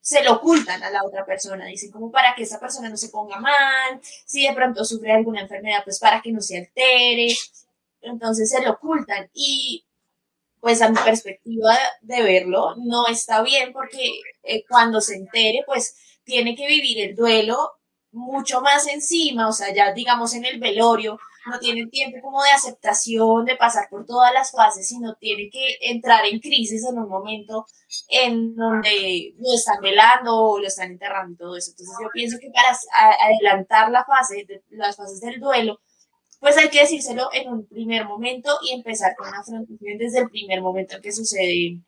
se 0.00 0.22
lo 0.22 0.34
ocultan 0.34 0.80
a 0.84 0.90
la 0.90 1.02
otra 1.02 1.26
persona, 1.26 1.66
dicen 1.66 1.90
como 1.90 2.12
para 2.12 2.36
que 2.36 2.44
esa 2.44 2.60
persona 2.60 2.88
no 2.88 2.96
se 2.96 3.08
ponga 3.08 3.40
mal, 3.40 4.00
si 4.24 4.46
de 4.46 4.54
pronto 4.54 4.84
sufre 4.84 5.10
alguna 5.12 5.40
enfermedad, 5.40 5.82
pues 5.82 5.98
para 5.98 6.22
que 6.22 6.30
no 6.30 6.40
se 6.40 6.58
altere, 6.58 7.34
entonces 8.00 8.50
se 8.50 8.62
lo 8.62 8.72
ocultan 8.72 9.30
y 9.32 9.84
pues 10.60 10.82
a 10.82 10.88
mi 10.88 10.96
perspectiva 10.96 11.76
de 12.00 12.22
verlo 12.22 12.74
no 12.76 13.06
está 13.08 13.42
bien 13.42 13.72
porque 13.72 14.20
eh, 14.42 14.64
cuando 14.68 15.00
se 15.00 15.16
entere 15.16 15.62
pues 15.66 15.96
tiene 16.24 16.56
que 16.56 16.66
vivir 16.66 17.00
el 17.00 17.14
duelo 17.14 17.76
mucho 18.16 18.60
más 18.62 18.88
encima, 18.88 19.48
o 19.48 19.52
sea, 19.52 19.72
ya 19.74 19.92
digamos 19.92 20.34
en 20.34 20.44
el 20.44 20.58
velorio, 20.58 21.18
no 21.46 21.58
tiene 21.60 21.86
tiempo 21.86 22.18
como 22.22 22.42
de 22.42 22.50
aceptación, 22.50 23.44
de 23.44 23.56
pasar 23.56 23.88
por 23.88 24.04
todas 24.04 24.32
las 24.32 24.50
fases, 24.50 24.88
sino 24.88 25.14
tiene 25.14 25.48
que 25.50 25.76
entrar 25.82 26.24
en 26.26 26.40
crisis 26.40 26.84
en 26.84 26.98
un 26.98 27.08
momento 27.08 27.66
en 28.08 28.56
donde 28.56 29.34
lo 29.38 29.54
están 29.54 29.80
velando 29.80 30.34
o 30.34 30.58
lo 30.58 30.66
están 30.66 30.92
enterrando 30.92 31.36
todo 31.36 31.56
eso. 31.56 31.70
Entonces 31.70 31.96
yo 32.02 32.08
pienso 32.12 32.38
que 32.40 32.50
para 32.50 32.76
adelantar 33.20 33.90
la 33.90 34.04
fase, 34.04 34.46
las 34.70 34.96
fases 34.96 35.20
del 35.20 35.38
duelo, 35.38 35.80
pues 36.40 36.56
hay 36.56 36.68
que 36.68 36.80
decírselo 36.80 37.28
en 37.32 37.52
un 37.52 37.66
primer 37.66 38.06
momento 38.06 38.50
y 38.62 38.72
empezar 38.72 39.16
con 39.16 39.30
la 39.30 39.38
afrontación 39.38 39.98
desde 39.98 40.20
el 40.20 40.30
primer 40.30 40.60
momento 40.60 40.96
en 40.96 41.02
que 41.02 41.12
sucede 41.12 41.80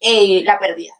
eh, 0.00 0.42
la 0.44 0.58
pérdida. 0.58 0.92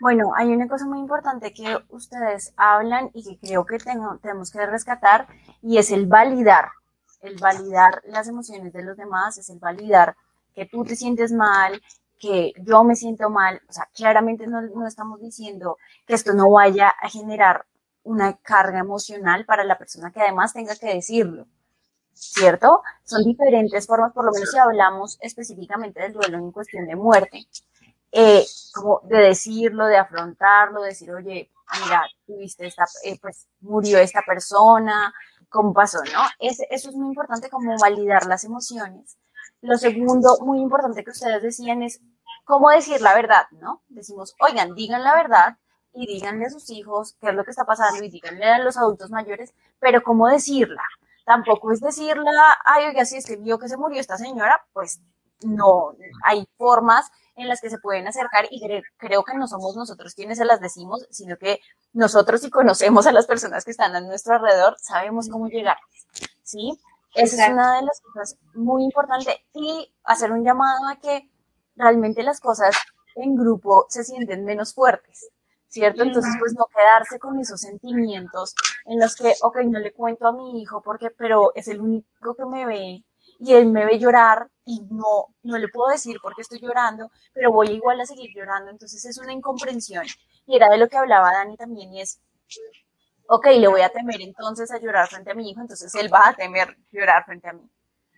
Bueno, 0.00 0.32
hay 0.36 0.48
una 0.48 0.68
cosa 0.68 0.86
muy 0.86 0.98
importante 0.98 1.52
que 1.52 1.78
ustedes 1.88 2.52
hablan 2.56 3.10
y 3.14 3.24
que 3.24 3.38
creo 3.38 3.64
que 3.64 3.78
tenemos 3.78 4.50
que 4.50 4.66
rescatar 4.66 5.26
y 5.62 5.78
es 5.78 5.90
el 5.90 6.06
validar, 6.06 6.68
el 7.22 7.38
validar 7.38 8.02
las 8.04 8.28
emociones 8.28 8.72
de 8.72 8.82
los 8.82 8.96
demás, 8.96 9.38
es 9.38 9.48
el 9.50 9.58
validar 9.58 10.16
que 10.54 10.66
tú 10.66 10.84
te 10.84 10.96
sientes 10.96 11.32
mal, 11.32 11.80
que 12.18 12.52
yo 12.58 12.84
me 12.84 12.96
siento 12.96 13.30
mal, 13.30 13.60
o 13.68 13.72
sea, 13.72 13.88
claramente 13.94 14.46
no, 14.46 14.62
no 14.62 14.86
estamos 14.86 15.20
diciendo 15.20 15.78
que 16.06 16.14
esto 16.14 16.32
no 16.32 16.50
vaya 16.50 16.88
a 17.00 17.08
generar 17.08 17.64
una 18.04 18.36
carga 18.38 18.78
emocional 18.78 19.44
para 19.44 19.64
la 19.64 19.78
persona 19.78 20.12
que 20.12 20.20
además 20.20 20.52
tenga 20.52 20.76
que 20.76 20.94
decirlo, 20.94 21.46
¿cierto? 22.12 22.82
Son 23.04 23.24
diferentes 23.24 23.86
formas, 23.86 24.12
por 24.12 24.24
lo 24.24 24.32
menos 24.32 24.50
si 24.50 24.58
hablamos 24.58 25.18
específicamente 25.20 26.00
del 26.00 26.12
duelo 26.12 26.38
en 26.38 26.52
cuestión 26.52 26.86
de 26.86 26.96
muerte, 26.96 27.46
eh, 28.12 28.44
como 28.72 29.00
de 29.04 29.18
decirlo, 29.18 29.86
de 29.86 29.96
afrontarlo, 29.96 30.82
decir, 30.82 31.10
oye, 31.12 31.50
mira, 31.82 32.02
tuviste 32.26 32.66
esta, 32.66 32.84
eh, 33.04 33.18
pues 33.20 33.48
murió 33.60 33.98
esta 33.98 34.22
persona, 34.22 35.12
¿cómo 35.48 35.72
pasó, 35.72 35.98
no? 36.04 36.22
eso 36.38 36.64
es 36.70 36.94
muy 36.94 37.08
importante 37.08 37.48
como 37.50 37.76
validar 37.78 38.26
las 38.26 38.44
emociones, 38.44 39.18
Lo 39.62 39.78
segundo, 39.78 40.38
muy 40.42 40.60
importante 40.60 41.02
que 41.04 41.10
ustedes 41.10 41.42
decían 41.42 41.82
es 41.82 42.00
cómo 42.44 42.70
decir 42.70 43.00
la 43.00 43.14
verdad, 43.14 43.46
¿no? 43.52 43.82
Decimos, 43.88 44.34
oigan, 44.40 44.74
digan 44.74 45.02
la 45.02 45.14
verdad 45.14 45.58
y 45.94 46.06
díganle 46.06 46.46
a 46.46 46.50
sus 46.50 46.70
hijos 46.70 47.16
qué 47.20 47.28
es 47.28 47.34
lo 47.34 47.44
que 47.44 47.50
está 47.50 47.64
pasando 47.64 48.02
y 48.04 48.10
díganle 48.10 48.44
a 48.44 48.58
los 48.58 48.76
adultos 48.76 49.10
mayores, 49.10 49.54
pero 49.78 50.02
cómo 50.02 50.28
decirla. 50.28 50.82
Tampoco 51.24 51.72
es 51.72 51.80
decirla, 51.80 52.58
ay, 52.64 52.86
oiga, 52.86 53.04
si 53.04 53.16
es 53.16 53.26
que 53.26 53.36
vio 53.36 53.58
que 53.58 53.68
se 53.68 53.76
murió 53.76 54.00
esta 54.00 54.18
señora, 54.18 54.66
pues 54.72 55.00
no, 55.42 55.94
hay 56.24 56.46
formas 56.56 57.10
en 57.36 57.48
las 57.48 57.60
que 57.60 57.70
se 57.70 57.78
pueden 57.78 58.06
acercar 58.06 58.46
y 58.50 58.60
creo 58.96 59.24
que 59.24 59.34
no 59.34 59.48
somos 59.48 59.76
nosotros 59.76 60.14
quienes 60.14 60.38
se 60.38 60.44
las 60.44 60.60
decimos, 60.60 61.06
sino 61.10 61.36
que 61.36 61.60
nosotros 61.92 62.40
si 62.40 62.50
conocemos 62.50 63.06
a 63.06 63.12
las 63.12 63.26
personas 63.26 63.64
que 63.64 63.72
están 63.72 63.94
a 63.96 64.00
nuestro 64.00 64.34
alrededor, 64.34 64.76
sabemos 64.78 65.28
cómo 65.28 65.48
llegar, 65.48 65.78
¿sí? 66.42 66.78
Esa 67.14 67.46
es 67.46 67.52
una 67.52 67.76
de 67.76 67.82
las 67.82 68.00
cosas 68.00 68.36
muy 68.54 68.84
importantes 68.84 69.36
y 69.52 69.92
hacer 70.04 70.32
un 70.32 70.44
llamado 70.44 70.88
a 70.88 70.96
que 70.96 71.30
realmente 71.76 72.22
las 72.22 72.40
cosas 72.40 72.76
en 73.16 73.36
grupo 73.36 73.86
se 73.88 74.04
sienten 74.04 74.44
menos 74.44 74.74
fuertes, 74.74 75.28
¿cierto? 75.74 76.04
Entonces, 76.04 76.32
pues 76.38 76.54
no 76.54 76.66
quedarse 76.66 77.18
con 77.18 77.38
esos 77.40 77.60
sentimientos 77.60 78.54
en 78.86 79.00
los 79.00 79.16
que, 79.16 79.34
ok, 79.42 79.58
no 79.64 79.80
le 79.80 79.92
cuento 79.92 80.28
a 80.28 80.32
mi 80.32 80.62
hijo 80.62 80.80
porque, 80.80 81.10
pero 81.10 81.52
es 81.56 81.66
el 81.66 81.80
único 81.80 82.34
que 82.36 82.46
me 82.46 82.64
ve 82.64 83.04
y 83.40 83.54
él 83.54 83.66
me 83.66 83.84
ve 83.84 83.98
llorar 83.98 84.48
y 84.64 84.82
no, 84.88 85.34
no 85.42 85.58
le 85.58 85.68
puedo 85.68 85.90
decir 85.90 86.18
por 86.22 86.36
qué 86.36 86.42
estoy 86.42 86.60
llorando, 86.60 87.10
pero 87.32 87.50
voy 87.50 87.70
igual 87.70 88.00
a 88.00 88.06
seguir 88.06 88.30
llorando. 88.32 88.70
Entonces 88.70 89.04
es 89.04 89.18
una 89.18 89.32
incomprensión. 89.32 90.06
Y 90.46 90.54
era 90.54 90.70
de 90.70 90.78
lo 90.78 90.88
que 90.88 90.96
hablaba 90.96 91.32
Dani 91.32 91.56
también 91.56 91.92
y 91.92 92.02
es, 92.02 92.20
ok, 93.26 93.46
le 93.58 93.66
voy 93.66 93.80
a 93.80 93.88
temer 93.88 94.20
entonces 94.20 94.70
a 94.70 94.78
llorar 94.78 95.08
frente 95.08 95.32
a 95.32 95.34
mi 95.34 95.50
hijo, 95.50 95.60
entonces 95.60 95.92
él 95.96 96.12
va 96.12 96.28
a 96.28 96.34
temer 96.34 96.76
llorar 96.92 97.24
frente 97.24 97.48
a 97.48 97.52
mí. 97.52 97.68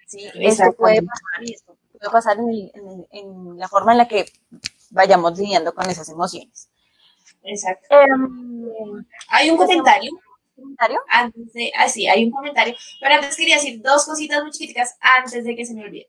Sí, 0.06 0.30
esto 0.34 0.72
puede 0.74 1.02
pasar 1.02 1.42
y 1.42 1.54
esto 1.54 1.74
puede 1.90 2.12
pasar 2.12 2.36
en, 2.38 3.06
en, 3.10 3.58
la 3.58 3.66
forma 3.66 3.92
en 3.92 3.98
la 3.98 4.06
que 4.06 4.26
vayamos 4.90 5.38
lidiando 5.38 5.74
con 5.74 5.88
esas 5.88 6.08
emociones. 6.10 6.68
Exacto. 7.46 7.86
Em, 7.90 9.06
hay 9.28 9.50
un 9.50 9.56
comentario 9.56 10.10
comentario? 10.56 11.00
Antes 11.08 11.52
de, 11.52 11.72
ah, 11.76 11.88
sí, 11.88 12.08
hay 12.08 12.24
un 12.24 12.30
comentario, 12.30 12.74
pero 13.00 13.14
antes 13.14 13.36
quería 13.36 13.56
decir 13.56 13.80
dos 13.82 14.04
cositas 14.04 14.42
muy 14.42 14.50
chiquitas 14.50 14.96
antes 15.00 15.44
de 15.44 15.54
que 15.54 15.66
se 15.66 15.74
me 15.74 15.84
olvide. 15.84 16.08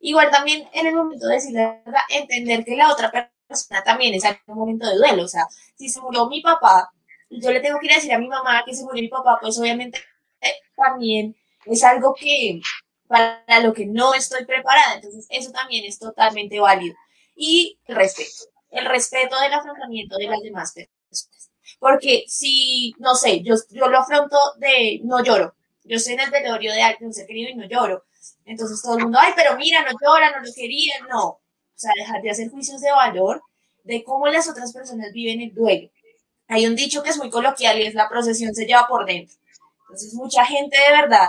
Igual 0.00 0.30
también 0.30 0.68
en 0.72 0.86
el 0.86 0.94
momento 0.94 1.26
de 1.26 1.34
decir 1.34 1.54
la 1.54 1.80
verdad, 1.84 2.02
entender 2.10 2.64
que 2.64 2.76
la 2.76 2.92
otra 2.92 3.10
persona 3.10 3.82
también 3.82 4.14
está 4.14 4.30
en 4.30 4.38
un 4.46 4.58
momento 4.58 4.88
de 4.88 4.96
duelo. 4.96 5.24
O 5.24 5.28
sea, 5.28 5.46
si 5.76 5.88
se 5.88 6.00
murió 6.00 6.28
mi 6.28 6.40
papá, 6.40 6.90
yo 7.30 7.50
le 7.50 7.60
tengo 7.60 7.78
que 7.80 7.86
ir 7.86 7.92
a 7.92 7.96
decir 7.96 8.12
a 8.12 8.18
mi 8.18 8.28
mamá 8.28 8.62
que 8.64 8.74
se 8.74 8.84
murió 8.84 9.02
mi 9.02 9.08
papá, 9.08 9.38
pues 9.40 9.58
obviamente 9.58 9.98
eh, 10.40 10.52
también 10.76 11.36
es 11.66 11.82
algo 11.84 12.14
que 12.14 12.60
para 13.08 13.42
lo 13.62 13.72
que 13.72 13.86
no 13.86 14.14
estoy 14.14 14.44
preparada. 14.44 14.94
Entonces, 14.96 15.26
eso 15.30 15.50
también 15.50 15.84
es 15.84 15.98
totalmente 15.98 16.60
válido. 16.60 16.94
Y 17.34 17.78
el 17.86 17.96
respeto, 17.96 18.44
el 18.70 18.86
respeto 18.86 19.38
del 19.40 19.54
afrontamiento 19.54 20.16
de 20.16 20.26
las 20.26 20.40
demás 20.40 20.72
personas. 20.72 21.50
Porque 21.78 22.24
si, 22.28 22.94
no 22.98 23.14
sé, 23.14 23.42
yo, 23.42 23.54
yo 23.70 23.88
lo 23.88 23.98
afronto 23.98 24.36
de 24.58 25.00
no 25.04 25.22
lloro. 25.22 25.54
Yo 25.84 25.96
estoy 25.96 26.14
en 26.14 26.20
el 26.20 26.30
velorio 26.30 26.72
de 26.72 26.82
alguien, 26.82 27.14
ser 27.14 27.26
querido 27.26 27.50
y 27.50 27.54
no 27.54 27.66
lloro. 27.66 28.04
Entonces 28.44 28.82
todo 28.82 28.96
el 28.96 29.04
mundo, 29.04 29.18
ay, 29.20 29.32
pero 29.36 29.56
mira, 29.56 29.82
no 29.82 29.96
llora, 30.00 30.30
no 30.30 30.44
lo 30.44 30.52
quería. 30.52 30.94
No. 31.08 31.26
O 31.28 31.40
sea, 31.74 31.92
dejar 31.96 32.20
de 32.22 32.30
hacer 32.30 32.50
juicios 32.50 32.80
de 32.80 32.90
valor 32.90 33.42
de 33.84 34.04
cómo 34.04 34.26
las 34.26 34.48
otras 34.48 34.72
personas 34.72 35.12
viven 35.12 35.40
el 35.40 35.54
duelo. 35.54 35.90
Hay 36.48 36.66
un 36.66 36.76
dicho 36.76 37.02
que 37.02 37.10
es 37.10 37.18
muy 37.18 37.30
coloquial 37.30 37.78
y 37.78 37.86
es 37.86 37.94
la 37.94 38.08
procesión 38.08 38.54
se 38.54 38.66
lleva 38.66 38.86
por 38.86 39.06
dentro. 39.06 39.36
Entonces 39.82 40.12
mucha 40.14 40.44
gente 40.44 40.76
de 40.76 40.96
verdad 40.96 41.28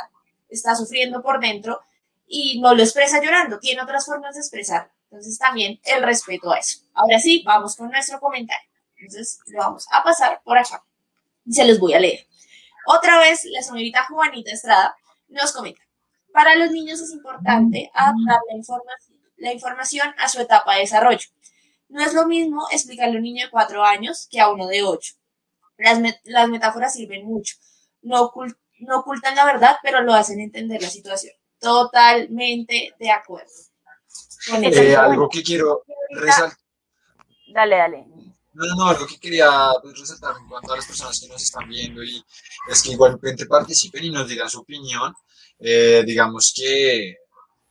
está 0.49 0.75
sufriendo 0.75 1.21
por 1.21 1.39
dentro 1.39 1.79
y 2.27 2.59
no 2.59 2.75
lo 2.75 2.83
expresa 2.83 3.21
llorando, 3.21 3.59
tiene 3.59 3.81
otras 3.81 4.05
formas 4.05 4.35
de 4.35 4.41
expresar. 4.41 4.91
Entonces 5.11 5.39
también 5.39 5.79
el 5.83 6.03
respeto 6.03 6.51
a 6.51 6.57
eso. 6.57 6.81
Ahora 6.93 7.19
sí, 7.19 7.43
vamos 7.45 7.75
con 7.75 7.89
nuestro 7.89 8.19
comentario. 8.19 8.69
Entonces, 8.97 9.39
lo 9.47 9.59
vamos 9.59 9.85
a 9.91 10.03
pasar 10.03 10.41
por 10.43 10.57
acá. 10.57 10.83
Y 11.45 11.53
se 11.53 11.65
los 11.65 11.79
voy 11.79 11.93
a 11.93 11.99
leer. 11.99 12.27
Otra 12.85 13.19
vez, 13.19 13.43
la 13.45 13.61
señorita 13.61 14.05
Juanita 14.05 14.51
Estrada 14.51 14.95
nos 15.29 15.51
comenta. 15.51 15.81
Para 16.33 16.55
los 16.55 16.71
niños 16.71 17.01
es 17.01 17.11
importante 17.11 17.89
adaptar 17.93 18.39
la 19.37 19.53
información, 19.53 20.13
a 20.17 20.27
su 20.27 20.41
etapa 20.41 20.75
de 20.75 20.81
desarrollo. 20.81 21.27
No 21.87 22.01
es 22.03 22.13
lo 22.13 22.27
mismo 22.27 22.67
explicarle 22.71 23.15
a 23.15 23.17
un 23.17 23.23
niño 23.23 23.45
de 23.45 23.51
cuatro 23.51 23.83
años 23.83 24.27
que 24.29 24.39
a 24.39 24.49
uno 24.49 24.67
de 24.67 24.83
ocho. 24.83 25.15
Las, 25.77 25.99
metáforas 26.49 26.93
sirven 26.93 27.25
mucho. 27.25 27.55
No 28.01 28.23
ocultan 28.25 29.35
la 29.35 29.45
verdad, 29.45 29.77
pero 29.81 30.01
lo 30.01 30.13
hacen 30.13 30.39
entender 30.39 30.81
la 30.81 30.89
situación. 30.89 31.33
Totalmente 31.59 32.93
de 32.99 33.11
acuerdo. 33.11 33.51
Eh, 34.47 34.95
algo 34.95 35.27
que 35.29 35.43
quiero 35.43 35.83
resaltar. 36.11 36.57
Dale, 37.53 37.75
dale. 37.75 38.05
No, 38.53 38.65
no, 38.65 38.75
no, 38.75 38.87
algo 38.87 39.05
que 39.05 39.19
quería 39.19 39.49
pues, 39.81 39.99
resaltar 39.99 40.35
en 40.37 40.47
cuanto 40.47 40.73
a 40.73 40.77
las 40.77 40.85
personas 40.85 41.19
que 41.19 41.27
nos 41.27 41.41
están 41.41 41.67
viendo 41.67 42.03
y 42.03 42.23
es 42.69 42.81
que 42.81 42.91
igualmente 42.91 43.45
participen 43.45 44.05
y 44.05 44.11
nos 44.11 44.27
digan 44.27 44.49
su 44.49 44.59
opinión. 44.59 45.13
Eh, 45.59 46.03
digamos 46.05 46.53
que 46.55 47.15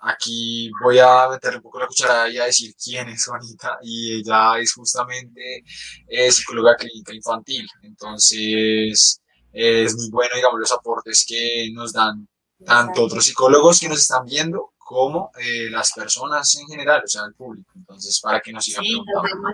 aquí 0.00 0.70
voy 0.82 0.98
a 0.98 1.28
meterle 1.28 1.56
un 1.56 1.62
poco 1.62 1.80
la 1.80 1.86
cuchara 1.86 2.28
y 2.28 2.38
a 2.38 2.44
decir 2.44 2.74
quién 2.82 3.08
es 3.08 3.24
Juanita 3.24 3.78
y 3.82 4.20
ella 4.20 4.58
es 4.58 4.72
justamente 4.72 5.64
eh, 6.06 6.30
psicóloga 6.30 6.76
clínica 6.76 7.14
infantil. 7.14 7.66
Entonces 7.82 9.20
es 9.52 9.96
muy 9.96 10.10
bueno, 10.10 10.36
digamos, 10.36 10.60
los 10.60 10.72
aportes 10.72 11.24
que 11.26 11.70
nos 11.72 11.92
dan 11.92 12.28
tanto 12.64 13.04
otros 13.04 13.24
psicólogos 13.24 13.80
que 13.80 13.88
nos 13.88 14.00
están 14.00 14.24
viendo 14.24 14.72
como 14.88 15.30
eh, 15.38 15.68
las 15.68 15.92
personas 15.92 16.56
en 16.58 16.66
general, 16.66 17.02
o 17.04 17.06
sea, 17.06 17.26
el 17.26 17.34
público. 17.34 17.70
Entonces, 17.76 18.18
para 18.22 18.40
que 18.40 18.54
nos 18.54 18.64
sigan 18.64 18.84
preguntando. 18.84 19.50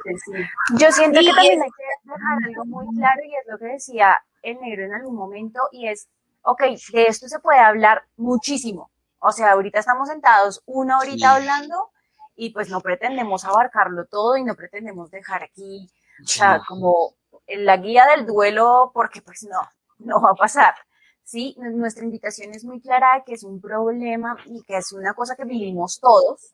Yo 0.78 0.92
siento 0.92 1.18
que 1.18 1.32
también 1.32 1.60
hay 1.60 1.70
que 1.70 1.84
dejar 2.04 2.38
algo 2.44 2.64
muy 2.66 2.86
claro 2.94 3.20
y 3.24 3.34
es 3.34 3.44
lo 3.48 3.58
que 3.58 3.64
decía 3.64 4.16
el 4.42 4.60
negro 4.60 4.84
en 4.84 4.94
algún 4.94 5.16
momento 5.16 5.58
y 5.72 5.88
es, 5.88 6.06
ok, 6.42 6.62
de 6.92 7.06
esto 7.06 7.26
se 7.26 7.40
puede 7.40 7.58
hablar 7.58 8.04
muchísimo. 8.16 8.92
O 9.18 9.32
sea, 9.32 9.50
ahorita 9.50 9.80
estamos 9.80 10.08
sentados 10.08 10.62
una 10.66 10.98
horita 10.98 11.34
hablando 11.34 11.90
y 12.36 12.50
pues 12.50 12.68
no 12.68 12.80
pretendemos 12.80 13.44
abarcarlo 13.44 14.06
todo 14.06 14.36
y 14.36 14.44
no 14.44 14.54
pretendemos 14.54 15.10
dejar 15.10 15.42
aquí, 15.42 15.90
o 16.22 16.28
sea, 16.28 16.62
como 16.68 17.16
la 17.48 17.76
guía 17.78 18.06
del 18.06 18.24
duelo 18.24 18.92
porque 18.94 19.20
pues 19.20 19.42
no, 19.50 19.58
no 19.98 20.20
va 20.20 20.30
a 20.30 20.36
pasar. 20.36 20.76
¿Sí? 21.24 21.56
Nuestra 21.58 22.04
invitación 22.04 22.52
es 22.54 22.64
muy 22.64 22.80
clara 22.80 23.24
que 23.26 23.34
es 23.34 23.42
un 23.42 23.60
problema 23.60 24.36
y 24.46 24.62
que 24.62 24.76
es 24.76 24.92
una 24.92 25.14
cosa 25.14 25.34
que 25.34 25.44
vivimos 25.44 25.98
todos, 26.00 26.52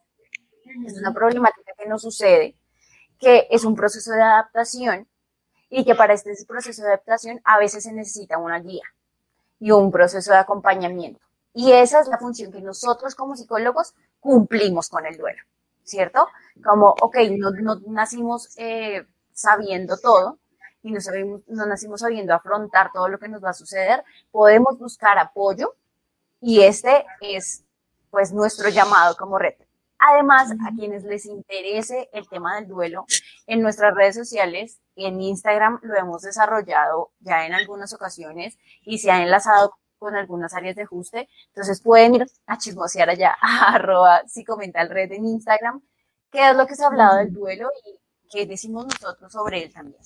es 0.87 0.99
una 0.99 1.13
problemática 1.13 1.73
que 1.77 1.89
nos 1.89 2.03
sucede, 2.03 2.57
que 3.19 3.49
es 3.51 3.65
un 3.65 3.75
proceso 3.75 4.13
de 4.13 4.23
adaptación 4.23 5.09
y 5.69 5.85
que 5.85 5.95
para 5.95 6.15
este 6.15 6.33
proceso 6.47 6.83
de 6.83 6.89
adaptación 6.89 7.41
a 7.45 7.59
veces 7.59 7.85
se 7.85 7.93
necesita 7.93 8.39
una 8.39 8.61
guía 8.61 8.85
y 9.59 9.73
un 9.73 9.91
proceso 9.91 10.33
de 10.33 10.39
acompañamiento. 10.39 11.21
Y 11.53 11.73
esa 11.73 12.01
es 12.01 12.09
la 12.09 12.19
función 12.19 12.53
que 12.53 12.61
nosotros 12.61 13.15
como 13.15 13.37
psicólogos 13.37 13.95
cumplimos 14.21 14.89
con 14.89 15.05
el 15.07 15.17
duelo, 15.17 15.43
¿cierto? 15.83 16.29
Como, 16.65 16.95
ok, 17.01 17.17
no, 17.37 17.51
nacimos 17.89 18.57
eh, 18.57 19.05
sabiendo 19.33 19.97
todo, 19.99 20.39
y 20.83 20.93
no, 20.93 21.01
sabemos, 21.01 21.43
no 21.49 21.67
nacimos 21.67 22.01
sabiendo 22.01 22.35
afrontar 22.35 22.91
todo 22.93 23.09
lo 23.09 23.19
que 23.19 23.29
nos 23.29 23.43
va 23.43 23.51
a 23.51 23.55
suceder, 23.55 24.03
podemos 24.31 24.79
buscar 24.79 25.19
apoyo 25.19 25.75
y 26.41 26.61
este 26.63 27.05
es 27.21 27.65
pues 28.11 28.33
nuestro 28.33 28.69
llamado 28.69 29.17
como 29.17 29.39
red. 29.39 29.55
Además, 29.99 30.51
a 30.51 30.75
quienes 30.75 31.05
les 31.05 31.27
interese 31.27 32.09
el 32.13 32.27
tema 32.27 32.57
del 32.57 32.67
duelo, 32.67 33.05
en 33.47 33.61
nuestras 33.61 33.95
redes 33.95 34.15
sociales, 34.17 34.81
en 34.97 35.21
Instagram 35.21 35.79
lo 35.83 35.95
hemos 35.95 36.23
desarrollado 36.23 37.13
ya 37.21 37.47
en 37.47 37.53
algunas 37.53 37.93
ocasiones 37.93 38.59
y 38.83 38.99
se 38.99 39.11
ha 39.11 39.23
enlazado 39.23 39.75
con 39.99 40.17
algunas 40.17 40.55
áreas 40.55 40.77
de 40.77 40.83
ajuste. 40.83 41.29
Entonces 41.49 41.83
pueden 41.83 42.15
ir 42.15 42.27
a 42.47 42.57
chismosear 42.57 43.11
allá 43.11 43.37
a 43.43 43.75
arroba 43.75 44.23
el 44.25 44.89
red 44.89 45.13
en 45.13 45.27
Instagram, 45.27 45.83
qué 46.31 46.51
es 46.51 46.57
lo 46.57 46.67
que 46.67 46.75
se 46.75 46.85
ha 46.85 46.89
hablado 46.89 47.19
del 47.19 47.33
duelo 47.33 47.69
y 47.85 47.99
qué 48.31 48.47
decimos 48.47 48.87
nosotros 48.87 49.31
sobre 49.31 49.65
él 49.65 49.73
también. 49.73 50.01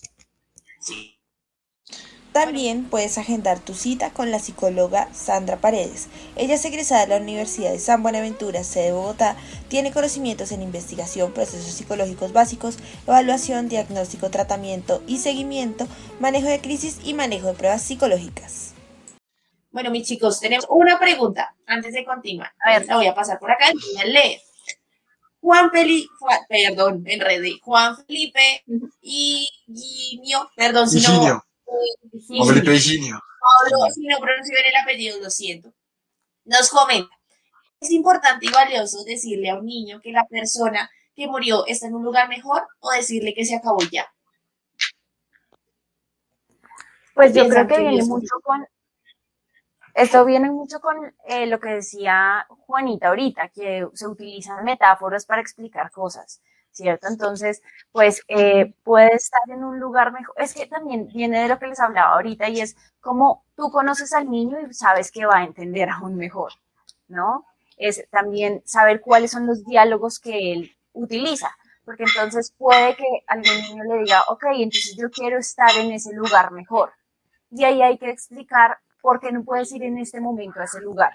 También 2.34 2.86
puedes 2.86 3.16
agendar 3.16 3.60
tu 3.60 3.74
cita 3.74 4.10
con 4.10 4.32
la 4.32 4.40
psicóloga 4.40 5.08
Sandra 5.14 5.58
Paredes. 5.58 6.08
Ella 6.34 6.54
es 6.54 6.64
egresada 6.64 7.02
de 7.02 7.06
la 7.06 7.22
Universidad 7.22 7.70
de 7.70 7.78
San 7.78 8.02
Buenaventura, 8.02 8.64
sede 8.64 8.86
de 8.86 8.92
Bogotá, 8.92 9.36
tiene 9.68 9.92
conocimientos 9.92 10.50
en 10.50 10.60
investigación, 10.60 11.32
procesos 11.32 11.72
psicológicos 11.72 12.32
básicos, 12.32 12.78
evaluación, 13.06 13.68
diagnóstico, 13.68 14.30
tratamiento 14.30 15.00
y 15.06 15.18
seguimiento, 15.18 15.86
manejo 16.18 16.48
de 16.48 16.60
crisis 16.60 16.98
y 17.04 17.14
manejo 17.14 17.46
de 17.46 17.54
pruebas 17.54 17.82
psicológicas. 17.82 18.74
Bueno, 19.70 19.92
mis 19.92 20.08
chicos, 20.08 20.40
tenemos 20.40 20.66
una 20.68 20.98
pregunta 20.98 21.54
antes 21.66 21.94
de 21.94 22.04
continuar. 22.04 22.52
A 22.64 22.78
ver, 22.78 22.86
la 22.86 22.96
voy 22.96 23.06
a 23.06 23.14
pasar 23.14 23.38
por 23.38 23.52
acá 23.52 23.70
y 23.70 23.74
voy 23.74 24.02
a 24.02 24.06
leer. 24.06 24.40
Juan 25.44 25.70
Felipe, 25.70 26.08
perdón, 26.48 27.04
enredé, 27.04 27.58
Juan 27.60 27.94
Felipe 28.06 28.64
y 29.02 29.46
Ginio, 29.66 30.50
perdón, 30.56 30.88
si 30.88 31.06
no. 31.06 31.44
Eh, 31.66 32.22
Juan 32.28 32.48
Felipe 32.48 32.78
Ginio. 32.78 33.20
Pablo, 33.60 33.90
si 33.94 34.06
no 34.06 34.16
pronuncio 34.20 34.54
bien 34.54 34.68
el 34.68 34.82
apellido, 34.82 35.20
lo 35.20 35.28
siento. 35.28 35.74
Nos 36.46 36.70
comenta. 36.70 37.14
es 37.78 37.90
importante 37.90 38.46
y 38.46 38.48
valioso 38.48 39.04
decirle 39.04 39.50
a 39.50 39.56
un 39.56 39.66
niño 39.66 40.00
que 40.02 40.12
la 40.12 40.26
persona 40.26 40.90
que 41.14 41.26
murió 41.26 41.66
está 41.66 41.88
en 41.88 41.94
un 41.96 42.04
lugar 42.04 42.26
mejor 42.30 42.66
o 42.80 42.90
decirle 42.92 43.34
que 43.34 43.44
se 43.44 43.54
acabó 43.54 43.80
ya? 43.92 44.10
Pues 47.14 47.34
yo 47.34 47.46
creo 47.50 47.68
que 47.68 47.80
viene 47.80 48.02
mucho 48.02 48.34
con, 48.42 48.66
esto 49.94 50.24
viene 50.24 50.50
mucho 50.50 50.80
con 50.80 50.96
eh, 51.26 51.46
lo 51.46 51.60
que 51.60 51.70
decía 51.70 52.46
Juanita 52.48 53.08
ahorita, 53.08 53.48
que 53.48 53.86
se 53.94 54.06
utilizan 54.08 54.64
metáforas 54.64 55.24
para 55.24 55.40
explicar 55.40 55.92
cosas, 55.92 56.42
¿cierto? 56.72 57.06
Entonces, 57.08 57.62
pues 57.92 58.22
eh, 58.26 58.74
puede 58.82 59.14
estar 59.14 59.40
en 59.48 59.62
un 59.62 59.78
lugar 59.78 60.12
mejor. 60.12 60.34
Es 60.38 60.54
que 60.54 60.66
también 60.66 61.06
viene 61.06 61.42
de 61.42 61.48
lo 61.48 61.60
que 61.60 61.68
les 61.68 61.78
hablaba 61.78 62.14
ahorita 62.14 62.48
y 62.48 62.60
es 62.60 62.76
como 63.00 63.44
tú 63.56 63.70
conoces 63.70 64.12
al 64.12 64.28
niño 64.28 64.58
y 64.60 64.74
sabes 64.74 65.12
que 65.12 65.26
va 65.26 65.38
a 65.38 65.44
entender 65.44 65.88
aún 65.88 66.16
mejor, 66.16 66.52
¿no? 67.06 67.46
Es 67.76 68.04
también 68.10 68.62
saber 68.66 69.00
cuáles 69.00 69.30
son 69.30 69.46
los 69.46 69.64
diálogos 69.64 70.18
que 70.18 70.52
él 70.52 70.76
utiliza, 70.92 71.50
porque 71.84 72.04
entonces 72.04 72.52
puede 72.58 72.96
que 72.96 73.04
algún 73.28 73.62
niño 73.68 73.84
le 73.84 73.98
diga, 74.02 74.22
ok, 74.28 74.44
entonces 74.54 74.96
yo 74.96 75.10
quiero 75.10 75.38
estar 75.38 75.70
en 75.76 75.92
ese 75.92 76.12
lugar 76.14 76.50
mejor. 76.50 76.92
Y 77.50 77.64
ahí 77.64 77.82
hay 77.82 77.98
que 77.98 78.10
explicar 78.10 78.78
porque 79.04 79.30
no 79.30 79.44
puedes 79.44 79.70
ir 79.72 79.82
en 79.82 79.98
este 79.98 80.18
momento 80.18 80.60
a 80.60 80.64
ese 80.64 80.80
lugar, 80.80 81.12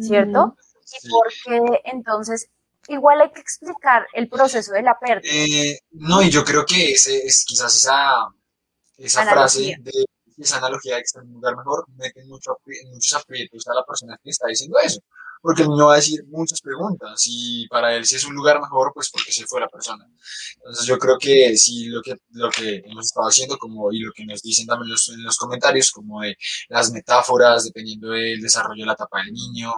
¿cierto? 0.00 0.56
Y 1.02 1.10
porque 1.10 1.80
entonces 1.82 2.48
igual 2.86 3.20
hay 3.20 3.32
que 3.32 3.40
explicar 3.40 4.06
el 4.12 4.28
proceso 4.28 4.72
de 4.72 4.82
la 4.82 4.96
pérdida. 4.96 5.28
Eh, 5.34 5.80
no, 5.90 6.22
y 6.22 6.30
yo 6.30 6.44
creo 6.44 6.64
que 6.64 6.92
ese, 6.92 7.26
es 7.26 7.44
quizás 7.44 7.74
esa, 7.74 8.28
esa 8.96 9.26
frase 9.26 9.74
de 9.80 10.04
esa 10.38 10.58
analogía 10.58 10.94
de 10.94 11.00
que 11.00 11.04
está 11.04 11.20
en 11.20 11.26
un 11.26 11.34
lugar 11.34 11.56
mejor 11.56 11.86
mete 11.96 12.24
mucho, 12.26 12.58
muchos 12.92 13.20
aprietos 13.20 13.66
a 13.66 13.74
la 13.74 13.84
persona 13.84 14.16
que 14.22 14.30
está 14.30 14.46
diciendo 14.46 14.78
eso 14.78 15.00
porque 15.46 15.62
el 15.62 15.68
niño 15.68 15.86
va 15.86 15.92
a 15.92 15.96
decir 15.96 16.24
muchas 16.26 16.60
preguntas 16.60 17.22
y 17.24 17.68
para 17.68 17.94
él 17.94 18.04
si 18.04 18.16
es 18.16 18.24
un 18.24 18.34
lugar 18.34 18.60
mejor, 18.60 18.90
pues 18.92 19.10
porque 19.10 19.30
se 19.30 19.46
fue 19.46 19.60
la 19.60 19.68
persona. 19.68 20.04
Entonces 20.56 20.84
yo 20.86 20.98
creo 20.98 21.16
que 21.18 21.56
sí, 21.56 21.86
lo 21.86 22.02
que, 22.02 22.16
lo 22.30 22.50
que 22.50 22.82
hemos 22.84 23.06
estado 23.06 23.28
haciendo 23.28 23.56
como, 23.56 23.92
y 23.92 24.00
lo 24.00 24.10
que 24.12 24.26
nos 24.26 24.42
dicen 24.42 24.66
también 24.66 24.90
los, 24.90 25.08
en 25.08 25.22
los 25.22 25.38
comentarios, 25.38 25.92
como 25.92 26.22
de 26.22 26.36
las 26.68 26.90
metáforas, 26.90 27.62
dependiendo 27.62 28.10
del 28.10 28.40
desarrollo 28.40 28.82
de 28.82 28.86
la 28.86 28.94
etapa 28.94 29.22
del 29.22 29.34
niño, 29.34 29.72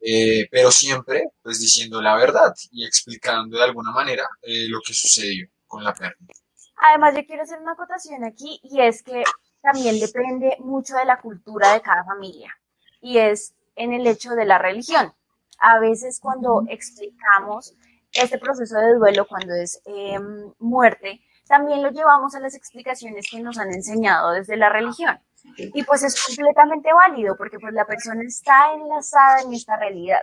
eh, 0.00 0.46
pero 0.48 0.70
siempre 0.70 1.24
pues 1.42 1.58
diciendo 1.58 2.00
la 2.00 2.14
verdad 2.14 2.54
y 2.70 2.86
explicando 2.86 3.56
de 3.56 3.64
alguna 3.64 3.90
manera 3.90 4.28
eh, 4.42 4.68
lo 4.68 4.78
que 4.80 4.94
sucedió 4.94 5.48
con 5.66 5.82
la 5.82 5.92
pérdida. 5.92 6.32
Además, 6.76 7.16
yo 7.16 7.26
quiero 7.26 7.42
hacer 7.42 7.58
una 7.58 7.72
acotación 7.72 8.22
aquí 8.22 8.60
y 8.62 8.80
es 8.80 9.02
que 9.02 9.24
también 9.60 9.98
depende 9.98 10.56
mucho 10.60 10.94
de 10.94 11.04
la 11.04 11.20
cultura 11.20 11.72
de 11.72 11.82
cada 11.82 12.04
familia. 12.04 12.54
Y 13.02 13.18
es 13.18 13.54
en 13.80 13.92
el 13.92 14.06
hecho 14.06 14.30
de 14.30 14.44
la 14.44 14.58
religión. 14.58 15.12
A 15.58 15.78
veces 15.78 16.20
cuando 16.20 16.64
explicamos 16.68 17.74
este 18.12 18.38
proceso 18.38 18.76
de 18.78 18.94
duelo, 18.94 19.26
cuando 19.26 19.54
es 19.54 19.80
em, 19.84 20.52
muerte, 20.58 21.20
también 21.46 21.82
lo 21.82 21.90
llevamos 21.90 22.34
a 22.34 22.40
las 22.40 22.54
explicaciones 22.54 23.28
que 23.30 23.40
nos 23.40 23.58
han 23.58 23.72
enseñado 23.72 24.32
desde 24.32 24.56
la 24.56 24.68
religión. 24.68 25.18
Y 25.56 25.82
pues 25.84 26.02
es 26.02 26.22
completamente 26.22 26.92
válido 26.92 27.34
porque 27.36 27.58
pues 27.58 27.72
la 27.72 27.86
persona 27.86 28.22
está 28.26 28.74
enlazada 28.74 29.40
en 29.40 29.54
esta 29.54 29.76
realidad 29.76 30.20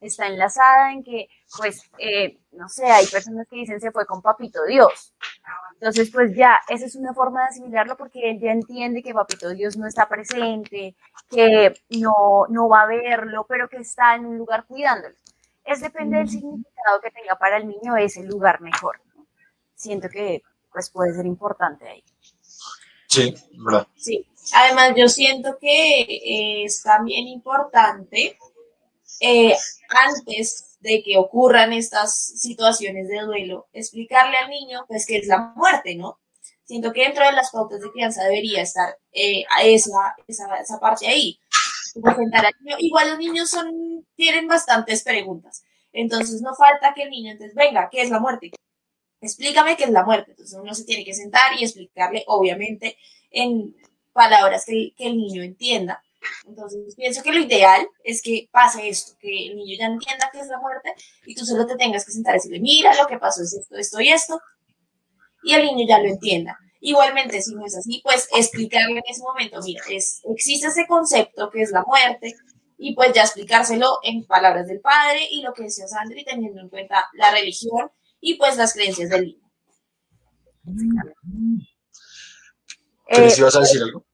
está 0.00 0.26
enlazada 0.26 0.92
en 0.92 1.02
que, 1.02 1.28
pues, 1.56 1.90
eh, 1.98 2.38
no 2.52 2.68
sé, 2.68 2.86
hay 2.86 3.06
personas 3.06 3.46
que 3.48 3.56
dicen 3.56 3.80
se 3.80 3.90
fue 3.90 4.06
con 4.06 4.22
Papito 4.22 4.64
Dios. 4.64 5.14
Entonces, 5.74 6.10
pues 6.10 6.34
ya, 6.34 6.58
esa 6.68 6.86
es 6.86 6.96
una 6.96 7.14
forma 7.14 7.42
de 7.42 7.48
asimilarlo 7.48 7.96
porque 7.96 8.30
él 8.30 8.40
ya 8.40 8.50
entiende 8.50 9.02
que 9.02 9.14
Papito 9.14 9.50
Dios 9.50 9.76
no 9.76 9.86
está 9.86 10.08
presente, 10.08 10.96
que 11.30 11.72
no, 11.90 12.46
no 12.48 12.68
va 12.68 12.82
a 12.82 12.86
verlo, 12.86 13.46
pero 13.48 13.68
que 13.68 13.76
está 13.76 14.16
en 14.16 14.26
un 14.26 14.38
lugar 14.38 14.66
cuidándolo. 14.66 15.14
Es 15.64 15.80
depende 15.80 16.18
del 16.18 16.28
significado 16.28 17.00
que 17.00 17.10
tenga 17.10 17.36
para 17.36 17.58
el 17.58 17.68
niño 17.68 17.96
ese 17.96 18.24
lugar 18.24 18.60
mejor. 18.60 19.00
Siento 19.74 20.08
que, 20.08 20.42
pues, 20.72 20.90
puede 20.90 21.14
ser 21.14 21.26
importante 21.26 21.88
ahí. 21.88 22.04
Sí, 23.06 23.34
¿verdad? 23.64 23.86
Sí. 23.94 24.26
Además, 24.54 24.94
yo 24.96 25.08
siento 25.08 25.58
que 25.60 26.64
es 26.64 26.82
también 26.82 27.28
importante 27.28 28.36
eh, 29.20 29.54
antes 29.88 30.67
de 30.80 31.02
que 31.02 31.18
ocurran 31.18 31.72
estas 31.72 32.14
situaciones 32.14 33.08
de 33.08 33.20
duelo, 33.20 33.68
explicarle 33.72 34.36
al 34.36 34.50
niño 34.50 34.84
pues 34.86 35.06
que 35.06 35.18
es 35.18 35.26
la 35.26 35.52
muerte, 35.56 35.96
¿no? 35.96 36.18
Siento 36.64 36.92
que 36.92 37.02
dentro 37.02 37.24
de 37.24 37.32
las 37.32 37.50
pautas 37.50 37.80
de 37.80 37.90
crianza 37.90 38.24
debería 38.24 38.62
estar 38.62 38.96
eh, 39.12 39.44
esa, 39.62 40.14
esa, 40.26 40.78
parte 40.78 41.06
ahí. 41.06 41.40
Igual 42.78 43.10
los 43.10 43.18
niños 43.18 43.48
son, 43.48 44.06
tienen 44.14 44.46
bastantes 44.46 45.02
preguntas. 45.02 45.64
Entonces 45.92 46.42
no 46.42 46.54
falta 46.54 46.92
que 46.94 47.04
el 47.04 47.10
niño, 47.10 47.32
entonces, 47.32 47.54
venga, 47.56 47.88
¿qué 47.90 48.02
es 48.02 48.10
la 48.10 48.20
muerte? 48.20 48.52
Explícame 49.20 49.76
qué 49.76 49.84
es 49.84 49.90
la 49.90 50.04
muerte. 50.04 50.32
Entonces 50.32 50.58
uno 50.60 50.74
se 50.74 50.84
tiene 50.84 51.04
que 51.04 51.14
sentar 51.14 51.58
y 51.58 51.64
explicarle, 51.64 52.24
obviamente, 52.26 52.98
en 53.30 53.74
palabras 54.12 54.66
que 54.66 54.92
el 54.98 55.16
niño 55.16 55.42
entienda. 55.42 56.04
Entonces, 56.46 56.94
pienso 56.96 57.22
que 57.22 57.32
lo 57.32 57.40
ideal 57.40 57.86
es 58.02 58.22
que 58.22 58.48
pase 58.50 58.88
esto, 58.88 59.16
que 59.20 59.48
el 59.48 59.56
niño 59.56 59.76
ya 59.78 59.86
entienda 59.86 60.30
qué 60.32 60.40
es 60.40 60.48
la 60.48 60.58
muerte 60.58 60.94
y 61.26 61.34
tú 61.34 61.44
solo 61.44 61.66
te 61.66 61.76
tengas 61.76 62.04
que 62.04 62.12
sentar 62.12 62.34
y 62.34 62.38
decirle, 62.38 62.60
mira, 62.60 62.94
lo 62.94 63.06
que 63.06 63.18
pasó 63.18 63.42
es 63.42 63.54
esto, 63.54 63.76
esto 63.76 64.00
y 64.00 64.08
esto, 64.08 64.40
y 65.42 65.54
el 65.54 65.64
niño 65.64 65.86
ya 65.88 65.98
lo 65.98 66.08
entienda. 66.08 66.58
Igualmente, 66.80 67.40
si 67.42 67.54
no 67.54 67.64
es 67.64 67.76
así, 67.76 68.00
pues 68.04 68.28
explicarle 68.36 68.98
en 68.98 69.04
ese 69.08 69.22
momento, 69.22 69.60
mira, 69.64 69.82
es, 69.90 70.20
existe 70.32 70.68
ese 70.68 70.86
concepto 70.86 71.50
que 71.50 71.62
es 71.62 71.70
la 71.70 71.82
muerte, 71.84 72.34
y 72.78 72.94
pues 72.94 73.12
ya 73.12 73.22
explicárselo 73.22 73.98
en 74.04 74.24
palabras 74.24 74.68
del 74.68 74.80
padre 74.80 75.26
y 75.30 75.42
lo 75.42 75.52
que 75.52 75.64
decía 75.64 75.88
Sandri, 75.88 76.24
teniendo 76.24 76.60
en 76.60 76.68
cuenta 76.68 77.06
la 77.14 77.32
religión 77.32 77.90
y 78.20 78.34
pues 78.34 78.56
las 78.56 78.72
creencias 78.72 79.10
del 79.10 79.26
niño. 79.26 79.50
¿Qué 83.08 83.26
eh, 83.26 83.34
ibas 83.36 83.56
a 83.56 83.60
decir 83.60 83.82
algo? 83.82 84.04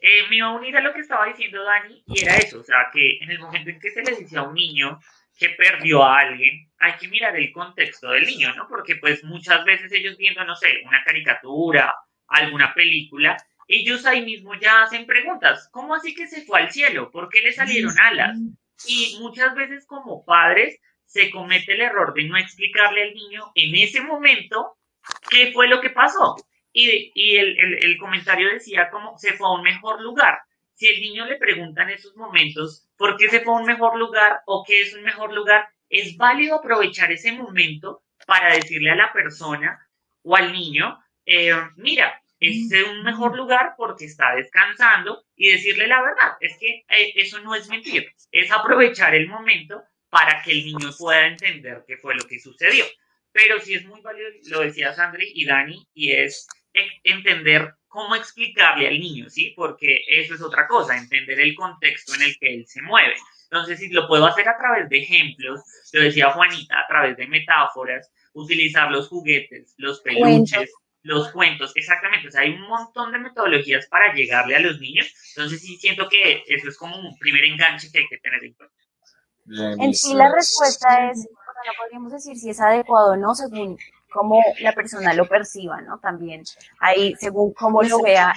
Eh, 0.00 0.26
me 0.28 0.36
iba 0.36 0.46
a 0.46 0.52
unir 0.52 0.76
a 0.76 0.80
lo 0.80 0.94
que 0.94 1.00
estaba 1.00 1.26
diciendo 1.26 1.62
Dani 1.62 2.02
y 2.06 2.22
era 2.22 2.36
eso, 2.36 2.60
o 2.60 2.64
sea, 2.64 2.88
que 2.92 3.18
en 3.18 3.30
el 3.30 3.38
momento 3.38 3.68
en 3.68 3.78
que 3.78 3.90
se 3.90 4.02
le 4.02 4.16
dice 4.16 4.38
a 4.38 4.42
un 4.42 4.54
niño 4.54 4.98
que 5.38 5.50
perdió 5.50 6.02
a 6.02 6.20
alguien, 6.20 6.70
hay 6.78 6.92
que 6.98 7.08
mirar 7.08 7.36
el 7.36 7.52
contexto 7.52 8.10
del 8.10 8.24
niño, 8.24 8.54
¿no? 8.54 8.66
Porque 8.68 8.96
pues 8.96 9.24
muchas 9.24 9.64
veces 9.64 9.92
ellos 9.92 10.16
viendo, 10.16 10.44
no 10.44 10.54
sé, 10.54 10.68
una 10.86 11.02
caricatura, 11.04 11.94
alguna 12.28 12.72
película, 12.74 13.36
ellos 13.68 14.04
ahí 14.06 14.24
mismo 14.24 14.54
ya 14.54 14.82
hacen 14.82 15.06
preguntas, 15.06 15.68
¿cómo 15.70 15.94
así 15.94 16.14
que 16.14 16.26
se 16.26 16.44
fue 16.44 16.60
al 16.60 16.70
cielo? 16.70 17.10
¿Por 17.10 17.28
qué 17.28 17.40
le 17.42 17.52
salieron 17.52 17.94
alas? 18.00 18.38
Y 18.86 19.18
muchas 19.20 19.54
veces 19.54 19.86
como 19.86 20.24
padres 20.24 20.78
se 21.04 21.30
comete 21.30 21.74
el 21.74 21.82
error 21.82 22.14
de 22.14 22.24
no 22.24 22.36
explicarle 22.36 23.02
al 23.02 23.14
niño 23.14 23.52
en 23.54 23.74
ese 23.76 24.00
momento 24.00 24.76
qué 25.30 25.52
fue 25.52 25.68
lo 25.68 25.80
que 25.80 25.90
pasó. 25.90 26.36
Y, 26.72 27.36
el, 27.36 27.98
comentario 27.98 28.50
decía 28.50 28.90
como 28.90 29.18
se 29.18 29.32
fue 29.34 29.48
a 29.48 29.52
un 29.52 29.62
mejor 29.62 30.00
lugar. 30.00 30.38
Si 30.74 30.86
el 30.86 31.00
niño 31.00 31.26
le 31.26 31.36
pregunta 31.36 31.82
en 31.82 31.90
esos 31.90 32.16
momentos 32.16 32.88
por 32.96 33.16
qué 33.16 33.28
se 33.28 33.40
fue 33.40 33.54
a 33.54 33.58
un 33.58 33.66
mejor 33.66 33.98
lugar 33.98 34.40
o 34.46 34.64
qué 34.66 34.80
es 34.80 34.94
un 34.94 35.02
mejor 35.02 35.32
lugar, 35.34 35.68
es 35.88 36.16
válido 36.16 36.56
aprovechar 36.56 37.10
ese 37.12 37.32
momento 37.32 38.02
para 38.26 38.54
decirle 38.54 38.90
a 38.90 38.96
la 38.96 39.12
persona 39.12 39.78
o 40.22 40.36
al 40.36 40.52
niño, 40.52 40.98
eh, 41.26 41.52
mira, 41.76 42.22
es 42.40 42.72
un 42.88 43.02
mejor 43.02 43.36
lugar 43.36 43.74
porque 43.76 44.06
está 44.06 44.34
descansando 44.34 45.24
y 45.36 45.52
decirle 45.52 45.86
la 45.86 46.00
verdad. 46.00 46.36
Es 46.40 46.56
que 46.58 46.84
eh, 46.88 47.12
eso 47.16 47.40
no 47.40 47.54
es 47.54 47.68
mentir, 47.68 48.10
es 48.32 48.50
aprovechar 48.50 49.14
el 49.14 49.28
momento 49.28 49.82
para 50.08 50.42
que 50.42 50.52
el 50.52 50.64
niño 50.64 50.90
pueda 50.98 51.26
entender 51.26 51.84
qué 51.86 51.98
fue 51.98 52.14
lo 52.14 52.26
que 52.26 52.40
sucedió. 52.40 52.84
Pero 53.32 53.60
sí 53.60 53.74
es 53.74 53.84
muy 53.84 54.00
válido, 54.00 54.28
lo 54.48 54.60
decía 54.60 54.92
Sandri 54.92 55.30
y 55.34 55.44
Dani, 55.44 55.86
y 55.94 56.12
es 56.12 56.48
entender 57.04 57.74
cómo 57.88 58.14
explicarle 58.14 58.88
al 58.88 59.00
niño, 59.00 59.28
¿sí? 59.28 59.52
Porque 59.56 60.04
eso 60.06 60.34
es 60.34 60.40
otra 60.40 60.68
cosa, 60.68 60.96
entender 60.96 61.40
el 61.40 61.54
contexto 61.54 62.14
en 62.14 62.22
el 62.22 62.38
que 62.38 62.54
él 62.54 62.66
se 62.66 62.82
mueve. 62.82 63.14
Entonces, 63.50 63.80
si 63.80 63.88
lo 63.88 64.06
puedo 64.06 64.26
hacer 64.26 64.48
a 64.48 64.56
través 64.56 64.88
de 64.88 64.98
ejemplos, 64.98 65.60
lo 65.92 66.02
decía 66.02 66.30
Juanita, 66.30 66.78
a 66.78 66.86
través 66.86 67.16
de 67.16 67.26
metáforas, 67.26 68.12
utilizar 68.32 68.92
los 68.92 69.08
juguetes, 69.08 69.74
los 69.76 70.00
peluches, 70.02 70.70
los 71.02 71.32
cuentos, 71.32 71.72
exactamente. 71.74 72.28
O 72.28 72.30
sea, 72.30 72.42
hay 72.42 72.50
un 72.50 72.68
montón 72.68 73.10
de 73.10 73.18
metodologías 73.18 73.86
para 73.88 74.14
llegarle 74.14 74.54
a 74.54 74.60
los 74.60 74.78
niños. 74.78 75.12
Entonces, 75.34 75.60
sí 75.60 75.76
siento 75.78 76.08
que 76.08 76.44
eso 76.46 76.68
es 76.68 76.78
como 76.78 76.96
un 76.96 77.18
primer 77.18 77.44
enganche 77.44 77.90
que 77.90 77.98
hay 77.98 78.08
que 78.08 78.18
tener 78.18 78.44
en 78.44 78.54
cuenta. 78.54 79.82
en 79.82 79.94
sí, 79.94 80.14
la 80.14 80.32
respuesta 80.32 81.10
es, 81.10 81.18
no 81.18 81.72
podríamos 81.76 82.12
decir 82.12 82.36
si 82.36 82.50
es 82.50 82.60
adecuado 82.60 83.14
o 83.14 83.16
no 83.16 83.34
según 83.34 83.76
cómo 84.12 84.40
la 84.60 84.72
persona 84.72 85.14
lo 85.14 85.26
perciba, 85.26 85.80
¿no? 85.80 85.98
También 85.98 86.42
ahí, 86.80 87.14
según 87.18 87.52
cómo 87.52 87.82
lo 87.82 88.02
vea 88.02 88.34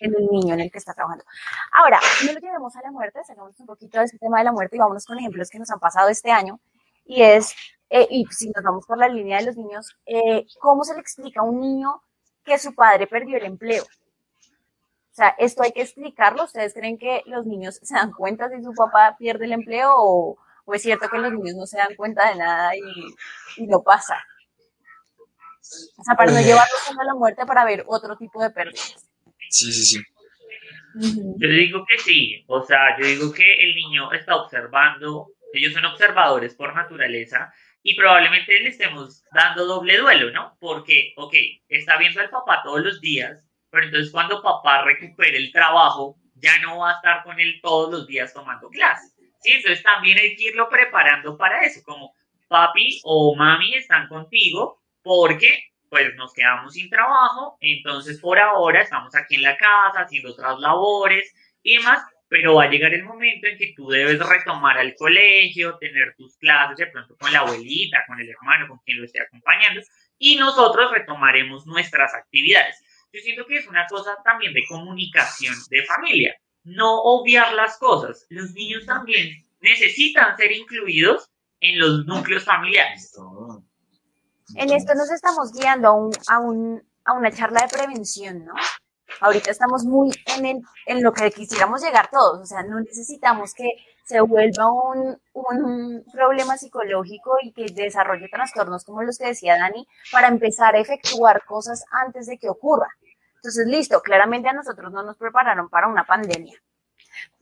en 0.00 0.14
el 0.14 0.26
niño 0.30 0.54
en 0.54 0.60
el 0.60 0.70
que 0.70 0.78
está 0.78 0.94
trabajando. 0.94 1.24
Ahora, 1.72 2.00
no 2.26 2.32
lo 2.32 2.40
llevemos 2.40 2.74
a 2.76 2.82
la 2.82 2.90
muerte, 2.90 3.20
sacamos 3.24 3.58
un 3.58 3.66
poquito 3.66 3.98
de 3.98 4.04
ese 4.04 4.18
tema 4.18 4.38
de 4.38 4.44
la 4.44 4.52
muerte 4.52 4.76
y 4.76 4.78
vámonos 4.78 5.04
con 5.04 5.18
ejemplos 5.18 5.50
que 5.50 5.58
nos 5.58 5.70
han 5.70 5.78
pasado 5.78 6.08
este 6.08 6.30
año. 6.30 6.60
Y 7.04 7.22
es, 7.22 7.54
eh, 7.90 8.06
y 8.10 8.26
si 8.30 8.50
nos 8.50 8.64
vamos 8.64 8.86
por 8.86 8.98
la 8.98 9.08
línea 9.08 9.38
de 9.38 9.46
los 9.46 9.56
niños, 9.56 9.96
eh, 10.06 10.46
¿cómo 10.60 10.84
se 10.84 10.94
le 10.94 11.00
explica 11.00 11.40
a 11.40 11.44
un 11.44 11.60
niño 11.60 12.02
que 12.44 12.58
su 12.58 12.74
padre 12.74 13.06
perdió 13.06 13.36
el 13.36 13.44
empleo? 13.44 13.84
O 13.84 15.16
sea, 15.16 15.28
esto 15.38 15.62
hay 15.62 15.70
que 15.70 15.82
explicarlo. 15.82 16.42
¿Ustedes 16.42 16.74
creen 16.74 16.98
que 16.98 17.22
los 17.26 17.46
niños 17.46 17.78
se 17.82 17.94
dan 17.94 18.10
cuenta 18.10 18.48
si 18.48 18.62
su 18.64 18.72
papá 18.72 19.14
pierde 19.16 19.44
el 19.44 19.52
empleo 19.52 19.92
o, 19.96 20.36
es 20.72 20.82
cierto 20.82 21.08
que 21.08 21.18
los 21.18 21.32
niños 21.32 21.56
no 21.56 21.66
se 21.66 21.78
dan 21.78 21.94
cuenta 21.96 22.30
de 22.30 22.36
nada 22.36 22.74
y, 22.76 23.62
y 23.62 23.66
no 23.66 23.82
pasa? 23.82 24.22
O 25.98 26.04
sea, 26.04 26.14
para 26.14 26.30
no 26.32 26.40
llevarlos 26.40 26.90
a 26.90 27.04
la 27.04 27.14
muerte 27.14 27.44
para 27.46 27.64
ver 27.64 27.84
otro 27.86 28.16
tipo 28.16 28.42
de 28.42 28.50
pérdidas. 28.50 29.08
Sí, 29.50 29.72
sí, 29.72 29.84
sí. 29.84 30.02
Yo 30.96 31.48
digo 31.48 31.84
que 31.88 31.98
sí, 31.98 32.44
o 32.46 32.62
sea, 32.62 32.96
yo 32.98 33.06
digo 33.06 33.32
que 33.32 33.64
el 33.64 33.74
niño 33.74 34.12
está 34.12 34.36
observando, 34.36 35.28
ellos 35.52 35.72
son 35.72 35.84
observadores 35.86 36.54
por 36.54 36.74
naturaleza 36.74 37.52
y 37.82 37.96
probablemente 37.96 38.60
le 38.60 38.68
estemos 38.68 39.24
dando 39.32 39.66
doble 39.66 39.98
duelo, 39.98 40.30
¿no? 40.30 40.56
Porque, 40.60 41.12
ok, 41.16 41.34
está 41.68 41.98
viendo 41.98 42.20
al 42.20 42.30
papá 42.30 42.62
todos 42.62 42.80
los 42.80 43.00
días, 43.00 43.44
pero 43.70 43.86
entonces 43.86 44.12
cuando 44.12 44.40
papá 44.40 44.84
recupere 44.84 45.36
el 45.36 45.50
trabajo, 45.50 46.16
ya 46.36 46.60
no 46.60 46.78
va 46.78 46.92
a 46.92 46.94
estar 46.94 47.24
con 47.24 47.40
él 47.40 47.58
todos 47.60 47.90
los 47.90 48.06
días 48.06 48.32
tomando 48.32 48.68
clases. 48.68 49.13
Sí, 49.44 49.52
entonces 49.52 49.82
también 49.82 50.18
hay 50.18 50.34
que 50.36 50.44
irlo 50.44 50.70
preparando 50.70 51.36
para 51.36 51.60
eso, 51.66 51.82
como 51.84 52.14
papi 52.48 52.98
o 53.04 53.36
mami 53.36 53.74
están 53.74 54.08
contigo 54.08 54.80
porque 55.02 55.64
pues 55.90 56.14
nos 56.16 56.32
quedamos 56.32 56.72
sin 56.72 56.88
trabajo, 56.88 57.58
entonces 57.60 58.18
por 58.20 58.38
ahora 58.38 58.80
estamos 58.80 59.14
aquí 59.14 59.34
en 59.34 59.42
la 59.42 59.58
casa 59.58 60.00
haciendo 60.00 60.30
otras 60.30 60.58
labores 60.60 61.30
y 61.62 61.76
demás, 61.76 62.02
pero 62.26 62.54
va 62.54 62.64
a 62.64 62.70
llegar 62.70 62.94
el 62.94 63.04
momento 63.04 63.46
en 63.46 63.58
que 63.58 63.74
tú 63.76 63.90
debes 63.90 64.18
retomar 64.26 64.78
al 64.78 64.94
colegio, 64.94 65.76
tener 65.76 66.14
tus 66.16 66.38
clases 66.38 66.78
de 66.78 66.86
pronto 66.86 67.14
con 67.18 67.30
la 67.30 67.40
abuelita, 67.40 68.02
con 68.06 68.18
el 68.18 68.30
hermano, 68.30 68.66
con 68.66 68.78
quien 68.78 68.96
lo 68.98 69.04
esté 69.04 69.20
acompañando, 69.20 69.82
y 70.16 70.36
nosotros 70.36 70.90
retomaremos 70.90 71.66
nuestras 71.66 72.14
actividades. 72.14 72.82
Yo 73.12 73.20
siento 73.20 73.44
que 73.44 73.58
es 73.58 73.66
una 73.66 73.86
cosa 73.88 74.16
también 74.24 74.54
de 74.54 74.64
comunicación 74.66 75.54
de 75.68 75.84
familia, 75.84 76.34
no 76.64 77.02
obviar 77.02 77.52
las 77.54 77.78
cosas. 77.78 78.26
Los 78.30 78.52
niños 78.52 78.84
también 78.86 79.44
necesitan 79.60 80.36
ser 80.36 80.52
incluidos 80.52 81.30
en 81.60 81.78
los 81.78 82.06
núcleos 82.06 82.44
familiares. 82.44 83.12
En 84.56 84.70
esto 84.70 84.94
nos 84.94 85.10
estamos 85.10 85.52
guiando 85.52 85.88
a, 85.88 85.92
un, 85.92 86.12
a, 86.28 86.38
un, 86.38 86.82
a 87.04 87.12
una 87.14 87.30
charla 87.30 87.62
de 87.62 87.68
prevención, 87.68 88.44
¿no? 88.44 88.54
Ahorita 89.20 89.50
estamos 89.50 89.84
muy 89.84 90.10
en, 90.36 90.46
el, 90.46 90.62
en 90.86 91.02
lo 91.02 91.12
que 91.12 91.30
quisiéramos 91.30 91.82
llegar 91.82 92.10
todos, 92.10 92.40
o 92.40 92.46
sea, 92.46 92.62
no 92.64 92.80
necesitamos 92.80 93.54
que 93.54 93.70
se 94.04 94.20
vuelva 94.20 94.70
un, 94.70 95.18
un, 95.32 96.04
problema 96.12 96.58
psicológico 96.58 97.36
y 97.42 97.52
que 97.52 97.66
desarrolle 97.72 98.28
trastornos 98.28 98.84
como 98.84 99.02
los 99.02 99.16
que 99.16 99.28
decía 99.28 99.56
Dani 99.56 99.86
para 100.12 100.28
empezar 100.28 100.74
a 100.74 100.80
efectuar 100.80 101.44
cosas 101.46 101.84
antes 101.90 102.26
de 102.26 102.38
que 102.38 102.50
ocurra. 102.50 102.88
Entonces, 103.44 103.66
listo, 103.66 104.00
claramente 104.00 104.48
a 104.48 104.54
nosotros 104.54 104.90
no 104.90 105.02
nos 105.02 105.18
prepararon 105.18 105.68
para 105.68 105.86
una 105.86 106.06
pandemia, 106.06 106.58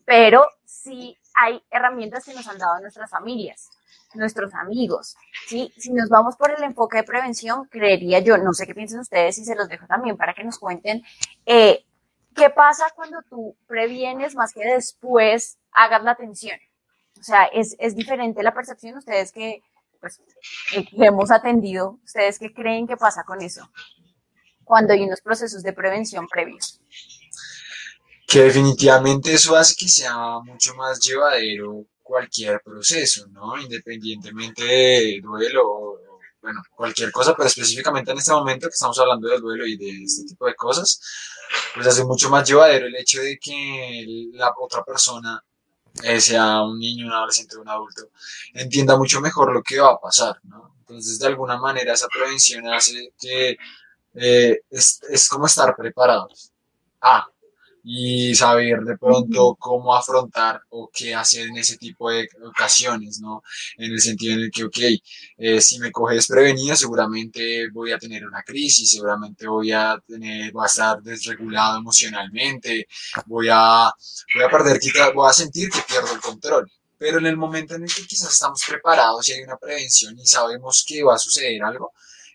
pero 0.05 0.45
sí 0.65 1.17
hay 1.33 1.63
herramientas 1.71 2.25
que 2.25 2.35
nos 2.35 2.49
han 2.49 2.59
dado 2.59 2.81
nuestras 2.81 3.09
familias 3.09 3.71
nuestros 4.15 4.53
amigos. 4.53 5.17
¿sí? 5.47 5.73
Si 5.79 5.93
nos 5.93 6.09
vamos 6.09 6.37
por 6.37 6.51
el 6.51 6.63
enfoque 6.65 6.99
de 6.99 7.05
prevención, 7.05 7.67
creería 7.67 8.19
yo, 8.19 8.37
no 8.37 8.53
sé 8.53 8.67
qué 8.67 8.75
piensan 8.75 9.01
ustedes 9.01 9.39
y 9.39 9.45
se 9.45 9.55
los 9.55 9.69
dejo 9.69 9.87
también 9.87 10.17
para 10.17 10.35
que 10.35 10.45
nos 10.45 10.59
cuenten, 10.59 11.03
eh, 11.47 11.87
¿qué 12.35 12.51
pasa 12.51 12.93
cuando 12.95 13.23
tú 13.23 13.57
previenes 13.67 14.35
más 14.35 14.53
que 14.53 14.67
después 14.67 15.57
hagas 15.71 16.03
la 16.03 16.11
atención? 16.11 16.59
O 17.19 17.23
sea, 17.23 17.45
es, 17.45 17.75
es 17.79 17.95
diferente 17.95 18.43
la 18.43 18.53
percepción, 18.53 18.99
ustedes 18.99 19.33
que, 19.33 19.63
pues, 20.01 20.21
hemos 20.93 21.31
atendido, 21.31 22.01
ustedes 22.05 22.39
qué 22.39 22.53
creen 22.53 22.89
que 22.89 22.99
pasa 22.99 23.25
con 23.25 23.41
eso 23.41 23.71
cuando 24.65 24.93
hay 24.93 25.03
unos 25.03 25.21
procesos 25.21 25.63
de 25.63 25.73
prevención 25.73 26.27
previos 26.29 26.81
que 28.33 28.45
definitivamente 28.45 29.35
eso 29.35 29.55
hace 29.55 29.75
que 29.77 29.87
sea 29.87 30.39
mucho 30.39 30.75
más 30.75 30.99
llevadero 31.01 31.85
cualquier 32.03 32.63
proceso, 32.63 33.27
¿no? 33.29 33.59
Independientemente 33.59 34.65
de 34.65 35.21
duelo 35.23 35.61
o, 35.65 35.99
bueno, 36.41 36.63
cualquier 36.75 37.13
cosa, 37.13 37.35
pero 37.37 37.47
específicamente 37.47 38.11
en 38.11 38.17
este 38.17 38.33
momento 38.33 38.69
que 38.69 38.73
estamos 38.73 38.99
hablando 38.99 39.29
del 39.29 39.43
duelo 39.43 39.67
y 39.67 39.77
de 39.77 40.05
este 40.05 40.25
tipo 40.25 40.47
de 40.47 40.55
cosas, 40.55 40.99
pues 41.75 41.87
hace 41.87 42.05
mucho 42.05 42.31
más 42.31 42.49
llevadero 42.49 42.87
el 42.87 42.97
hecho 42.97 43.21
de 43.21 43.39
que 43.39 44.31
la 44.33 44.51
otra 44.59 44.83
persona, 44.83 45.45
eh, 46.03 46.19
sea 46.19 46.63
un 46.63 46.79
niño, 46.79 47.09
un 47.09 47.13
adolescente 47.13 47.59
un 47.59 47.69
adulto, 47.69 48.09
entienda 48.55 48.97
mucho 48.97 49.21
mejor 49.21 49.53
lo 49.53 49.63
que 49.63 49.79
va 49.79 49.93
a 49.93 50.01
pasar, 50.01 50.39
¿no? 50.45 50.75
Entonces, 50.81 51.19
de 51.19 51.27
alguna 51.27 51.59
manera, 51.59 51.93
esa 51.93 52.09
prevención 52.09 52.67
hace 52.69 53.13
que 53.21 53.59
eh, 54.15 54.61
es, 54.71 55.01
es 55.09 55.29
como 55.29 55.47
estar 55.47 55.75
preparados. 55.77 56.53
Ah, 57.01 57.27
y 57.85 58.35
saber 58.35 58.81
de 58.81 58.97
pronto 58.97 59.57
cómo 59.59 59.95
afrontar 59.95 60.61
o 60.71 60.91
qué 60.93 61.15
hacer 61.15 61.49
en 61.49 61.57
ese 61.57 61.77
tipo 61.77 62.11
de 62.11 62.29
ocasiones, 62.45 63.21
¿no? 63.21 63.43
En 63.77 63.93
el 63.93 64.01
sentido 64.01 64.35
en 64.35 64.41
el 64.41 64.51
que, 64.51 64.65
ok, 64.65 64.79
eh, 65.39 65.61
si 65.61 65.79
me 65.79 65.91
coge 65.91 66.15
desprevenido, 66.15 66.77
seguramente 66.77 67.69
voy 67.73 67.93
a 67.93 67.99
tener 67.99 68.25
una 68.27 68.43
crisis, 68.43 68.91
seguramente 68.91 69.47
voy 69.47 69.73
a 69.73 70.01
tener, 70.07 70.53
voy 70.53 70.65
a 70.65 70.67
estar 70.67 71.03
desregulado 71.03 71.79
emocionalmente, 71.79 72.87
voy 73.27 73.49
a, 73.51 73.93
voy 74.35 74.45
a 74.45 74.51
perder, 74.51 74.81
voy 75.15 75.29
a 75.29 75.33
sentir 75.33 75.71
que 75.71 75.81
pierdo 75.83 76.13
el 76.13 76.21
control. 76.21 76.71
Pero 76.99 77.19
en 77.19 77.27
el 77.27 77.37
momento 77.37 77.75
en 77.75 77.83
el 77.83 77.93
que 77.93 78.07
quizás 78.07 78.33
estamos 78.33 78.63
preparados 78.67 79.29
y 79.29 79.33
hay 79.33 79.43
una 79.43 79.57
prevención 79.57 80.17
y 80.17 80.25
sabemos 80.25 80.85
que 80.87 81.03
va 81.03 81.17
a 81.17 81.19
suceder 81.19 81.61
algo, 81.65 81.93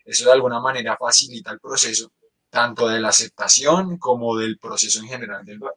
eso 0.08 0.24
de 0.24 0.32
alguna 0.32 0.58
manera 0.58 0.96
facilita 0.96 1.52
el 1.52 1.60
proceso 1.60 2.10
tanto 2.48 2.88
de 2.88 2.98
la 2.98 3.08
aceptación 3.08 3.98
como 3.98 4.38
del 4.38 4.58
proceso 4.58 5.00
en 5.00 5.08
general 5.08 5.44
del 5.44 5.58
duelo. 5.58 5.76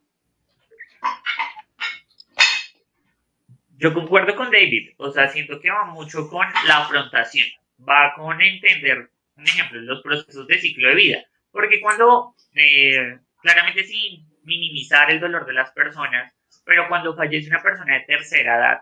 Yo 3.77 3.93
concuerdo 3.93 4.35
con 4.35 4.49
David, 4.51 4.91
o 4.97 5.11
sea, 5.11 5.27
siento 5.27 5.59
que 5.59 5.69
va 5.69 5.83
mucho 5.85 6.29
con 6.29 6.47
la 6.65 6.77
afrontación, 6.77 7.47
va 7.87 8.13
con 8.15 8.39
entender, 8.39 9.09
un 9.35 9.43
ejemplo, 9.43 9.81
los 9.81 10.01
procesos 10.01 10.47
de 10.47 10.59
ciclo 10.59 10.87
de 10.89 10.95
vida, 10.95 11.25
porque 11.51 11.81
cuando, 11.81 12.35
eh, 12.53 13.19
claramente 13.41 13.83
sin 13.83 14.25
minimizar 14.43 15.11
el 15.11 15.19
dolor 15.19 15.45
de 15.45 15.53
las 15.53 15.71
personas, 15.71 16.33
pero 16.63 16.87
cuando 16.87 17.15
fallece 17.15 17.49
una 17.49 17.61
persona 17.61 17.95
de 17.95 18.05
tercera 18.05 18.57
edad, 18.57 18.81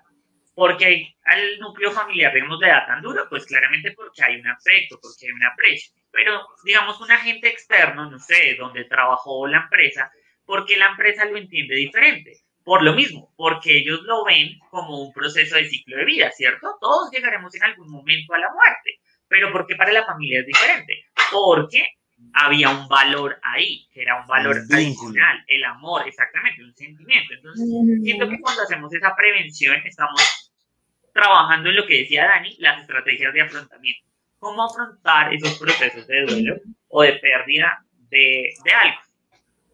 porque 0.60 1.16
al 1.24 1.58
núcleo 1.60 1.90
familiar, 1.90 2.34
digamos, 2.34 2.60
le 2.60 2.68
da 2.68 2.86
tan 2.86 3.02
duro, 3.02 3.28
pues 3.30 3.46
claramente 3.46 3.94
porque 3.94 4.22
hay 4.22 4.42
un 4.42 4.48
afecto, 4.48 5.00
porque 5.02 5.28
hay 5.28 5.32
un 5.32 5.44
aprecio 5.44 5.94
pero 6.12 6.42
digamos 6.64 7.00
un 7.02 7.12
agente 7.12 7.48
externo, 7.48 8.10
no 8.10 8.20
sé, 8.20 8.56
donde 8.58 8.86
trabajó 8.86 9.48
la 9.48 9.62
empresa, 9.62 10.12
porque 10.46 10.76
la 10.78 10.88
empresa 10.88 11.26
lo 11.26 11.38
entiende 11.38 11.76
diferente. 11.76 12.38
Por 12.64 12.84
lo 12.84 12.94
mismo, 12.94 13.34
porque 13.38 13.78
ellos 13.78 14.02
lo 14.04 14.26
ven 14.26 14.60
como 14.70 15.02
un 15.02 15.14
proceso 15.14 15.56
de 15.56 15.70
ciclo 15.70 15.98
de 15.98 16.06
vida, 16.06 16.30
¿cierto? 16.32 16.78
Todos 16.80 17.10
llegaremos 17.12 17.54
en 17.56 17.64
algún 17.64 17.90
momento 17.90 18.34
a 18.34 18.40
la 18.40 18.52
muerte, 18.52 19.00
pero 19.28 19.52
porque 19.52 19.76
para 19.76 19.92
la 19.92 20.06
familia 20.06 20.42
es 20.42 20.46
diferente, 20.46 21.06
porque 21.32 21.88
había 22.34 22.70
un 22.70 22.88
valor 22.88 23.40
ahí, 23.44 23.88
que 23.92 24.02
era 24.02 24.22
un 24.22 24.28
valor 24.28 24.58
adicional, 24.58 25.44
el 25.48 25.64
amor, 25.64 26.08
exactamente, 26.08 26.64
un 26.64 26.76
sentimiento. 26.76 27.34
Entonces, 27.34 27.66
siento 28.04 28.30
que 28.30 28.40
cuando 28.40 28.64
hacemos 28.64 28.94
esa 28.94 29.16
prevención 29.16 29.78
estamos 29.86 30.49
trabajando 31.14 31.70
en 31.70 31.76
lo 31.76 31.86
que 31.86 32.00
decía 32.00 32.26
Dani, 32.26 32.56
las 32.60 32.82
estrategias 32.82 33.34
de 33.34 33.42
afrontamiento 33.42 34.10
cómo 34.40 34.64
afrontar 34.64 35.34
esos 35.34 35.60
procesos 35.60 36.08
de 36.08 36.22
duelo 36.22 36.62
o 36.88 37.02
de 37.04 37.14
pérdida 37.14 37.86
de, 38.10 38.54
algo. 38.74 39.02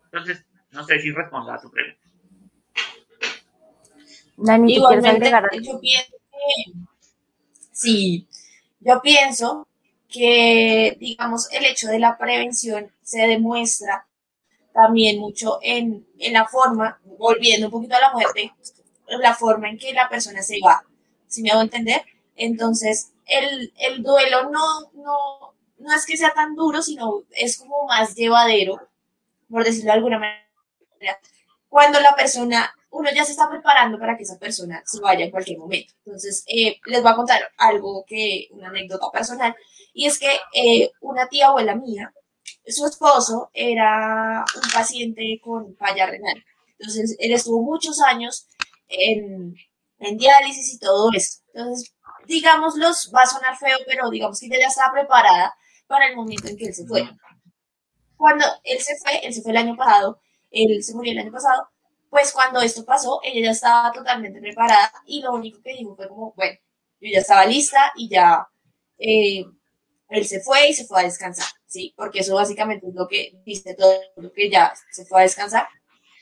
Entonces, 0.06 0.44
no 0.72 0.84
sé 0.84 1.00
si 1.00 1.12
respondo 1.12 1.52
a 1.52 1.62
tu 1.62 1.72
pregunta. 1.72 2.00
Dani, 4.38 4.76
Igualmente, 4.76 5.32
yo 5.62 5.80
pienso 5.80 6.18
que, 6.32 6.74
sí, 7.72 8.28
yo 8.82 9.02
pienso 9.02 9.68
que, 10.10 10.98
digamos, 11.00 11.50
el 11.54 11.66
hecho 11.66 11.88
de 11.88 12.00
la 12.00 12.18
prevención 12.18 12.92
se 13.02 13.28
demuestra 13.28 14.06
también 14.74 15.20
mucho 15.20 15.60
en, 15.62 16.06
en 16.20 16.34
la 16.34 16.46
forma, 16.48 17.00
volviendo 17.18 17.68
un 17.68 17.72
poquito 17.72 17.96
a 17.96 18.02
la 18.02 18.12
muerte, 18.12 18.52
la 19.08 19.34
forma 19.34 19.70
en 19.70 19.78
que 19.78 19.94
la 19.94 20.10
persona 20.10 20.42
se 20.42 20.60
va, 20.60 20.84
si 21.36 21.42
me 21.44 21.52
hago 21.52 21.62
entender. 21.62 22.02
Entonces, 22.36 23.14
el, 23.26 23.74
el 23.78 24.04
duelo 24.04 24.50
no, 24.50 24.92
no, 24.94 25.56
no 25.78 25.96
es 25.96 26.06
que 26.06 26.18
sea 26.18 26.34
tan 26.34 26.56
duro, 26.56 26.82
sino 26.82 27.24
es 27.32 27.58
como 27.58 27.86
más 27.86 28.16
llevadero, 28.16 28.80
por 29.50 29.64
decirlo 29.64 29.92
de 29.92 29.98
alguna 29.98 30.20
manera. 30.20 31.20
Cuando 31.70 32.00
la 32.00 32.16
persona, 32.16 32.74
uno 32.90 33.10
ya 33.14 33.26
se 33.26 33.32
está 33.32 33.50
preparando 33.50 34.00
para 34.00 34.16
que 34.18 34.24
esa 34.24 34.40
persona 34.40 34.82
se 34.86 35.00
vaya 35.02 35.26
en 35.26 35.32
cualquier 35.32 35.58
momento. 35.60 35.94
Entonces, 36.06 36.44
eh, 36.48 36.80
les 36.86 37.02
voy 37.02 37.12
a 37.12 37.16
contar 37.16 37.52
algo 37.58 38.06
que, 38.08 38.48
una 38.52 38.70
anécdota 38.70 39.12
personal, 39.12 39.56
y 39.94 40.06
es 40.06 40.20
que 40.20 40.32
eh, 40.54 40.92
una 41.02 41.28
tía 41.28 41.48
abuela 41.48 41.76
mía, 41.76 42.14
su 42.68 42.86
esposo 42.86 43.50
era 43.54 44.44
un 44.56 44.72
paciente 44.72 45.40
con 45.44 45.76
falla 45.76 46.08
renal. 46.08 46.44
Entonces, 46.80 47.16
él 47.20 47.32
estuvo 47.34 47.62
muchos 47.62 48.02
años 48.02 48.48
en, 48.88 49.56
en 50.00 50.18
diálisis 50.18 50.76
y 50.76 50.80
todo 50.80 51.10
esto. 51.14 51.44
Entonces, 51.54 51.94
digámoslo, 52.28 52.88
va 53.16 53.22
a 53.22 53.26
sonar 53.26 53.58
feo, 53.58 53.78
pero 53.86 54.10
digamos 54.10 54.40
que 54.40 54.48
ella 54.48 54.60
ya 54.62 54.68
estaba 54.68 54.94
preparada 54.94 55.56
para 55.88 56.08
el 56.08 56.16
momento 56.16 56.48
en 56.48 56.58
que 56.58 56.66
él 56.66 56.74
se 56.74 56.86
fue. 56.86 57.08
Cuando 58.18 58.46
él 58.64 58.80
se 58.82 58.96
fue, 58.98 59.26
él 59.26 59.34
se 59.34 59.42
fue 59.42 59.52
el 59.52 59.58
año 59.58 59.76
pasado, 59.76 60.20
él 60.52 60.84
se 60.84 60.94
murió 60.94 61.12
el 61.12 61.20
año 61.20 61.32
pasado, 61.32 61.70
pues 62.10 62.32
cuando 62.32 62.62
esto 62.62 62.86
pasó, 62.86 63.20
ella 63.24 63.48
ya 63.48 63.52
estaba 63.52 63.92
totalmente 63.92 64.40
preparada 64.40 64.92
y 65.06 65.22
lo 65.22 65.34
único 65.34 65.62
que 65.62 65.74
dijo 65.74 65.96
fue 65.96 66.08
como, 66.08 66.34
bueno, 66.36 66.58
yo 67.02 67.10
ya 67.12 67.20
estaba 67.20 67.46
lista 67.46 67.92
y 67.96 68.10
ya 68.10 68.48
eh, 68.98 69.44
él 70.10 70.26
se 70.26 70.40
fue 70.40 70.70
y 70.70 70.74
se 70.74 70.86
fue 70.86 71.02
a 71.02 71.04
descansar, 71.04 71.48
¿sí? 71.66 71.94
Porque 71.98 72.20
eso 72.20 72.36
básicamente 72.36 72.88
es 72.88 72.96
lo 72.96 73.08
que 73.08 73.42
dice 73.46 73.76
todo 73.76 73.94
lo 74.16 74.32
que 74.32 74.50
ya 74.50 74.74
se 74.92 75.06
fue 75.06 75.20
a 75.20 75.24
descansar. 75.24 75.68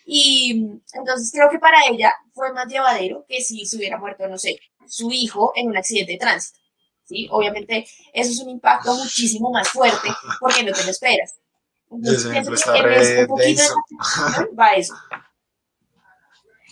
Y 0.05 0.81
entonces 0.93 1.31
creo 1.31 1.49
que 1.49 1.59
para 1.59 1.85
ella 1.89 2.13
fue 2.33 2.51
más 2.53 2.67
llevadero 2.67 3.25
que 3.27 3.41
si 3.41 3.65
se 3.65 3.77
hubiera 3.77 3.97
muerto, 3.97 4.27
no 4.27 4.37
sé, 4.37 4.59
su 4.87 5.11
hijo 5.11 5.53
en 5.55 5.69
un 5.69 5.77
accidente 5.77 6.13
de 6.13 6.17
tránsito. 6.17 6.59
¿sí? 7.03 7.27
Obviamente 7.31 7.85
eso 8.13 8.31
es 8.31 8.39
un 8.39 8.49
impacto 8.49 8.93
muchísimo 8.95 9.51
más 9.51 9.69
fuerte 9.69 10.09
porque 10.39 10.63
no 10.63 10.71
te 10.71 10.83
lo 10.83 10.91
esperas. 10.91 11.35
Entonces, 11.89 12.31
pienso 12.31 12.73
que 12.73 13.21
un 13.21 13.27
poquito 13.27 13.63
va 14.59 14.73
eso. 14.73 14.95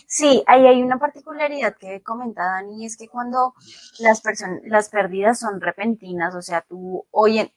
Sí, 0.06 0.42
ahí 0.46 0.66
hay 0.66 0.82
una 0.82 0.98
particularidad 0.98 1.74
que 1.78 2.02
comenta 2.02 2.44
Dani, 2.44 2.84
es 2.84 2.98
que 2.98 3.08
cuando 3.08 3.54
las, 3.98 4.22
las 4.64 4.90
pérdidas 4.90 5.38
son 5.38 5.58
repentinas, 5.58 6.34
o 6.34 6.42
sea, 6.42 6.60
tú 6.60 7.06
hoy 7.10 7.38
en, 7.38 7.52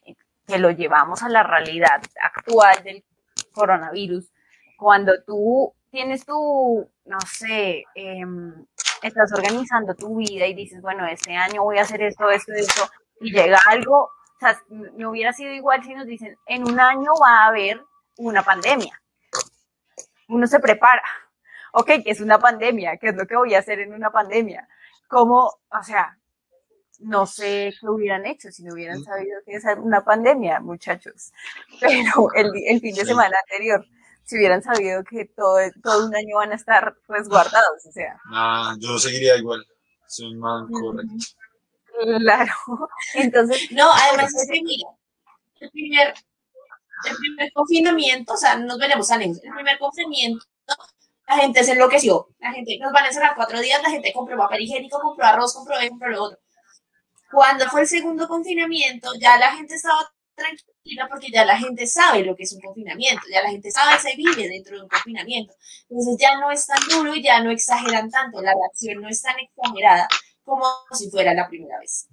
que 0.47 0.57
lo 0.57 0.71
llevamos 0.71 1.21
a 1.23 1.27
la 1.27 1.43
realidad 1.43 2.01
actual 2.21 2.81
del 2.83 3.03
coronavirus, 3.51 4.31
cuando 4.77 5.13
tú 5.25 5.73
tienes 5.91 6.25
tu, 6.25 6.89
no 7.05 7.17
sé, 7.21 7.83
em, 7.95 8.65
estás 9.01 9.31
organizando 9.33 9.95
tu 9.95 10.17
vida 10.17 10.45
y 10.47 10.53
dices, 10.53 10.81
bueno, 10.81 11.05
este 11.07 11.35
año 11.35 11.63
voy 11.63 11.77
a 11.77 11.83
hacer 11.83 12.01
esto, 12.01 12.29
esto, 12.29 12.53
esto, 12.53 12.83
y 13.21 13.31
llega 13.31 13.59
algo, 13.67 14.03
o 14.03 14.39
sea, 14.39 14.59
me 14.69 15.07
hubiera 15.07 15.31
sido 15.33 15.53
igual 15.53 15.83
si 15.83 15.93
nos 15.93 16.05
dicen, 16.05 16.35
en 16.47 16.63
un 16.63 16.79
año 16.79 17.11
va 17.21 17.43
a 17.43 17.47
haber 17.47 17.81
una 18.17 18.43
pandemia. 18.43 19.01
Uno 20.27 20.47
se 20.47 20.59
prepara 20.59 21.03
ok, 21.75 21.87
que 22.03 22.11
es 22.11 22.21
una 22.21 22.39
pandemia, 22.39 22.97
¿qué 22.97 23.09
es 23.09 23.15
lo 23.15 23.27
que 23.27 23.35
voy 23.35 23.53
a 23.53 23.59
hacer 23.59 23.79
en 23.79 23.93
una 23.93 24.09
pandemia? 24.09 24.67
¿Cómo, 25.07 25.51
o 25.69 25.83
sea, 25.83 26.17
no 26.99 27.25
sé 27.25 27.73
qué 27.79 27.87
hubieran 27.89 28.25
hecho 28.25 28.49
si 28.49 28.63
no 28.63 28.73
hubieran 28.73 29.03
sabido 29.03 29.39
que 29.45 29.55
es 29.55 29.65
una 29.79 30.03
pandemia, 30.03 30.61
muchachos. 30.61 31.33
Pero 31.81 32.31
el, 32.33 32.51
el 32.65 32.79
fin 32.79 32.95
de 32.95 33.05
semana 33.05 33.35
anterior, 33.43 33.85
si 34.25 34.37
hubieran 34.37 34.61
sabido 34.61 35.03
que 35.03 35.25
todo, 35.35 35.57
todo 35.83 36.07
un 36.07 36.15
año 36.15 36.35
van 36.35 36.51
a 36.51 36.55
estar 36.55 36.95
resguardados, 37.07 37.85
o 37.87 37.91
sea. 37.91 38.19
Ah, 38.31 38.75
yo 38.79 38.97
seguiría 38.99 39.37
igual. 39.37 39.65
Soy 40.07 40.35
más 40.35 40.67
correcto. 40.71 41.13
Claro. 42.19 42.51
Entonces. 43.13 43.71
No, 43.71 43.89
además 43.91 44.33
es 44.35 44.49
que 44.51 44.61
mira, 44.61 44.89
el 45.61 45.71
primer, 45.71 46.13
el 47.09 47.15
primer 47.17 47.53
confinamiento, 47.53 48.33
o 48.33 48.37
sea, 48.37 48.57
nos 48.57 48.77
veremos 48.77 49.09
a 49.11 49.15
el 49.15 49.39
primer 49.39 49.79
confinamiento 49.79 50.45
la 51.27 51.37
gente 51.37 51.63
se 51.63 51.71
enloqueció. 51.71 52.27
La 52.39 52.51
gente 52.51 52.77
nos 52.79 52.91
van 52.91 53.05
a 53.05 53.07
encerrar 53.07 53.35
cuatro 53.35 53.59
días, 53.59 53.81
la 53.81 53.89
gente 53.89 54.13
compró 54.13 54.37
papel 54.37 54.61
higiénico, 54.61 54.99
compró 54.99 55.25
arroz, 55.25 55.53
compró 55.53 55.75
esto, 55.75 55.89
compró 55.89 56.09
lo 56.09 56.23
otro. 56.23 56.39
Cuando 57.31 57.65
fue 57.67 57.81
el 57.81 57.87
segundo 57.87 58.27
confinamiento, 58.27 59.13
ya 59.19 59.37
la 59.37 59.55
gente 59.55 59.75
estaba 59.75 60.11
tranquila 60.35 61.07
porque 61.09 61.31
ya 61.31 61.45
la 61.45 61.57
gente 61.57 61.87
sabe 61.87 62.23
lo 62.23 62.35
que 62.35 62.43
es 62.43 62.53
un 62.53 62.61
confinamiento, 62.61 63.23
ya 63.31 63.41
la 63.41 63.49
gente 63.49 63.71
sabe 63.71 63.99
se 63.99 64.15
vive 64.15 64.47
dentro 64.47 64.75
de 64.75 64.83
un 64.83 64.89
confinamiento. 64.89 65.53
Entonces 65.89 66.17
ya 66.19 66.39
no 66.39 66.51
es 66.51 66.65
tan 66.67 66.79
duro 66.89 67.15
y 67.15 67.23
ya 67.23 67.41
no 67.41 67.51
exageran 67.51 68.09
tanto, 68.09 68.41
la 68.41 68.53
reacción 68.53 69.01
no 69.01 69.09
es 69.09 69.21
tan 69.21 69.35
exagerada 69.39 70.07
como 70.43 70.65
si 70.91 71.09
fuera 71.09 71.33
la 71.33 71.47
primera 71.47 71.79
vez. 71.79 72.07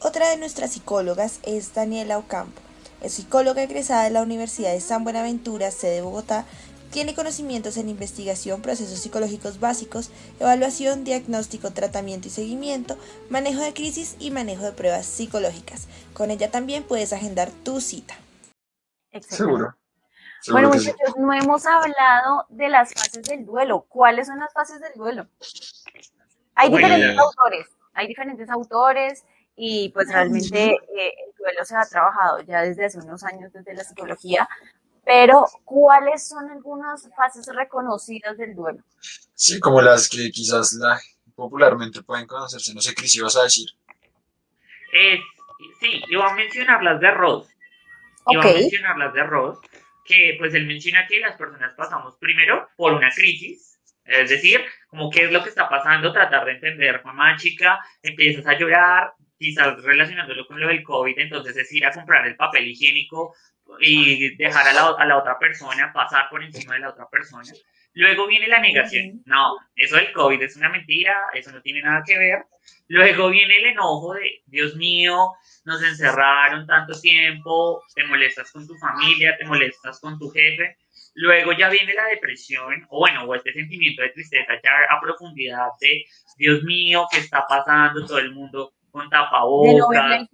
Otra 0.00 0.30
de 0.30 0.36
nuestras 0.36 0.72
psicólogas 0.72 1.38
es 1.44 1.74
Daniela 1.74 2.18
Ocampo. 2.18 2.60
Es 3.00 3.14
psicóloga 3.14 3.62
egresada 3.62 4.04
de 4.04 4.10
la 4.10 4.22
Universidad 4.22 4.72
de 4.72 4.80
San 4.80 5.04
Buenaventura, 5.04 5.70
sede 5.70 5.96
de 5.96 6.02
Bogotá, 6.02 6.44
tiene 6.92 7.14
conocimientos 7.14 7.78
en 7.78 7.88
investigación, 7.88 8.62
procesos 8.62 9.00
psicológicos 9.00 9.58
básicos, 9.58 10.10
evaluación, 10.38 11.04
diagnóstico, 11.04 11.72
tratamiento 11.72 12.28
y 12.28 12.30
seguimiento, 12.30 12.96
manejo 13.30 13.62
de 13.62 13.72
crisis 13.72 14.14
y 14.20 14.30
manejo 14.30 14.64
de 14.64 14.72
pruebas 14.72 15.06
psicológicas. 15.06 15.88
Con 16.12 16.30
ella 16.30 16.50
también 16.50 16.84
puedes 16.84 17.12
agendar 17.12 17.50
tu 17.50 17.80
cita. 17.80 18.14
Seguro. 19.20 19.74
bueno, 20.50 20.68
muchachos, 20.68 21.16
no 21.18 21.32
hemos 21.32 21.66
hablado 21.66 22.46
de 22.50 22.68
las 22.68 22.92
fases 22.92 23.22
del 23.24 23.44
duelo. 23.44 23.86
¿Cuáles 23.88 24.26
son 24.26 24.38
las 24.38 24.52
fases 24.52 24.80
del 24.80 24.92
duelo? 24.94 25.26
Hay 26.54 26.70
diferentes 26.70 27.18
autores, 27.18 27.66
hay 27.94 28.06
diferentes 28.06 28.50
autores 28.50 29.24
y 29.56 29.88
pues 29.90 30.08
realmente 30.08 30.72
eh, 30.72 31.14
el 31.26 31.34
duelo 31.38 31.64
se 31.64 31.74
ha 31.74 31.86
trabajado 31.86 32.40
ya 32.40 32.62
desde 32.62 32.86
hace 32.86 32.98
unos 32.98 33.22
años 33.24 33.52
desde 33.52 33.74
la 33.74 33.84
psicología, 33.84 34.48
pero, 35.04 35.46
¿cuáles 35.64 36.28
son 36.28 36.50
algunas 36.50 37.08
fases 37.16 37.46
reconocidas 37.54 38.36
del 38.38 38.54
duelo? 38.54 38.82
Sí, 39.34 39.58
como 39.58 39.80
las 39.80 40.08
que 40.08 40.30
quizás 40.30 40.72
la, 40.74 41.00
popularmente 41.34 42.02
pueden 42.02 42.26
conocerse. 42.26 42.74
No 42.74 42.80
sé, 42.80 42.94
Cris, 42.94 43.16
¿ibas 43.16 43.36
a 43.36 43.44
decir? 43.44 43.68
Eh, 44.92 45.18
sí, 45.80 46.02
iba 46.08 46.30
a 46.30 46.34
mencionar 46.34 46.82
las 46.82 47.00
de 47.00 47.10
Ross. 47.10 47.48
Iba 48.28 48.42
a 48.42 48.46
mencionar 48.46 48.98
las 48.98 49.14
de 49.14 49.22
Ross, 49.24 49.58
que 50.04 50.36
pues 50.38 50.54
él 50.54 50.66
menciona 50.66 51.06
que 51.06 51.18
las 51.20 51.36
personas 51.36 51.74
pasamos 51.74 52.16
primero 52.18 52.68
por 52.76 52.92
una 52.92 53.10
crisis, 53.10 53.80
es 54.04 54.30
decir, 54.30 54.64
como 54.88 55.10
qué 55.10 55.24
es 55.24 55.32
lo 55.32 55.42
que 55.42 55.48
está 55.48 55.68
pasando, 55.68 56.12
tratar 56.12 56.44
de 56.44 56.52
entender, 56.52 57.04
mamá 57.04 57.36
chica, 57.36 57.80
empiezas 58.02 58.46
a 58.46 58.58
llorar, 58.58 59.14
quizás 59.42 59.82
relacionándolo 59.82 60.46
con 60.46 60.60
lo 60.60 60.68
del 60.68 60.82
COVID, 60.82 61.18
entonces 61.18 61.56
es 61.56 61.72
ir 61.72 61.84
a 61.84 61.90
comprar 61.90 62.26
el 62.26 62.36
papel 62.36 62.68
higiénico 62.68 63.34
y 63.80 64.36
dejar 64.36 64.68
a 64.68 64.72
la, 64.72 64.94
a 64.98 65.06
la 65.06 65.18
otra 65.18 65.38
persona, 65.38 65.92
pasar 65.92 66.28
por 66.30 66.42
encima 66.42 66.74
de 66.74 66.80
la 66.80 66.90
otra 66.90 67.08
persona. 67.08 67.52
Luego 67.94 68.26
viene 68.26 68.48
la 68.48 68.60
negación. 68.60 69.22
No, 69.26 69.56
eso 69.76 69.96
del 69.96 70.12
COVID 70.12 70.42
es 70.42 70.56
una 70.56 70.70
mentira, 70.70 71.14
eso 71.34 71.50
no 71.52 71.60
tiene 71.60 71.82
nada 71.82 72.02
que 72.06 72.16
ver. 72.16 72.44
Luego 72.88 73.30
viene 73.30 73.58
el 73.58 73.66
enojo 73.66 74.14
de, 74.14 74.42
Dios 74.46 74.76
mío, 74.76 75.32
nos 75.64 75.82
encerraron 75.82 76.66
tanto 76.66 76.98
tiempo, 77.00 77.82
te 77.94 78.04
molestas 78.04 78.50
con 78.52 78.66
tu 78.66 78.76
familia, 78.76 79.36
te 79.36 79.44
molestas 79.44 80.00
con 80.00 80.18
tu 80.18 80.30
jefe. 80.30 80.76
Luego 81.14 81.52
ya 81.52 81.68
viene 81.68 81.92
la 81.92 82.06
depresión, 82.06 82.86
o 82.88 83.00
bueno, 83.00 83.24
o 83.24 83.34
este 83.34 83.52
sentimiento 83.52 84.00
de 84.00 84.10
tristeza 84.10 84.54
ya 84.62 84.70
a 84.88 85.00
profundidad 85.00 85.68
de, 85.80 86.04
Dios 86.36 86.62
mío, 86.62 87.06
¿qué 87.10 87.18
está 87.18 87.44
pasando? 87.46 88.06
Todo 88.06 88.18
el 88.18 88.32
mundo 88.32 88.72
con 88.92 89.10
tapabocas. 89.10 90.28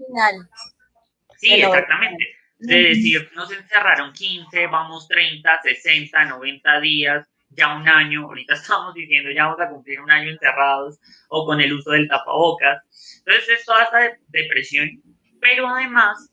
Sí, 1.39 1.55
exactamente 1.55 2.39
de 2.59 2.83
decir, 2.89 3.31
nos 3.35 3.51
encerraron 3.53 4.13
15, 4.13 4.67
vamos 4.67 5.07
30, 5.09 5.63
60, 5.63 6.25
90 6.25 6.81
días, 6.81 7.29
ya 7.51 7.75
un 7.75 7.89
año, 7.89 8.25
ahorita 8.25 8.55
estamos 8.55 8.95
diciendo 8.95 9.31
ya 9.31 9.45
vamos 9.45 9.61
a 9.61 9.69
cumplir 9.69 10.01
un 10.01 10.11
año 10.11 10.31
encerrados 10.31 10.99
o 11.29 11.47
con 11.47 11.61
el 11.61 11.73
uso 11.73 11.93
del 11.93 12.09
tapabocas. 12.09 12.83
Entonces 13.19 13.61
es 13.61 13.65
toda 13.65 13.85
esta 13.85 14.19
depresión, 14.29 14.91
pero 15.41 15.69
además 15.69 16.33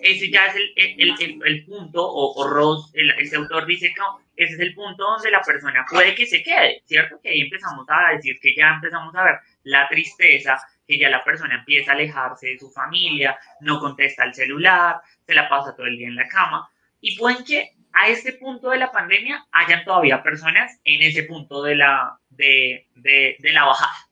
ese 0.00 0.30
ya 0.30 0.46
es 0.46 0.56
el, 0.56 0.72
el, 0.76 1.42
el, 1.44 1.64
punto, 1.64 2.06
o, 2.06 2.34
o 2.34 2.48
Ross, 2.48 2.92
ese 2.94 3.36
autor 3.36 3.66
dice 3.66 3.88
que 3.88 4.00
no, 4.00 4.20
ese 4.36 4.54
es 4.54 4.60
el 4.60 4.74
punto 4.74 5.02
donde 5.02 5.30
la 5.30 5.40
persona 5.40 5.84
puede 5.90 6.14
que 6.14 6.26
se 6.26 6.42
quede, 6.42 6.82
¿cierto? 6.84 7.18
Que 7.22 7.30
ahí 7.30 7.40
empezamos 7.40 7.86
a 7.88 8.14
decir 8.14 8.38
que 8.40 8.54
ya 8.54 8.74
empezamos 8.74 9.14
a 9.14 9.24
ver 9.24 9.34
la 9.64 9.88
tristeza, 9.88 10.58
que 10.86 10.98
ya 10.98 11.08
la 11.08 11.24
persona 11.24 11.56
empieza 11.56 11.92
a 11.92 11.94
alejarse 11.94 12.48
de 12.48 12.58
su 12.58 12.70
familia, 12.70 13.38
no 13.60 13.80
contesta 13.80 14.24
el 14.24 14.34
celular, 14.34 15.00
se 15.24 15.34
la 15.34 15.48
pasa 15.48 15.74
todo 15.74 15.86
el 15.86 15.96
día 15.96 16.08
en 16.08 16.16
la 16.16 16.28
cama. 16.28 16.70
Y 17.00 17.16
pueden 17.18 17.44
que 17.44 17.74
a 17.92 18.08
este 18.08 18.34
punto 18.34 18.70
de 18.70 18.78
la 18.78 18.92
pandemia 18.92 19.46
hayan 19.52 19.84
todavía 19.84 20.22
personas 20.22 20.78
en 20.84 21.02
ese 21.02 21.24
punto 21.24 21.62
de 21.62 21.76
la, 21.76 22.18
de, 22.30 22.86
de, 22.94 23.36
de 23.38 23.52
la 23.52 23.64
bajada. 23.64 24.06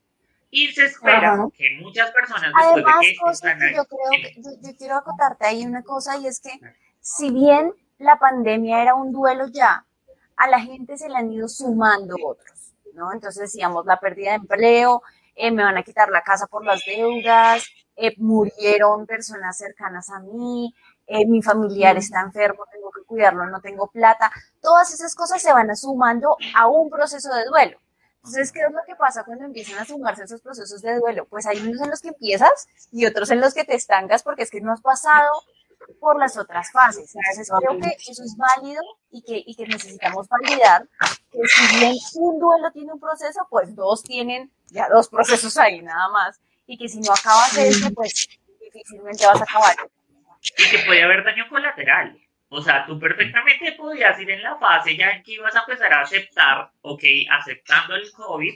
Y 0.50 0.68
se 0.68 0.84
espera 0.84 1.36
que 1.56 1.76
muchas 1.80 2.12
personas 2.12 2.52
después 3.00 3.40
de 3.40 3.58
que, 3.58 3.74
yo, 3.74 3.84
creo 3.84 4.60
yo, 4.62 4.76
quiero 4.78 4.96
acotarte 4.96 5.46
ahí 5.46 5.66
una 5.66 5.82
cosa 5.82 6.16
y 6.16 6.28
es 6.28 6.40
que 6.40 6.52
si 7.00 7.32
bien 7.32 7.72
la 7.98 8.20
pandemia 8.20 8.80
era 8.80 8.94
un 8.94 9.12
duelo 9.12 9.48
ya, 9.48 9.84
a 10.36 10.48
la 10.48 10.60
gente 10.60 10.96
se 10.96 11.08
le 11.08 11.16
han 11.16 11.32
ido 11.32 11.48
sumando 11.48 12.14
otros, 12.24 12.72
¿no? 12.94 13.12
Entonces 13.12 13.42
decíamos 13.42 13.84
la 13.84 13.98
pérdida 13.98 14.30
de 14.30 14.36
empleo, 14.36 15.02
eh, 15.34 15.50
me 15.50 15.62
van 15.62 15.76
a 15.76 15.82
quitar 15.82 16.08
la 16.10 16.22
casa 16.22 16.46
por 16.46 16.64
las 16.64 16.82
deudas, 16.84 17.64
eh, 17.96 18.14
murieron 18.18 19.06
personas 19.06 19.56
cercanas 19.56 20.10
a 20.10 20.20
mí, 20.20 20.74
eh, 21.06 21.26
mi 21.26 21.42
familiar 21.42 21.96
está 21.96 22.22
enfermo, 22.22 22.64
tengo 22.72 22.90
que 22.90 23.02
cuidarlo, 23.02 23.46
no 23.46 23.60
tengo 23.60 23.88
plata. 23.88 24.30
Todas 24.60 24.92
esas 24.92 25.14
cosas 25.14 25.40
se 25.40 25.52
van 25.52 25.74
sumando 25.76 26.36
a 26.56 26.66
un 26.66 26.90
proceso 26.90 27.32
de 27.34 27.44
duelo. 27.44 27.78
Entonces, 28.16 28.52
¿qué 28.52 28.60
es 28.60 28.72
lo 28.72 28.80
que 28.86 28.96
pasa 28.96 29.22
cuando 29.22 29.44
empiezan 29.44 29.78
a 29.78 29.84
sumarse 29.84 30.24
esos 30.24 30.40
procesos 30.40 30.80
de 30.80 30.98
duelo? 30.98 31.26
Pues 31.26 31.44
hay 31.46 31.58
unos 31.60 31.80
en 31.82 31.90
los 31.90 32.00
que 32.00 32.08
empiezas 32.08 32.66
y 32.90 33.04
otros 33.04 33.30
en 33.30 33.40
los 33.40 33.52
que 33.52 33.64
te 33.64 33.74
estancas 33.74 34.22
porque 34.22 34.44
es 34.44 34.50
que 34.50 34.62
no 34.62 34.72
has 34.72 34.80
pasado 34.80 35.30
por 36.00 36.18
las 36.18 36.38
otras 36.38 36.72
fases. 36.72 37.14
Entonces, 37.14 37.52
creo 37.58 37.78
que 37.78 37.96
eso 38.10 38.22
es 38.22 38.34
válido 38.36 38.82
y 39.10 39.22
que, 39.22 39.42
y 39.44 39.54
que 39.54 39.66
necesitamos 39.66 40.26
validar 40.28 40.88
que 41.42 41.48
si 41.48 41.78
bien 41.78 41.96
un 42.14 42.38
duelo 42.38 42.70
tiene 42.72 42.92
un 42.92 43.00
proceso, 43.00 43.46
pues 43.50 43.74
dos 43.74 44.02
tienen 44.02 44.50
ya 44.68 44.88
dos 44.88 45.08
procesos 45.08 45.56
ahí 45.56 45.82
nada 45.82 46.08
más. 46.08 46.40
Y 46.66 46.78
que 46.78 46.88
si 46.88 47.00
no 47.00 47.12
acabas 47.12 47.54
de 47.54 47.68
ese, 47.68 47.90
pues 47.90 48.28
difícilmente 48.60 49.26
vas 49.26 49.40
a 49.40 49.44
acabar 49.44 49.76
y 50.58 50.70
que 50.70 50.78
puede 50.80 51.02
haber 51.02 51.24
daño 51.24 51.48
colateral. 51.48 52.18
O 52.48 52.60
sea, 52.60 52.86
tú 52.86 52.98
perfectamente 52.98 53.72
podías 53.72 54.18
ir 54.20 54.30
en 54.30 54.42
la 54.42 54.56
fase 54.58 54.96
ya 54.96 55.10
en 55.10 55.22
que 55.22 55.32
ibas 55.32 55.56
a 55.56 55.60
empezar 55.60 55.92
a 55.92 56.02
aceptar, 56.02 56.70
ok, 56.82 57.02
aceptando 57.30 57.96
el 57.96 58.10
COVID, 58.12 58.54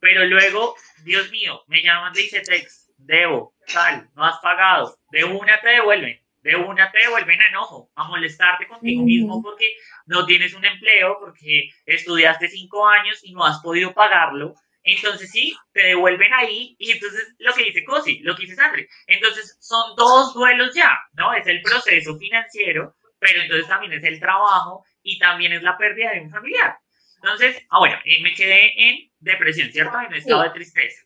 pero 0.00 0.24
luego, 0.26 0.74
Dios 1.02 1.30
mío, 1.30 1.62
me 1.66 1.82
llaman 1.82 2.12
de 2.12 2.22
ICETEX, 2.22 2.90
debo, 2.98 3.54
tal, 3.72 4.08
no 4.14 4.24
has 4.24 4.38
pagado, 4.40 4.98
de 5.10 5.24
una 5.24 5.60
te 5.60 5.68
devuelven, 5.68 6.20
de 6.42 6.56
una 6.56 6.90
te 6.90 6.98
devuelven 6.98 7.40
a 7.40 7.48
enojo, 7.48 7.90
a 7.94 8.04
molestarte 8.04 8.66
contigo 8.68 9.02
mismo 9.02 9.42
porque 9.42 9.66
no 10.06 10.24
tienes 10.26 10.54
un 10.54 10.64
empleo, 10.64 11.18
porque 11.20 11.70
estudiaste 11.84 12.48
cinco 12.48 12.86
años 12.86 13.18
y 13.22 13.32
no 13.32 13.44
has 13.44 13.60
podido 13.60 13.92
pagarlo. 13.92 14.54
Entonces 14.84 15.30
sí, 15.30 15.56
te 15.72 15.82
devuelven 15.82 16.32
ahí 16.32 16.74
y 16.78 16.92
entonces 16.92 17.34
lo 17.38 17.52
que 17.52 17.64
dice 17.64 17.84
Cosi, 17.84 18.20
lo 18.20 18.34
que 18.34 18.42
dice 18.42 18.54
Sandre. 18.54 18.88
Entonces 19.06 19.58
son 19.60 19.94
dos 19.96 20.32
duelos 20.32 20.74
ya, 20.74 20.98
¿no? 21.12 21.34
Es 21.34 21.46
el 21.46 21.60
proceso 21.62 22.16
financiero, 22.16 22.94
pero 23.18 23.42
entonces 23.42 23.68
también 23.68 23.92
es 23.92 24.04
el 24.04 24.20
trabajo 24.20 24.84
y 25.02 25.18
también 25.18 25.52
es 25.52 25.62
la 25.62 25.76
pérdida 25.76 26.12
de 26.12 26.20
un 26.20 26.30
familiar. 26.30 26.78
Entonces, 27.16 27.60
ah, 27.70 27.80
bueno, 27.80 27.98
me 28.22 28.32
quedé 28.32 28.88
en 28.88 29.10
depresión, 29.18 29.70
¿cierto? 29.72 30.00
En 30.00 30.14
estado 30.14 30.44
de 30.44 30.50
tristeza. 30.50 31.04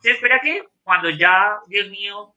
Se 0.00 0.12
espera 0.12 0.40
que 0.40 0.64
cuando 0.82 1.10
ya, 1.10 1.58
Dios 1.66 1.90
mío, 1.90 2.34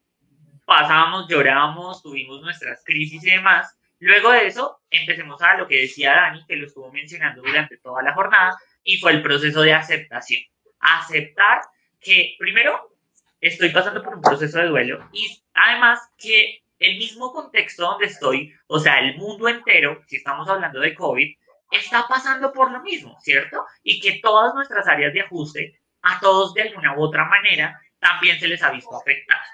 pasamos, 0.71 1.27
lloramos, 1.27 2.01
tuvimos 2.01 2.41
nuestras 2.41 2.81
crisis 2.85 3.21
y 3.25 3.31
demás, 3.31 3.77
luego 3.99 4.31
de 4.31 4.47
eso 4.47 4.79
empecemos 4.89 5.41
a 5.41 5.57
lo 5.57 5.67
que 5.67 5.81
decía 5.81 6.13
Dani, 6.13 6.45
que 6.45 6.55
lo 6.55 6.65
estuvo 6.65 6.89
mencionando 6.93 7.41
durante 7.41 7.75
toda 7.79 8.01
la 8.01 8.13
jornada, 8.13 8.57
y 8.81 8.97
fue 8.97 9.11
el 9.11 9.21
proceso 9.21 9.63
de 9.63 9.73
aceptación. 9.73 10.41
Aceptar 10.79 11.59
que, 11.99 12.35
primero, 12.39 12.95
estoy 13.41 13.67
pasando 13.71 14.01
por 14.01 14.15
un 14.15 14.21
proceso 14.21 14.59
de 14.59 14.67
duelo 14.67 15.09
y 15.11 15.43
además 15.53 15.99
que 16.17 16.63
el 16.79 16.97
mismo 16.97 17.33
contexto 17.33 17.83
donde 17.83 18.05
estoy, 18.05 18.55
o 18.67 18.79
sea, 18.79 18.99
el 18.99 19.17
mundo 19.17 19.49
entero, 19.49 20.01
si 20.07 20.15
estamos 20.15 20.47
hablando 20.47 20.79
de 20.79 20.95
COVID, 20.95 21.35
está 21.69 22.07
pasando 22.07 22.53
por 22.53 22.71
lo 22.71 22.81
mismo, 22.81 23.19
¿cierto? 23.19 23.65
Y 23.83 23.99
que 23.99 24.21
todas 24.21 24.55
nuestras 24.55 24.87
áreas 24.87 25.13
de 25.13 25.19
ajuste, 25.19 25.81
a 26.01 26.17
todos 26.21 26.53
de 26.53 26.61
alguna 26.61 26.95
u 26.95 27.01
otra 27.01 27.25
manera, 27.25 27.77
también 27.99 28.39
se 28.39 28.47
les 28.47 28.63
ha 28.63 28.71
visto 28.71 28.95
afectadas. 28.95 29.45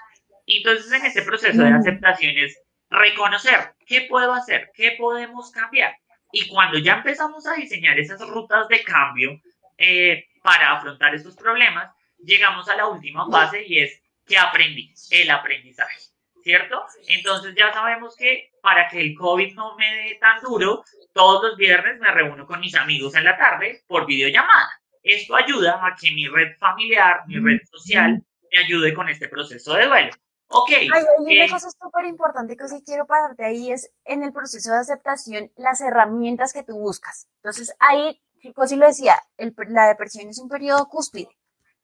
Entonces, 0.56 0.90
en 0.90 1.04
ese 1.04 1.22
proceso 1.22 1.62
de 1.62 1.68
aceptación 1.68 2.36
es 2.36 2.58
reconocer 2.90 3.74
qué 3.86 4.02
puedo 4.02 4.32
hacer, 4.32 4.70
qué 4.74 4.92
podemos 4.98 5.50
cambiar. 5.50 5.94
Y 6.32 6.48
cuando 6.48 6.78
ya 6.78 6.94
empezamos 6.94 7.46
a 7.46 7.54
diseñar 7.54 7.98
esas 7.98 8.20
rutas 8.26 8.68
de 8.68 8.82
cambio 8.82 9.40
eh, 9.76 10.26
para 10.42 10.72
afrontar 10.72 11.14
estos 11.14 11.36
problemas, 11.36 11.90
llegamos 12.18 12.68
a 12.68 12.76
la 12.76 12.86
última 12.86 13.30
fase 13.30 13.64
y 13.66 13.80
es 13.80 14.02
que 14.26 14.36
aprendí, 14.36 14.92
el 15.10 15.30
aprendizaje, 15.30 15.98
¿cierto? 16.42 16.84
Entonces 17.08 17.54
ya 17.56 17.72
sabemos 17.72 18.14
que 18.16 18.50
para 18.62 18.88
que 18.88 19.00
el 19.00 19.14
COVID 19.14 19.54
no 19.54 19.76
me 19.76 19.86
dé 19.94 20.18
tan 20.20 20.40
duro, 20.42 20.84
todos 21.14 21.42
los 21.42 21.56
viernes 21.56 21.98
me 21.98 22.10
reúno 22.10 22.46
con 22.46 22.60
mis 22.60 22.74
amigos 22.74 23.14
en 23.14 23.24
la 23.24 23.36
tarde 23.36 23.82
por 23.86 24.06
videollamada. 24.06 24.68
Esto 25.02 25.36
ayuda 25.36 25.80
a 25.86 25.94
que 25.94 26.10
mi 26.10 26.26
red 26.26 26.56
familiar, 26.58 27.22
mi 27.26 27.38
red 27.38 27.60
social, 27.70 28.22
me 28.52 28.58
ayude 28.58 28.92
con 28.92 29.08
este 29.08 29.28
proceso 29.28 29.74
de 29.74 29.86
duelo. 29.86 30.10
Ok. 30.50 30.70
hay 30.70 31.04
una 31.18 31.44
eh, 31.44 31.50
cosa 31.50 31.68
súper 31.70 32.06
importante 32.06 32.56
que 32.56 32.68
sí 32.68 32.82
quiero 32.84 33.06
pararte 33.06 33.44
ahí 33.44 33.70
es 33.70 33.90
en 34.04 34.22
el 34.22 34.32
proceso 34.32 34.72
de 34.72 34.78
aceptación 34.78 35.52
las 35.56 35.80
herramientas 35.80 36.52
que 36.52 36.62
tú 36.62 36.78
buscas. 36.78 37.28
Entonces, 37.36 37.74
ahí, 37.78 38.22
sí 38.40 38.76
lo 38.76 38.86
decía, 38.86 39.18
la 39.36 39.88
depresión 39.88 40.28
es 40.28 40.38
un 40.38 40.48
periodo 40.48 40.88
cúspide. 40.88 41.28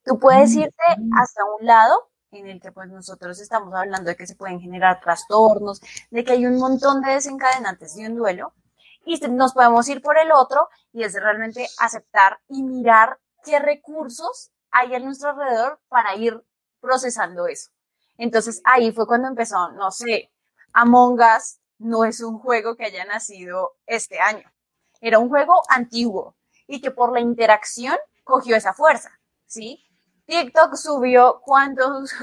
Tú 0.04 0.18
puedes 0.18 0.54
irte 0.54 0.84
hasta 1.18 1.44
un 1.58 1.66
lado 1.66 2.10
en 2.30 2.48
el 2.48 2.60
que 2.60 2.72
pues 2.72 2.88
nosotros 2.88 3.40
estamos 3.40 3.72
hablando 3.74 4.10
de 4.10 4.16
que 4.16 4.26
se 4.26 4.34
pueden 4.34 4.60
generar 4.60 5.00
trastornos, 5.00 5.80
de 6.10 6.24
que 6.24 6.32
hay 6.32 6.46
un 6.46 6.58
montón 6.58 7.00
de 7.00 7.12
desencadenantes 7.12 7.94
de 7.94 8.08
un 8.08 8.16
duelo, 8.16 8.54
y 9.04 9.18
nos 9.28 9.52
podemos 9.52 9.88
ir 9.88 10.02
por 10.02 10.18
el 10.18 10.32
otro 10.32 10.68
y 10.92 11.04
es 11.04 11.14
realmente 11.14 11.66
aceptar 11.78 12.40
y 12.48 12.62
mirar 12.62 13.18
qué 13.44 13.58
recursos 13.58 14.50
hay 14.70 14.94
a 14.94 14.98
nuestro 14.98 15.30
alrededor 15.30 15.80
para 15.88 16.16
ir 16.16 16.42
procesando 16.80 17.46
eso. 17.46 17.70
Entonces 18.18 18.60
ahí 18.64 18.92
fue 18.92 19.06
cuando 19.06 19.28
empezó, 19.28 19.70
no 19.72 19.90
sé, 19.90 20.30
Among 20.72 21.20
Us 21.20 21.58
no 21.78 22.04
es 22.04 22.20
un 22.20 22.38
juego 22.38 22.76
que 22.76 22.84
haya 22.84 23.04
nacido 23.04 23.76
este 23.86 24.18
año. 24.20 24.50
Era 25.00 25.18
un 25.18 25.28
juego 25.28 25.62
antiguo 25.68 26.36
y 26.66 26.80
que 26.80 26.90
por 26.90 27.12
la 27.12 27.20
interacción 27.20 27.96
cogió 28.24 28.56
esa 28.56 28.72
fuerza, 28.72 29.10
¿sí? 29.46 29.84
TikTok 30.26 30.74
subió, 30.76 31.40
¿cuánto, 31.44 31.82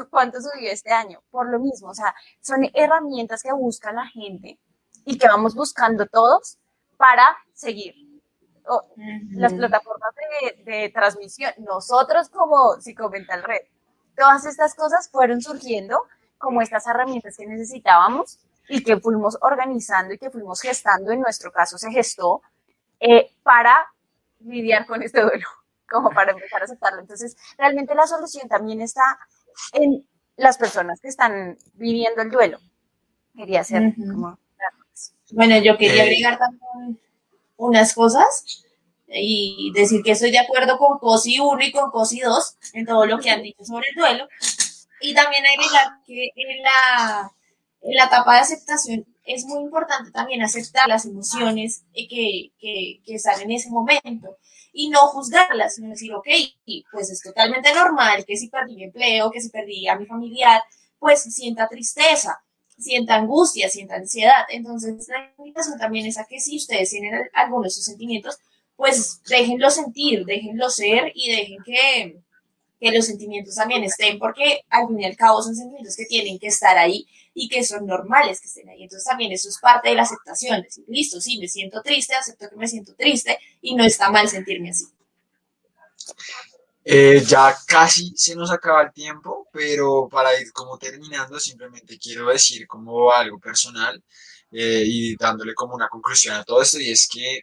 ¿cuánto 0.10 0.42
subió 0.42 0.72
este 0.72 0.92
año? 0.92 1.22
Por 1.30 1.50
lo 1.50 1.60
mismo, 1.60 1.90
o 1.90 1.94
sea, 1.94 2.16
son 2.42 2.68
herramientas 2.74 3.44
que 3.44 3.54
busca 3.54 3.92
la 3.92 4.08
gente 4.08 4.60
y 5.06 5.18
que 5.18 5.28
vamos 5.28 5.56
buscando 5.56 6.08
todos 6.08 6.58
para 6.98 7.38
seguir. 7.54 7.96
Las 9.32 9.54
plataformas 9.54 10.14
de, 10.16 10.64
de, 10.64 10.90
transmisión, 10.90 11.52
nosotros 11.58 12.30
como 12.30 12.80
Psicomental 12.80 13.44
Red, 13.44 13.62
todas 14.22 14.46
estas 14.46 14.76
cosas 14.76 15.10
fueron 15.10 15.42
surgiendo 15.42 16.04
como 16.38 16.62
estas 16.62 16.86
herramientas 16.86 17.36
que 17.36 17.48
necesitábamos 17.48 18.38
y 18.70 18.84
que 18.84 18.98
fuimos 18.98 19.36
organizando 19.42 20.14
y 20.14 20.20
que 20.20 20.30
fuimos 20.30 20.62
gestando, 20.62 21.12
en 21.12 21.22
nuestro 21.22 21.52
caso 21.52 21.80
se 21.80 21.90
gestó, 21.90 22.44
eh, 23.00 23.32
para 23.42 23.76
lidiar 24.42 24.86
con 24.86 25.02
este 25.02 25.22
duelo, 25.22 25.48
como 25.90 26.12
para 26.12 26.34
empezar 26.34 26.62
a 26.62 26.66
aceptarlo. 26.66 27.02
Entonces, 27.02 27.36
realmente 27.58 27.96
la 27.96 28.06
solución 28.06 28.48
también 28.48 28.82
está 28.82 29.02
en 29.74 30.08
las 30.38 30.60
personas 30.60 31.02
que 31.02 31.08
están 31.08 31.58
viviendo 31.74 32.22
el 32.22 32.30
duelo. 32.30 32.60
Quería 33.36 33.64
ser 33.64 33.96
como 33.96 34.38
bueno, 35.32 35.58
yo 35.58 35.78
quería 35.78 36.04
agregar 36.04 36.38
también 36.38 37.00
unas 37.58 37.94
cosas 37.96 38.66
y 39.14 39.72
decir 39.74 40.02
que 40.04 40.12
estoy 40.12 40.32
de 40.32 40.40
acuerdo 40.40 40.78
con 40.78 40.98
COSI 41.00 41.40
1 41.40 41.64
y 41.64 41.72
con 41.72 41.92
COSI 41.92 42.22
2 42.22 42.58
en 42.74 42.86
todo 42.86 43.06
lo 43.06 43.20
que 43.20 43.30
han 43.30 43.42
dicho 43.42 43.64
sobre 43.64 43.88
el 43.90 43.96
duelo. 43.96 44.28
Y 45.02 45.14
también 45.14 45.44
agregar 45.46 45.88
que 46.06 46.30
en 46.36 46.64
la, 46.64 47.32
en 47.82 47.96
la 47.96 48.06
etapa 48.06 48.36
de 48.36 48.40
aceptación 48.42 49.06
es 49.26 49.46
muy 49.46 49.64
importante 49.64 50.12
también 50.12 50.42
aceptar 50.42 50.88
las 50.88 51.06
emociones 51.06 51.84
que, 51.94 52.52
que, 52.60 53.02
que 53.06 53.16
están 53.16 53.42
en 53.42 53.52
ese 53.52 53.70
momento 53.70 54.38
y 54.74 54.90
no 54.90 55.08
juzgarlas, 55.08 55.76
sino 55.76 55.90
decir, 55.90 56.14
ok, 56.14 56.28
pues 56.92 57.10
es 57.10 57.22
totalmente 57.22 57.74
normal 57.74 58.24
que 58.26 58.38
si 58.38 58.48
perdí 58.48 58.76
mi 58.76 58.84
empleo, 58.86 59.32
que 59.32 59.42
si 59.42 59.50
perdí 59.50 59.88
a 59.88 59.96
mi 59.96 60.06
familiar, 60.06 60.62
pues 60.98 61.22
sienta 61.24 61.68
tristeza, 61.68 62.42
sienta 62.78 63.16
angustia, 63.16 63.70
sienta 63.70 63.96
ansiedad. 63.96 64.46
Entonces, 64.50 65.08
la 65.10 65.34
invitación 65.38 65.78
también 65.78 66.06
es 66.06 66.18
a 66.18 66.26
que 66.26 66.40
si 66.40 66.58
ustedes 66.58 66.90
tienen 66.90 67.30
algunos 67.34 67.64
de 67.64 67.70
esos 67.70 67.86
sentimientos, 67.86 68.38
pues 68.82 69.22
déjenlo 69.30 69.70
sentir, 69.70 70.26
déjenlo 70.26 70.68
ser 70.72 71.12
y 71.14 71.30
dejen 71.30 71.64
que, 71.64 72.20
que 72.80 72.92
los 72.92 73.06
sentimientos 73.06 73.54
también 73.54 73.84
estén, 73.84 74.18
porque 74.18 74.62
al 74.72 74.88
fin 74.88 75.02
y 75.02 75.06
al 75.06 75.16
cabo 75.16 75.40
son 75.44 75.56
sentimientos 75.56 75.96
que 75.96 76.06
tienen 76.06 76.40
que 76.40 76.48
estar 76.48 76.76
ahí 76.80 77.06
y 77.36 77.48
que 77.48 77.64
son 77.64 77.86
normales 77.86 78.42
que 78.42 78.48
estén 78.48 78.68
ahí. 78.70 78.82
Entonces 78.82 79.08
también 79.08 79.32
eso 79.34 79.50
es 79.50 79.60
parte 79.60 79.90
de 79.90 79.94
la 79.94 80.02
aceptación, 80.02 80.64
decir, 80.64 80.84
listo, 80.88 81.22
sí, 81.22 81.38
me 81.38 81.48
siento 81.48 81.84
triste, 81.84 82.16
acepto 82.16 82.50
que 82.50 82.56
me 82.56 82.68
siento 82.68 82.96
triste 82.96 83.38
y 83.62 83.76
no 83.76 83.84
está 83.86 84.10
mal 84.10 84.28
sentirme 84.28 84.72
así. 84.72 84.86
Eh, 86.84 87.22
ya 87.24 87.56
casi 87.68 88.12
se 88.16 88.36
nos 88.36 88.50
acaba 88.50 88.82
el 88.82 88.92
tiempo, 88.92 89.48
pero 89.54 90.10
para 90.10 90.42
ir 90.42 90.52
como 90.52 90.80
terminando, 90.80 91.40
simplemente 91.40 92.00
quiero 92.00 92.30
decir 92.30 92.66
como 92.66 93.12
algo 93.12 93.38
personal 93.38 94.04
eh, 94.52 94.82
y 94.88 95.16
dándole 95.18 95.54
como 95.54 95.76
una 95.76 95.88
conclusión 95.88 96.34
a 96.34 96.44
todo 96.44 96.64
esto, 96.64 96.80
y 96.80 96.90
es 96.90 97.08
que 97.08 97.42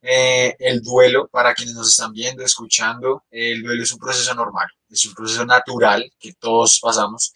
eh, 0.00 0.54
el 0.58 0.80
duelo, 0.82 1.28
para 1.28 1.54
quienes 1.54 1.74
nos 1.74 1.90
están 1.90 2.12
viendo, 2.12 2.44
escuchando, 2.44 3.24
el 3.30 3.62
duelo 3.62 3.82
es 3.82 3.92
un 3.92 3.98
proceso 3.98 4.34
normal, 4.34 4.68
es 4.88 5.04
un 5.06 5.14
proceso 5.14 5.44
natural 5.44 6.10
que 6.18 6.32
todos 6.34 6.80
pasamos 6.80 7.32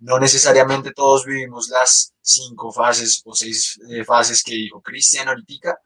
no 0.00 0.18
necesariamente 0.18 0.92
todos 0.92 1.24
vivimos 1.24 1.68
las 1.70 2.14
cinco 2.20 2.70
fases 2.72 3.20
o 3.24 3.34
seis 3.34 3.80
eh, 3.90 4.04
fases 4.04 4.42
que 4.44 4.54
dijo 4.54 4.80
Cristian 4.80 5.28
ahorita. 5.28 5.76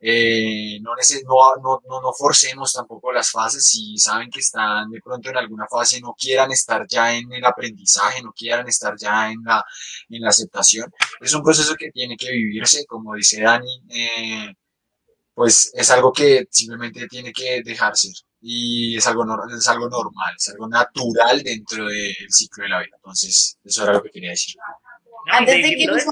Eh, 0.00 0.80
no, 0.80 0.92
no, 1.62 1.80
no, 1.88 2.00
no, 2.00 2.12
forcemos 2.12 2.72
tampoco 2.72 3.12
las 3.12 3.30
fases. 3.30 3.64
Si 3.66 3.96
saben 3.98 4.30
que 4.30 4.40
están 4.40 4.90
de 4.90 5.00
pronto 5.00 5.30
en 5.30 5.36
alguna 5.36 5.66
fase, 5.70 6.00
no 6.00 6.14
quieran 6.18 6.50
estar 6.50 6.84
ya 6.88 7.14
en 7.14 7.32
el 7.32 7.44
aprendizaje, 7.44 8.22
no 8.22 8.32
quieran 8.32 8.66
estar 8.68 8.94
ya 8.98 9.30
en 9.30 9.42
la, 9.44 9.64
en 10.08 10.22
la 10.22 10.30
aceptación. 10.30 10.90
Es 11.20 11.32
un 11.34 11.42
proceso 11.42 11.74
que 11.76 11.90
tiene 11.90 12.16
que 12.16 12.30
vivirse, 12.32 12.84
como 12.86 13.14
dice 13.14 13.42
Dani. 13.42 13.82
Eh, 13.90 14.54
pues 15.40 15.72
es 15.72 15.90
algo 15.90 16.12
que 16.12 16.46
simplemente 16.50 17.08
tiene 17.08 17.32
que 17.32 17.62
dejarse 17.64 18.12
y 18.42 18.98
es 18.98 19.06
algo, 19.06 19.24
es 19.56 19.68
algo 19.68 19.88
normal, 19.88 20.34
es 20.36 20.50
algo 20.50 20.68
natural 20.68 21.42
dentro 21.42 21.86
del 21.86 22.14
ciclo 22.28 22.64
de 22.64 22.68
la 22.68 22.80
vida. 22.80 22.96
Entonces, 22.96 23.56
eso 23.64 23.84
era 23.84 23.94
lo 23.94 24.02
que 24.02 24.10
quería 24.10 24.32
decir. 24.32 24.56
Antes 25.32 25.62
de 25.62 25.76
que 25.76 25.86
nos 25.86 26.02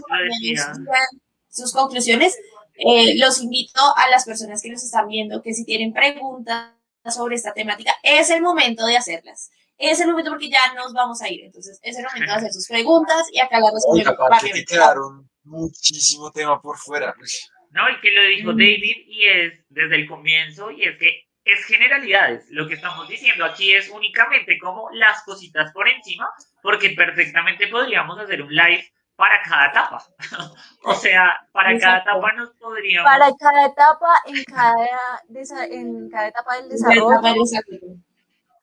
sus 1.51 1.75
conclusiones, 1.75 2.39
eh, 2.77 3.19
los 3.19 3.43
invito 3.43 3.83
a 3.97 4.09
las 4.09 4.25
personas 4.25 4.63
que 4.63 4.71
nos 4.71 4.83
están 4.83 5.07
viendo 5.07 5.43
que 5.43 5.53
si 5.53 5.67
tienen 5.67 5.93
preguntas 5.93 6.73
sobre 7.05 7.37
esta 7.37 7.53
temática, 7.53 7.93
es 8.03 8.31
el 8.31 8.41
momento 8.41 8.87
de 8.87 8.97
hacerlas. 8.97 9.51
Es 9.77 10.01
el 10.01 10.09
momento 10.09 10.31
porque 10.31 10.49
ya 10.49 10.73
nos 10.75 10.95
vamos 10.95 11.21
a 11.21 11.29
ir. 11.29 11.45
Entonces, 11.45 11.79
es 11.83 11.99
el 11.99 12.05
momento 12.07 12.33
de 12.33 12.39
hacer 12.39 12.53
sus 12.55 12.67
preguntas 12.67 13.27
y 13.31 13.41
acá 13.41 13.61
las 13.61 13.75
respondemos 13.75 14.15
quedaron 14.67 15.29
muchísimo 15.45 16.31
tema 16.31 16.59
por 16.63 16.79
fuera. 16.79 17.15
No, 17.71 17.89
y 17.91 18.01
que 18.01 18.11
lo 18.11 18.23
dijo 18.23 18.53
mm. 18.53 18.57
David 18.57 18.97
y 19.07 19.27
es 19.27 19.65
desde 19.69 19.97
el 19.97 20.09
comienzo 20.09 20.71
y 20.71 20.85
es 20.85 20.97
que 20.99 21.29
es 21.45 21.65
generalidades. 21.65 22.47
Lo 22.51 22.69
que 22.69 22.75
estamos 22.75 23.09
diciendo 23.09 23.45
aquí 23.45 23.73
es 23.73 23.89
únicamente 23.89 24.59
como 24.59 24.91
las 24.93 25.23
cositas 25.23 25.73
por 25.73 25.89
encima, 25.89 26.29
porque 26.63 26.91
perfectamente 26.91 27.69
podríamos 27.69 28.19
hacer 28.19 28.43
un 28.43 28.55
live 28.55 28.85
para 29.17 29.43
cada 29.43 29.67
etapa. 29.69 30.05
o 30.85 30.95
sea, 30.95 31.41
para 31.53 31.79
cada 31.79 31.99
etapa 31.99 32.33
nos 32.35 32.51
podríamos... 32.51 33.11
Para 33.11 33.33
cada 33.37 33.67
etapa, 33.67 34.23
en 34.27 34.45
cada, 34.45 35.67
en 35.71 36.11
cada 36.11 36.29
etapa 36.29 36.57
del 36.57 36.69
desarrollo, 36.69 37.45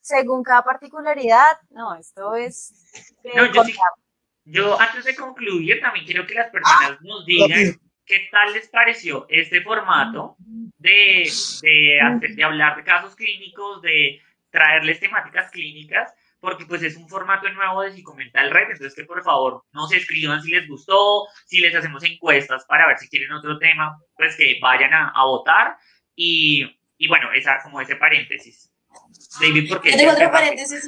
según 0.01 0.43
cada 0.43 0.63
particularidad, 0.63 1.59
no, 1.71 1.95
esto 1.95 2.35
es... 2.35 2.85
yo, 4.45 4.79
antes 4.79 5.03
de 5.03 5.15
concluir, 5.15 5.81
también 5.81 6.05
quiero 6.05 6.27
que 6.27 6.35
las 6.35 6.51
personas 6.51 7.01
nos 7.01 7.25
digan 7.25 7.79
qué 8.05 8.27
tal 8.31 8.53
les 8.53 8.67
pareció 8.69 9.25
este 9.29 9.61
formato 9.61 10.35
de, 10.39 11.29
de, 11.61 12.33
de 12.35 12.43
hablar 12.43 12.75
de 12.75 12.83
casos 12.83 13.15
clínicos, 13.15 13.81
de 13.81 14.21
traerles 14.49 14.99
temáticas 14.99 15.51
clínicas 15.51 16.13
porque 16.45 16.65
pues 16.67 16.83
es 16.83 16.95
un 16.95 17.09
formato 17.09 17.49
nuevo 17.49 17.81
de 17.81 17.91
Psicomental 17.91 18.51
Red, 18.51 18.71
entonces 18.71 18.93
que 18.93 19.03
por 19.03 19.23
favor 19.23 19.63
no 19.73 19.87
se 19.87 19.97
escriban 19.97 20.43
si 20.43 20.51
les 20.51 20.67
gustó, 20.67 21.25
si 21.45 21.59
les 21.59 21.73
hacemos 21.73 22.03
encuestas 22.03 22.65
para 22.65 22.87
ver 22.87 22.99
si 22.99 23.09
quieren 23.09 23.31
otro 23.31 23.57
tema, 23.57 23.97
pues 24.15 24.37
que 24.37 24.59
vayan 24.61 24.93
a, 24.93 25.09
a 25.09 25.25
votar 25.25 25.75
y, 26.15 26.63
y, 26.97 27.07
bueno, 27.07 27.31
esa 27.33 27.59
como 27.63 27.81
ese 27.81 27.95
paréntesis. 27.95 28.71
David, 29.39 29.69
¿por 29.69 29.81
qué? 29.81 29.91
Yo 29.91 29.97
tengo 29.97 30.11
otro 30.13 30.31
paréntesis. 30.31 30.87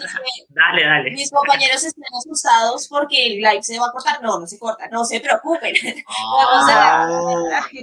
dale, 0.50 0.86
dale. 0.86 1.12
Mis 1.12 1.30
compañeros 1.32 1.84
están 1.84 2.04
asustados 2.18 2.88
porque 2.88 3.28
el 3.28 3.36
live 3.38 3.64
se 3.64 3.80
va 3.80 3.88
a 3.88 3.92
cortar. 3.92 4.22
No, 4.22 4.40
no 4.40 4.48
se 4.48 4.58
corta, 4.58 4.88
no 4.90 5.06
se 5.06 5.20
preocupen. 5.20 5.74
Ah. 6.10 7.68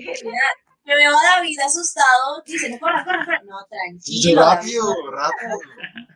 Me 0.87 0.95
veo 0.97 1.11
a 1.11 1.37
David 1.37 1.59
asustado 1.61 2.43
diciendo, 2.45 2.77
corre, 2.79 3.03
corre, 3.05 3.25
corre. 3.25 3.41
No, 3.45 3.57
tranquilo. 3.71 4.43
rápido, 4.43 4.95
rápido. 5.11 5.59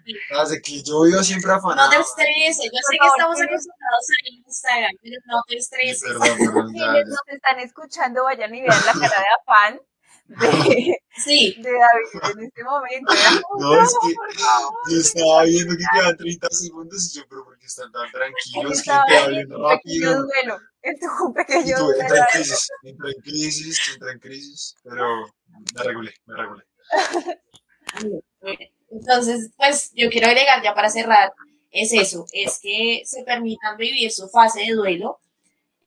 Desde 0.04 0.60
que 0.60 0.82
yo 0.82 1.04
vivo 1.04 1.22
siempre 1.22 1.52
afanado. 1.52 1.88
No 1.88 1.96
te 1.96 2.02
estreses. 2.02 2.70
Yo 2.70 2.78
sé 2.90 2.98
que 3.00 3.06
estamos 3.06 3.40
acostumbrados 3.40 4.06
a 4.10 4.28
Instagram, 4.28 4.92
pero 5.02 5.16
no 5.26 5.42
te 5.48 5.56
estreses. 5.56 6.02
Quienes 6.20 7.06
nos 7.06 7.28
están 7.28 7.60
escuchando, 7.60 8.24
vayan 8.24 8.54
y 8.54 8.60
vean 8.60 8.84
la 8.84 8.92
cara 8.92 9.20
de 9.20 9.26
afán 9.40 9.80
de, 10.28 10.98
sí. 11.16 11.56
de 11.58 11.70
David 11.72 12.38
en 12.38 12.44
este 12.44 12.64
momento. 12.64 13.12
No, 13.58 13.82
es 13.82 13.94
que 14.02 14.14
yo 14.92 15.00
estaba 15.00 15.42
viendo 15.44 15.74
que 15.76 15.84
quedan 15.92 16.16
30 16.16 16.48
segundos 16.50 17.10
y 17.10 17.18
yo, 17.18 17.24
pero 17.28 17.44
¿por 17.44 17.58
qué 17.58 17.66
están 17.66 17.90
tan 17.90 18.10
tranquilos? 18.10 18.82
Que 18.82 18.90
te 19.08 19.18
hablen 19.18 19.50
rápido. 19.50 20.22
Duelo, 20.22 20.58
esto 20.82 21.06
un 21.26 21.34
pequeño 21.34 21.76
tú, 21.76 21.90
entra 21.90 22.18
en 22.18 22.24
crisis, 22.32 22.68
entra 22.82 23.10
en 23.10 23.22
crisis, 23.22 23.80
entra 23.94 24.12
en 24.12 24.18
crisis, 24.18 24.76
pero 24.84 25.26
me 25.74 25.82
regulé, 25.82 26.14
me 26.26 26.36
regulé. 26.36 26.64
Entonces, 28.90 29.50
pues 29.56 29.90
yo 29.94 30.08
quiero 30.10 30.28
agregar 30.28 30.62
ya 30.62 30.74
para 30.74 30.88
cerrar, 30.88 31.32
es 31.70 31.92
eso, 31.92 32.26
es 32.32 32.58
que 32.62 33.02
se 33.04 33.22
permitan 33.24 33.76
vivir 33.76 34.10
su 34.12 34.28
fase 34.28 34.60
de 34.60 34.72
duelo 34.72 35.20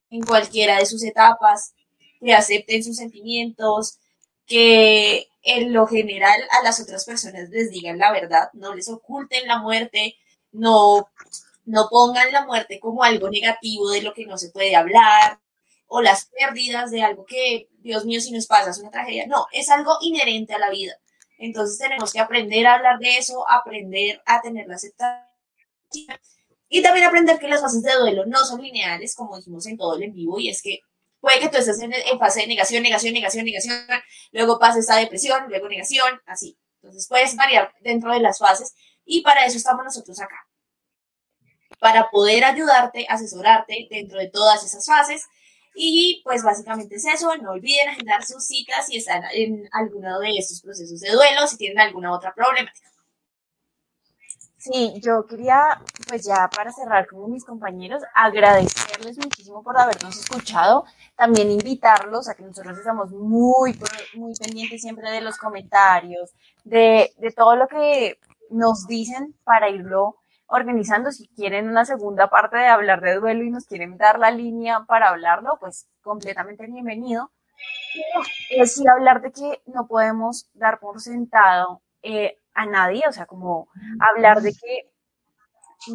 en 0.09 0.21
cualquiera 0.21 0.77
de 0.77 0.85
sus 0.85 1.03
etapas, 1.03 1.73
que 2.19 2.33
acepten 2.33 2.83
sus 2.83 2.97
sentimientos, 2.97 3.97
que 4.51 5.29
en 5.43 5.71
lo 5.71 5.87
general 5.87 6.41
a 6.59 6.63
las 6.63 6.81
otras 6.81 7.05
personas 7.05 7.49
les 7.49 7.71
digan 7.71 7.97
la 7.97 8.11
verdad, 8.11 8.49
no 8.51 8.75
les 8.75 8.89
oculten 8.89 9.47
la 9.47 9.59
muerte, 9.59 10.17
no, 10.51 11.09
no 11.63 11.87
pongan 11.89 12.33
la 12.33 12.45
muerte 12.45 12.81
como 12.81 13.03
algo 13.03 13.29
negativo 13.29 13.89
de 13.91 14.01
lo 14.01 14.13
que 14.13 14.25
no 14.25 14.37
se 14.37 14.49
puede 14.49 14.75
hablar, 14.75 15.39
o 15.87 16.01
las 16.01 16.25
pérdidas 16.25 16.91
de 16.91 17.01
algo 17.01 17.25
que, 17.25 17.69
Dios 17.79 18.03
mío, 18.03 18.19
si 18.19 18.31
nos 18.31 18.45
pasa 18.45 18.71
es 18.71 18.79
una 18.79 18.91
tragedia. 18.91 19.25
No, 19.25 19.47
es 19.53 19.69
algo 19.69 19.93
inherente 20.01 20.53
a 20.53 20.59
la 20.59 20.69
vida. 20.69 20.97
Entonces 21.37 21.77
tenemos 21.77 22.11
que 22.11 22.19
aprender 22.19 22.67
a 22.67 22.75
hablar 22.75 22.99
de 22.99 23.17
eso, 23.17 23.49
aprender 23.49 24.21
a 24.25 24.41
tener 24.41 24.67
la 24.67 24.75
aceptación 24.75 25.21
y 26.67 26.81
también 26.81 27.05
aprender 27.05 27.39
que 27.39 27.47
las 27.47 27.61
fases 27.61 27.83
de 27.83 27.95
duelo 27.95 28.25
no 28.25 28.43
son 28.43 28.61
lineales, 28.61 29.15
como 29.15 29.37
dijimos 29.37 29.65
en 29.65 29.77
todo 29.77 29.95
el 29.95 30.03
en 30.03 30.13
vivo, 30.13 30.39
y 30.39 30.49
es 30.49 30.61
que 30.61 30.81
Puede 31.21 31.39
que 31.39 31.49
tú 31.49 31.57
estés 31.57 31.79
en, 31.79 31.93
fase 32.19 32.41
de 32.41 32.47
negación, 32.47 32.81
negación, 32.81 33.13
negación, 33.13 33.45
negación, 33.45 33.77
luego 34.31 34.57
pases 34.57 34.89
a 34.89 34.97
depresión, 34.97 35.45
luego 35.47 35.69
negación, 35.69 36.19
así. 36.25 36.57
Entonces 36.81 37.07
puedes 37.07 37.35
variar 37.35 37.71
dentro 37.81 38.11
de 38.11 38.19
las 38.19 38.39
fases 38.39 38.73
y 39.05 39.21
para 39.21 39.45
eso 39.45 39.57
estamos 39.57 39.85
nosotros 39.85 40.19
acá. 40.19 40.47
Para 41.79 42.09
poder 42.09 42.43
ayudarte, 42.43 43.05
asesorarte 43.07 43.87
dentro 43.91 44.17
de 44.17 44.29
todas 44.29 44.63
esas 44.65 44.83
fases. 44.85 45.25
Y 45.73 46.21
pues 46.25 46.43
básicamente 46.43 46.95
es 46.95 47.05
eso. 47.05 47.35
No 47.37 47.51
olviden 47.51 47.89
agendar 47.89 48.25
sus 48.25 48.45
citas 48.45 48.87
si 48.87 48.97
están 48.97 49.23
en 49.31 49.69
alguno 49.71 50.19
de 50.19 50.37
estos 50.37 50.61
procesos 50.61 50.99
de 50.99 51.11
duelo, 51.11 51.47
si 51.47 51.57
tienen 51.57 51.79
alguna 51.79 52.13
otra 52.13 52.33
problemática. 52.33 52.90
Sí, 54.61 55.01
yo 55.01 55.25
quería, 55.25 55.81
pues 56.07 56.23
ya 56.23 56.47
para 56.55 56.71
cerrar 56.71 57.07
con 57.07 57.31
mis 57.31 57.43
compañeros, 57.43 58.03
agradecerles 58.13 59.17
muchísimo 59.17 59.63
por 59.63 59.75
habernos 59.75 60.15
escuchado, 60.19 60.85
también 61.15 61.49
invitarlos 61.49 62.29
a 62.29 62.35
que 62.35 62.43
nosotros 62.43 62.77
estamos 62.77 63.09
muy, 63.09 63.75
muy 64.13 64.33
pendientes 64.35 64.81
siempre 64.83 65.09
de 65.09 65.21
los 65.21 65.37
comentarios, 65.39 66.29
de, 66.63 67.11
de 67.17 67.31
todo 67.31 67.55
lo 67.55 67.67
que 67.67 68.19
nos 68.51 68.85
dicen 68.85 69.35
para 69.43 69.67
irlo 69.69 70.17
organizando. 70.45 71.11
Si 71.11 71.27
quieren 71.29 71.67
una 71.67 71.83
segunda 71.83 72.29
parte 72.29 72.57
de 72.57 72.67
hablar 72.67 73.01
de 73.01 73.15
duelo 73.15 73.43
y 73.43 73.49
nos 73.49 73.65
quieren 73.65 73.97
dar 73.97 74.19
la 74.19 74.29
línea 74.29 74.85
para 74.87 75.09
hablarlo, 75.09 75.57
pues 75.59 75.87
completamente 76.03 76.67
bienvenido. 76.67 77.31
Es 78.49 78.75
sí 78.75 78.83
hablar 78.87 79.21
de 79.21 79.31
que 79.31 79.61
no 79.65 79.87
podemos 79.87 80.49
dar 80.53 80.79
por 80.79 80.99
sentado 81.01 81.81
eh, 82.03 82.37
a 82.53 82.65
nadie, 82.65 83.03
o 83.07 83.11
sea, 83.11 83.25
como 83.25 83.67
hablar 83.99 84.41
de 84.41 84.53
que 84.53 84.91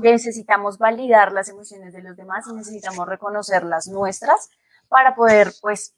necesitamos 0.01 0.79
validar 0.79 1.33
las 1.33 1.49
emociones 1.49 1.93
de 1.93 2.03
los 2.03 2.17
demás 2.17 2.47
y 2.49 2.55
necesitamos 2.55 3.07
reconocer 3.07 3.65
las 3.65 3.89
nuestras 3.89 4.51
para 4.89 5.15
poder, 5.15 5.53
pues, 5.61 5.95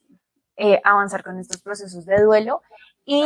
eh, 0.56 0.80
avanzar 0.84 1.22
con 1.22 1.38
estos 1.38 1.62
procesos 1.62 2.04
de 2.04 2.22
duelo 2.22 2.62
y 3.04 3.24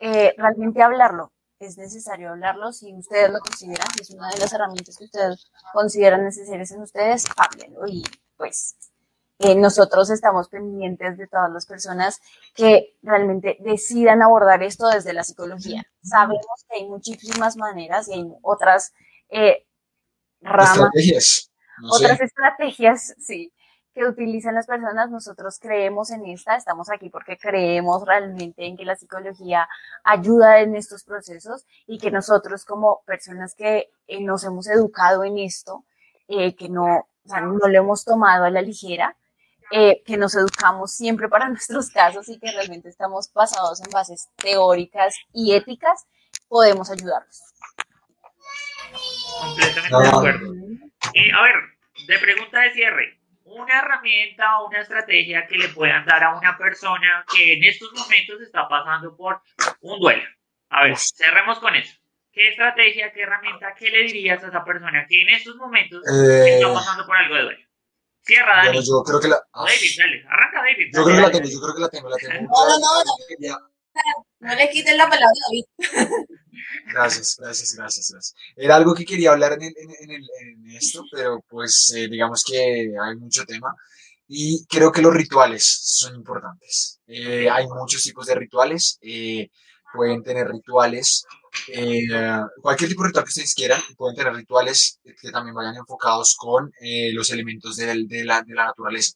eh, 0.00 0.34
realmente 0.36 0.82
hablarlo. 0.82 1.32
Es 1.58 1.78
necesario 1.78 2.30
hablarlo 2.30 2.72
si 2.72 2.94
ustedes 2.94 3.30
lo 3.30 3.38
consideran, 3.38 3.86
si 3.94 4.02
es 4.02 4.10
una 4.10 4.28
de 4.28 4.38
las 4.38 4.52
herramientas 4.52 4.98
que 4.98 5.04
ustedes 5.04 5.50
consideran 5.72 6.24
necesarias 6.24 6.70
en 6.72 6.82
ustedes, 6.82 7.24
háblenlo 7.36 7.86
y 7.86 8.02
pues 8.36 8.76
eh, 9.40 9.56
nosotros 9.56 10.10
estamos 10.10 10.48
pendientes 10.48 11.18
de 11.18 11.26
todas 11.26 11.50
las 11.50 11.66
personas 11.66 12.20
que 12.54 12.96
realmente 13.02 13.56
decidan 13.60 14.22
abordar 14.22 14.62
esto 14.62 14.86
desde 14.86 15.12
la 15.12 15.24
psicología. 15.24 15.82
Sabemos 16.02 16.64
que 16.68 16.76
hay 16.76 16.88
muchísimas 16.88 17.56
maneras 17.56 18.08
y 18.08 18.12
hay 18.12 18.32
otras 18.42 18.92
eh, 19.28 19.66
ramas, 20.40 20.76
estrategias. 20.76 21.50
otras 21.90 22.20
estrategias, 22.20 23.14
sí, 23.18 23.52
que 23.92 24.06
utilizan 24.06 24.54
las 24.54 24.68
personas. 24.68 25.10
Nosotros 25.10 25.58
creemos 25.60 26.12
en 26.12 26.26
esta, 26.26 26.54
estamos 26.54 26.88
aquí 26.88 27.10
porque 27.10 27.36
creemos 27.36 28.06
realmente 28.06 28.64
en 28.64 28.76
que 28.76 28.84
la 28.84 28.94
psicología 28.94 29.68
ayuda 30.04 30.60
en 30.60 30.76
estos 30.76 31.02
procesos 31.02 31.66
y 31.88 31.98
que 31.98 32.12
nosotros 32.12 32.64
como 32.64 33.02
personas 33.04 33.56
que 33.56 33.90
eh, 34.06 34.20
nos 34.22 34.44
hemos 34.44 34.68
educado 34.68 35.24
en 35.24 35.38
esto, 35.38 35.84
que 36.28 36.68
no, 36.70 37.08
no 37.24 37.68
lo 37.68 37.78
hemos 37.78 38.04
tomado 38.04 38.44
a 38.44 38.50
la 38.50 38.62
ligera, 38.62 39.16
eh, 39.70 40.02
que 40.04 40.16
nos 40.16 40.34
educamos 40.34 40.92
siempre 40.92 41.28
para 41.28 41.48
nuestros 41.50 41.90
casos 41.90 42.28
y 42.28 42.38
que 42.38 42.52
realmente 42.52 42.88
estamos 42.88 43.32
basados 43.32 43.80
en 43.82 43.90
bases 43.90 44.28
teóricas 44.36 45.16
y 45.32 45.54
éticas, 45.54 46.06
podemos 46.48 46.90
ayudarlos. 46.90 47.40
Completamente 49.40 49.96
de 49.96 50.08
acuerdo. 50.08 50.52
a 51.34 51.42
ver, 51.42 51.54
de 52.06 52.18
pregunta 52.18 52.60
de 52.60 52.72
cierre, 52.72 53.20
una 53.44 53.78
herramienta 53.78 54.58
o 54.58 54.68
una 54.68 54.80
estrategia 54.80 55.46
que 55.46 55.58
le 55.58 55.68
puedan 55.68 56.04
dar 56.04 56.22
a 56.24 56.36
una 56.36 56.56
persona 56.56 57.24
que 57.34 57.54
en 57.54 57.64
estos 57.64 57.92
momentos 57.92 58.40
está 58.40 58.68
pasando 58.68 59.16
por 59.16 59.40
un 59.80 60.00
duelo. 60.00 60.24
A 60.70 60.84
ver, 60.84 60.96
cerremos 60.96 61.58
con 61.58 61.74
eso. 61.74 61.94
¿Qué 62.32 62.48
estrategia, 62.48 63.12
qué 63.12 63.22
herramienta, 63.22 63.74
qué 63.78 63.90
le 63.90 64.02
dirías 64.04 64.42
a 64.42 64.48
esa 64.48 64.64
persona 64.64 65.06
que 65.08 65.22
en 65.22 65.28
estos 65.28 65.54
momentos 65.56 66.02
eh, 66.08 66.56
está 66.56 66.72
pasando 66.74 67.06
por 67.06 67.16
algo 67.16 67.36
de 67.36 67.42
duelo? 67.42 67.63
Cierra, 68.24 68.64
Dani. 68.64 68.82
yo 68.86 69.02
creo 69.02 69.20
que 69.20 69.28
la. 69.28 69.42
David, 69.54 69.90
dale, 69.98 70.24
arranca 70.28 70.62
David. 70.62 70.90
Yo 70.92 71.04
creo 71.04 71.16
que 71.16 71.22
la 71.22 71.30
tengo, 71.30 71.48
yo 71.48 71.60
creo 71.60 71.74
que 71.74 71.80
la 71.80 71.88
tengo, 71.88 72.08
la 72.08 72.16
tengo. 72.16 72.52
No, 72.52 72.78
no, 72.78 73.04
no. 73.38 73.58
No, 74.40 74.54
le 74.54 74.70
quiten 74.70 74.96
la 74.96 75.04
palabra 75.08 75.28
a 75.28 75.46
David. 75.48 76.24
Gracias, 76.92 77.36
gracias, 77.38 77.74
gracias, 77.76 78.10
gracias. 78.10 78.34
Era 78.56 78.76
algo 78.76 78.94
que 78.94 79.04
quería 79.04 79.32
hablar 79.32 79.52
en, 79.54 79.62
en, 79.62 79.90
en, 80.10 80.22
en 80.40 80.76
esto, 80.76 81.04
pero 81.12 81.44
pues 81.48 81.92
eh, 81.94 82.08
digamos 82.08 82.42
que 82.44 82.92
hay 83.00 83.16
mucho 83.16 83.44
tema. 83.44 83.74
Y 84.26 84.64
creo 84.66 84.90
que 84.90 85.02
los 85.02 85.12
rituales 85.14 85.64
son 85.82 86.14
importantes. 86.16 87.00
Eh, 87.06 87.48
hay 87.50 87.66
muchos 87.66 88.02
tipos 88.02 88.26
de 88.26 88.34
rituales. 88.34 88.98
Eh, 89.02 89.50
pueden 89.92 90.22
tener 90.22 90.48
rituales 90.48 91.24
eh, 91.68 92.06
cualquier 92.60 92.90
tipo 92.90 93.02
de 93.02 93.08
ritual 93.08 93.24
que 93.24 93.30
ustedes 93.30 93.54
quieran, 93.54 93.80
pueden 93.96 94.16
tener 94.16 94.34
rituales 94.34 95.00
que 95.20 95.30
también 95.30 95.54
vayan 95.54 95.76
enfocados 95.76 96.34
con 96.36 96.72
eh, 96.80 97.12
los 97.12 97.30
elementos 97.30 97.76
de, 97.76 97.86
de, 98.06 98.24
la, 98.24 98.42
de, 98.42 98.54
la, 98.54 98.66
naturaleza. 98.66 99.12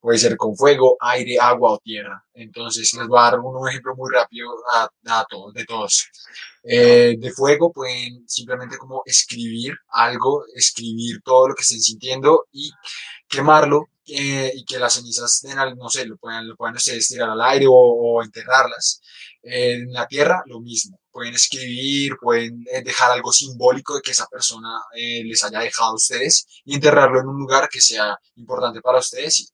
puede 0.00 0.18
ser 0.18 0.36
con 0.36 0.56
fuego, 0.56 0.96
aire, 1.00 1.38
agua 1.40 1.72
o 1.72 1.78
tierra. 1.78 2.24
Entonces 2.34 2.92
les 2.94 3.06
voy 3.06 3.18
a 3.18 3.22
dar 3.22 3.40
un 3.40 3.68
ejemplo 3.68 3.94
muy 3.96 4.10
rápido 4.12 4.48
a, 4.74 5.24
todos, 5.28 5.54
de 5.54 5.64
todos. 5.64 6.08
Eh, 6.64 7.16
de 7.18 7.32
fuego 7.32 7.72
pueden 7.72 8.28
simplemente 8.28 8.76
como 8.78 9.02
escribir 9.06 9.74
algo, 9.88 10.44
escribir 10.54 11.20
todo 11.24 11.48
lo 11.48 11.54
que 11.54 11.62
estén 11.62 11.80
sintiendo 11.80 12.46
y 12.52 12.70
quemarlo 13.28 13.88
eh, 14.10 14.52
y 14.54 14.64
que 14.64 14.78
las 14.78 14.94
cenizas, 14.94 15.44
no 15.76 15.90
sé, 15.90 16.06
lo 16.06 16.16
puedan, 16.16 16.48
lo 16.48 16.56
puedan 16.56 16.76
ustedes 16.76 17.08
tirar 17.08 17.28
al 17.28 17.42
aire 17.42 17.66
o, 17.68 18.22
enterrarlas. 18.22 19.02
En 19.50 19.92
la 19.92 20.06
tierra, 20.06 20.42
lo 20.46 20.60
mismo. 20.60 21.00
Pueden 21.10 21.34
escribir, 21.34 22.16
pueden 22.20 22.64
eh, 22.72 22.82
dejar 22.82 23.10
algo 23.10 23.32
simbólico 23.32 23.96
de 23.96 24.02
que 24.02 24.12
esa 24.12 24.26
persona 24.26 24.80
les 24.94 25.42
haya 25.44 25.60
dejado 25.60 25.92
a 25.92 25.94
ustedes 25.94 26.46
y 26.64 26.74
enterrarlo 26.74 27.20
en 27.20 27.28
un 27.28 27.38
lugar 27.38 27.68
que 27.68 27.80
sea 27.80 28.16
importante 28.36 28.80
para 28.80 28.98
ustedes. 28.98 29.40
Y 29.40 29.48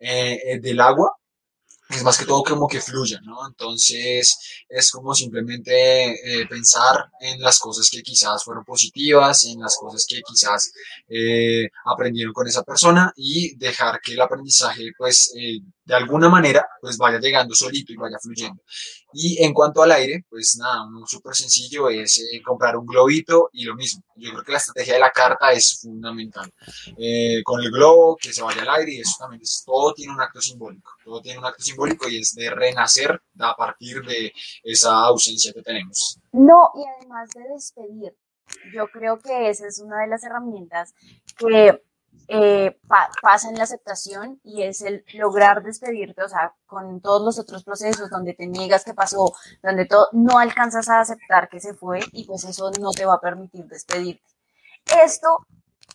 eh, 0.00 0.40
eh, 0.54 0.60
del 0.60 0.80
agua, 0.80 1.12
es 1.90 2.02
más 2.02 2.16
que 2.16 2.24
todo 2.24 2.42
como 2.42 2.66
que 2.68 2.80
fluya, 2.80 3.20
¿no? 3.22 3.46
Entonces 3.46 4.64
es 4.68 4.90
como 4.90 5.14
simplemente 5.14 6.12
eh, 6.40 6.46
pensar 6.46 7.10
en 7.20 7.40
las 7.40 7.58
cosas 7.58 7.90
que 7.90 8.02
quizás 8.02 8.42
fueron 8.44 8.64
positivas, 8.64 9.44
en 9.44 9.60
las 9.60 9.76
cosas 9.76 10.06
que 10.08 10.22
quizás 10.22 10.72
aprendieron 11.84 12.32
con 12.32 12.46
esa 12.48 12.62
persona 12.62 13.12
y 13.16 13.56
dejar 13.56 14.00
que 14.00 14.12
el 14.14 14.20
aprendizaje 14.20 14.92
pues 14.96 15.32
de 15.90 15.96
alguna 15.96 16.28
manera 16.28 16.64
pues 16.80 16.96
vaya 16.96 17.18
llegando 17.18 17.52
solito 17.52 17.92
y 17.92 17.96
vaya 17.96 18.16
fluyendo. 18.22 18.62
Y 19.12 19.42
en 19.42 19.52
cuanto 19.52 19.82
al 19.82 19.90
aire, 19.90 20.24
pues 20.30 20.56
nada, 20.56 20.86
un 20.86 21.04
súper 21.04 21.34
sencillo 21.34 21.88
es 21.88 22.18
eh, 22.18 22.40
comprar 22.42 22.76
un 22.76 22.86
globito 22.86 23.50
y 23.52 23.64
lo 23.64 23.74
mismo. 23.74 24.04
Yo 24.14 24.30
creo 24.30 24.44
que 24.44 24.52
la 24.52 24.58
estrategia 24.58 24.94
de 24.94 25.00
la 25.00 25.10
carta 25.10 25.50
es 25.50 25.80
fundamental. 25.80 26.48
Eh, 26.96 27.42
con 27.42 27.60
el 27.60 27.72
globo, 27.72 28.16
que 28.16 28.32
se 28.32 28.40
vaya 28.40 28.62
al 28.62 28.68
aire 28.68 28.92
y 28.92 29.00
eso 29.00 29.16
también 29.18 29.42
es, 29.42 29.64
todo 29.66 29.92
tiene 29.92 30.12
un 30.12 30.20
acto 30.20 30.40
simbólico. 30.40 30.92
Todo 31.04 31.20
tiene 31.20 31.40
un 31.40 31.46
acto 31.46 31.62
simbólico 31.64 32.08
y 32.08 32.18
es 32.18 32.34
de 32.36 32.50
renacer 32.50 33.20
a 33.40 33.56
partir 33.56 34.00
de 34.02 34.32
esa 34.62 34.92
ausencia 34.92 35.52
que 35.52 35.62
tenemos. 35.62 36.20
No, 36.30 36.70
y 36.76 36.84
además 36.98 37.30
de 37.34 37.52
despedir. 37.52 38.14
Yo 38.74 38.86
creo 38.88 39.18
que 39.18 39.50
esa 39.50 39.66
es 39.66 39.80
una 39.80 40.02
de 40.02 40.08
las 40.08 40.22
herramientas 40.22 40.94
que 41.36 41.82
eh, 42.28 42.78
pasa 43.22 43.48
en 43.48 43.56
la 43.56 43.64
aceptación 43.64 44.40
y 44.44 44.62
es 44.62 44.82
el 44.82 45.04
lograr 45.14 45.62
despedirte, 45.62 46.22
o 46.22 46.28
sea, 46.28 46.54
con 46.66 47.00
todos 47.00 47.22
los 47.22 47.38
otros 47.38 47.64
procesos 47.64 48.10
donde 48.10 48.34
te 48.34 48.46
niegas 48.46 48.84
que 48.84 48.94
pasó, 48.94 49.32
donde 49.62 49.86
todo, 49.86 50.08
no 50.12 50.38
alcanzas 50.38 50.88
a 50.88 51.00
aceptar 51.00 51.48
que 51.48 51.60
se 51.60 51.74
fue 51.74 52.00
y 52.12 52.24
pues 52.24 52.44
eso 52.44 52.70
no 52.80 52.90
te 52.92 53.04
va 53.04 53.14
a 53.14 53.20
permitir 53.20 53.66
despedirte. 53.66 54.22
Esto, 55.04 55.46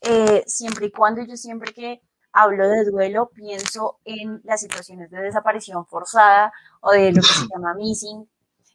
eh, 0.01 0.43
siempre 0.45 0.88
y 0.88 0.91
cuando 0.91 1.23
yo 1.23 1.38
siempre 1.38 1.73
que 1.73 2.01
hablo 2.32 2.67
de 2.67 2.84
duelo, 2.84 3.30
pienso 3.34 3.99
en 4.03 4.41
las 4.43 4.61
situaciones 4.61 5.09
de 5.09 5.21
desaparición 5.21 5.86
forzada 5.86 6.51
o 6.82 6.91
de 6.91 7.11
lo 7.13 7.21
que 7.21 7.28
se 7.28 7.47
llama 7.53 7.73
missing, 7.78 8.30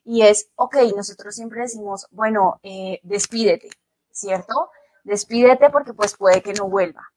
y 0.04 0.22
es, 0.22 0.48
ok, 0.56 0.76
nosotros 0.96 1.34
siempre 1.34 1.62
decimos, 1.62 2.06
bueno, 2.10 2.58
eh, 2.62 3.00
despídete, 3.02 3.68
¿cierto? 4.10 4.70
Despídete 5.04 5.70
porque 5.70 5.92
pues 5.92 6.16
puede 6.16 6.42
que 6.42 6.54
no 6.54 6.68
vuelva. 6.68 7.12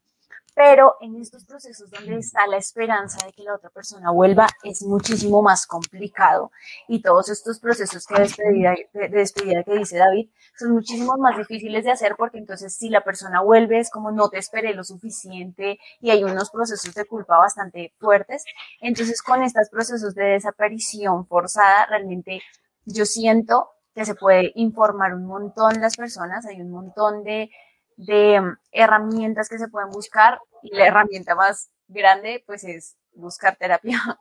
Pero 0.55 0.97
en 1.01 1.19
estos 1.19 1.45
procesos 1.45 1.89
donde 1.89 2.17
está 2.17 2.45
la 2.47 2.57
esperanza 2.57 3.25
de 3.25 3.33
que 3.33 3.43
la 3.43 3.55
otra 3.55 3.71
persona 3.71 4.11
vuelva 4.11 4.47
es 4.63 4.83
muchísimo 4.83 5.41
más 5.41 5.65
complicado 5.65 6.51
y 6.87 7.01
todos 7.01 7.29
estos 7.29 7.59
procesos 7.59 8.05
que 8.05 8.19
despedida, 8.19 8.75
de 8.93 9.09
despedida 9.09 9.63
que 9.63 9.77
dice 9.77 9.97
David 9.97 10.29
son 10.57 10.73
muchísimo 10.73 11.17
más 11.17 11.37
difíciles 11.37 11.85
de 11.85 11.91
hacer 11.91 12.15
porque 12.15 12.37
entonces 12.37 12.75
si 12.75 12.89
la 12.89 13.01
persona 13.01 13.41
vuelve 13.41 13.79
es 13.79 13.89
como 13.89 14.11
no 14.11 14.29
te 14.29 14.37
esperé 14.37 14.75
lo 14.75 14.83
suficiente 14.83 15.79
y 15.99 16.11
hay 16.11 16.23
unos 16.23 16.51
procesos 16.51 16.93
de 16.93 17.05
culpa 17.05 17.37
bastante 17.37 17.93
fuertes. 17.99 18.45
Entonces 18.79 19.23
con 19.23 19.41
estos 19.41 19.69
procesos 19.69 20.13
de 20.13 20.25
desaparición 20.25 21.25
forzada 21.25 21.87
realmente 21.87 22.41
yo 22.85 23.05
siento 23.05 23.69
que 23.95 24.05
se 24.05 24.15
puede 24.15 24.51
informar 24.55 25.13
un 25.13 25.25
montón 25.25 25.79
las 25.79 25.95
personas, 25.95 26.45
hay 26.45 26.61
un 26.61 26.71
montón 26.71 27.23
de 27.23 27.49
de 27.97 28.39
mm, 28.41 28.57
herramientas 28.71 29.49
que 29.49 29.57
se 29.57 29.67
pueden 29.67 29.89
buscar 29.89 30.39
y 30.61 30.75
la 30.75 30.87
herramienta 30.87 31.35
más 31.35 31.69
grande 31.87 32.43
pues 32.45 32.63
es 32.63 32.97
buscar 33.13 33.55
terapia. 33.55 33.99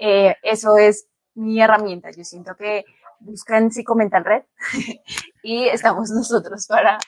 Eh, 0.00 0.36
eso 0.44 0.78
es 0.78 1.08
mi 1.34 1.60
herramienta. 1.60 2.12
Yo 2.12 2.22
siento 2.22 2.54
que 2.54 2.84
buscan 3.18 3.72
Psicomental 3.72 4.24
Red 4.24 4.42
y 5.42 5.66
estamos 5.66 6.10
nosotros 6.10 6.68
para, 6.68 6.98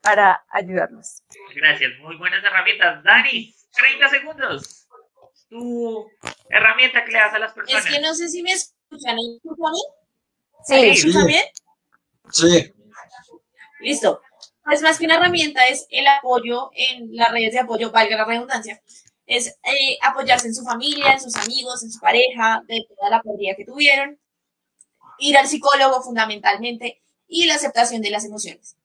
para 0.00 0.42
ayudarnos. 0.48 1.22
Gracias, 1.54 1.90
muy 2.00 2.16
buenas 2.16 2.42
herramientas. 2.42 3.04
Dani, 3.04 3.54
30 3.72 4.08
segundos. 4.08 4.88
Tu 5.50 6.10
herramienta 6.48 7.04
que 7.04 7.12
le 7.12 7.18
das 7.18 7.34
a 7.34 7.38
las 7.40 7.52
personas. 7.52 7.84
Es 7.84 7.92
que 7.92 8.00
no 8.00 8.14
sé 8.14 8.30
si 8.30 8.42
me 8.42 8.52
escuchan. 8.52 9.16
¿Me 9.16 9.36
escuchan 9.36 9.72
bien? 10.66 10.80
¿Me 10.80 10.90
escuchan 10.92 11.26
bien? 11.26 11.44
Sí. 12.30 12.72
Listo 13.80 14.22
pues 14.64 14.82
más 14.82 14.98
que 14.98 15.06
una 15.06 15.16
herramienta 15.16 15.66
es 15.66 15.86
el 15.90 16.06
apoyo 16.06 16.70
en 16.74 17.14
las 17.14 17.32
redes 17.32 17.52
de 17.52 17.60
apoyo, 17.60 17.90
valga 17.90 18.16
la 18.16 18.24
redundancia, 18.24 18.80
es 19.26 19.48
eh, 19.62 19.98
apoyarse 20.02 20.48
en 20.48 20.54
su 20.54 20.64
familia, 20.64 21.12
en 21.12 21.20
sus 21.20 21.36
amigos, 21.36 21.82
en 21.82 21.90
su 21.90 22.00
pareja, 22.00 22.62
de 22.66 22.84
toda 22.88 23.10
la 23.10 23.22
pérdida 23.22 23.54
que 23.56 23.64
tuvieron, 23.64 24.18
ir 25.18 25.36
al 25.36 25.46
psicólogo 25.46 26.02
fundamentalmente 26.02 27.00
y 27.28 27.46
la 27.46 27.54
aceptación 27.54 28.02
de 28.02 28.10
las 28.10 28.24
emociones. 28.24 28.76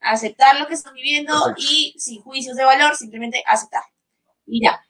Aceptar 0.00 0.58
lo 0.58 0.66
que 0.66 0.74
están 0.74 0.94
viviendo 0.94 1.54
y 1.56 1.94
sin 1.98 2.22
juicios 2.22 2.56
de 2.56 2.64
valor, 2.64 2.96
simplemente 2.96 3.42
aceptar. 3.46 3.82
Y 4.46 4.64
ya. 4.64 4.82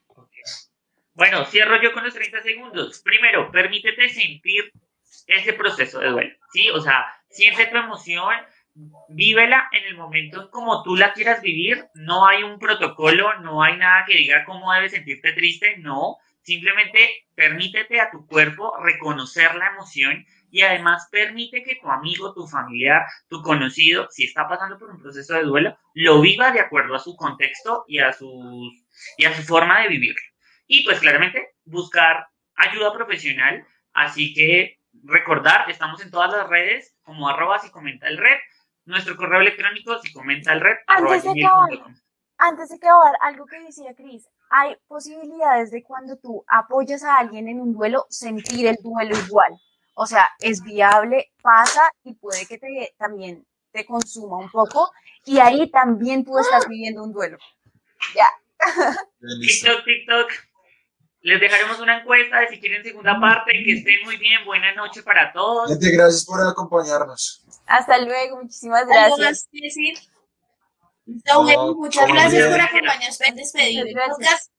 Bueno, 1.15 1.45
cierro 1.45 1.83
yo 1.83 1.93
con 1.93 2.05
los 2.05 2.15
30 2.15 2.43
segundos. 2.43 3.01
Primero, 3.01 3.51
permítete 3.51 4.09
sentir 4.09 4.73
ese 5.27 5.53
proceso 5.53 5.99
de 6.01 6.09
duelo, 6.09 6.37
¿sí? 6.53 6.71
O 6.71 6.81
sea, 6.81 7.05
siente 7.29 7.67
tu 7.67 7.77
emoción, 7.77 8.35
vívela 9.09 9.69
en 9.73 9.85
el 9.85 9.97
momento 9.97 10.51
como 10.51 10.83
tú 10.83 10.97
la 10.97 11.13
quieras 11.13 11.43
vivir. 11.43 11.87
No 11.95 12.27
hay 12.27 12.43
un 12.43 12.59
protocolo, 12.59 13.39
no 13.41 13.63
hay 13.63 13.77
nada 13.77 14.05
que 14.07 14.17
diga 14.17 14.45
cómo 14.45 14.73
debes 14.73 14.93
sentirte 14.93 15.33
triste, 15.33 15.77
no. 15.79 16.17
Simplemente 16.43 17.27
permítete 17.35 18.01
a 18.01 18.11
tu 18.11 18.27
cuerpo 18.27 18.77
reconocer 18.83 19.55
la 19.55 19.69
emoción 19.69 20.27
y 20.51 20.63
además 20.63 21.09
permite 21.11 21.63
que 21.63 21.77
tu 21.77 21.89
amigo, 21.89 22.35
tu 22.35 22.47
familiar, 22.47 23.07
tu 23.29 23.41
conocido, 23.43 24.09
si 24.11 24.25
está 24.25 24.49
pasando 24.49 24.79
por 24.79 24.91
un 24.91 25.01
proceso 25.01 25.35
de 25.35 25.45
duelo, 25.45 25.79
lo 25.95 26.21
viva 26.21 26.51
de 26.51 26.61
acuerdo 26.61 26.95
a 26.95 26.99
su 26.99 27.17
contexto 27.17 27.85
y 27.87 28.01
a, 28.01 28.13
sus, 28.13 28.85
y 29.17 29.25
a 29.25 29.35
su 29.35 29.43
forma 29.43 29.81
de 29.83 29.89
vivir. 29.89 30.17
Y 30.67 30.85
pues 30.85 31.01
claramente 31.01 31.55
buscar 31.65 32.27
ayuda 32.57 32.93
profesional. 32.93 33.65
Así 33.93 34.35
que 34.35 34.79
recordar, 35.05 35.71
estamos 35.71 36.03
en 36.03 36.11
todas 36.11 36.33
las 36.33 36.49
redes 36.49 36.97
como 37.03 37.29
arroba 37.29 37.61
y 37.65 37.71
comenta 37.71 38.09
el 38.09 38.19
red 38.19 38.39
nuestro 38.85 39.17
correo 39.17 39.41
electrónico, 39.41 39.99
si 40.01 40.13
comenta 40.13 40.53
el 40.53 40.61
red. 40.61 40.77
Antes 40.87 41.23
de, 41.23 41.31
acabar, 41.31 41.71
antes 42.39 42.69
de 42.69 42.77
acabar, 42.77 43.15
algo 43.21 43.47
que 43.47 43.61
decía 43.61 43.95
Cris, 43.95 44.29
hay 44.51 44.77
posibilidades 44.87 45.71
de 45.71 45.83
cuando 45.83 46.17
tú 46.17 46.45
apoyas 46.49 47.03
a 47.05 47.19
alguien 47.19 47.49
en 47.49 47.61
un 47.61 47.73
duelo, 47.73 48.07
sentir 48.11 48.67
el 48.67 48.77
duelo 48.83 49.17
igual. 49.27 49.53
O 49.95 50.07
sea, 50.07 50.29
es 50.41 50.63
viable, 50.63 51.33
pasa 51.43 51.83
y 52.05 52.15
puede 52.15 52.47
que 52.47 52.59
te, 52.59 52.95
también 52.99 53.47
te 53.73 53.85
consuma 53.87 54.39
un 54.39 54.51
poco 54.51 54.91
y 55.25 55.39
ahí 55.39 55.71
también 55.71 56.25
tú 56.25 56.39
estás 56.39 56.69
viviendo 56.69 57.03
un 57.03 57.13
duelo. 57.13 57.39
Ya. 58.15 58.27
TikTok, 59.41 59.85
TikTok. 59.85 60.33
Les 61.23 61.41
dejaremos 61.41 61.79
una 61.79 62.01
encuesta 62.01 62.41
de 62.41 62.49
si 62.49 62.59
quieren 62.59 62.83
segunda 62.83 63.19
parte. 63.21 63.53
Que 63.53 63.75
estén 63.79 64.05
muy 64.05 64.17
bien. 64.17 64.45
Buenas 64.45 64.75
noches 64.75 65.05
para 65.05 65.33
todos. 65.33 65.71
Gente, 65.71 65.91
gracias 65.93 66.25
por 66.25 66.41
acompañarnos. 66.45 67.45
Hasta 67.67 67.99
luego. 67.99 68.43
Muchísimas 68.43 68.87
gracias. 68.87 69.49
muchas 71.77 72.09
gracias 72.09 72.49
por 72.51 72.61
acompañarnos 72.61 73.21
en 73.21 73.37
despedir 73.37 73.87
gracias. 73.95 74.51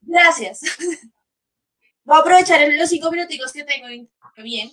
gracias. 0.00 0.60
Voy 2.04 2.16
a 2.16 2.20
aprovechar 2.20 2.60
los 2.72 2.88
cinco 2.88 3.10
minuticos 3.12 3.52
que 3.52 3.62
tengo 3.62 3.86
bien. 4.36 4.70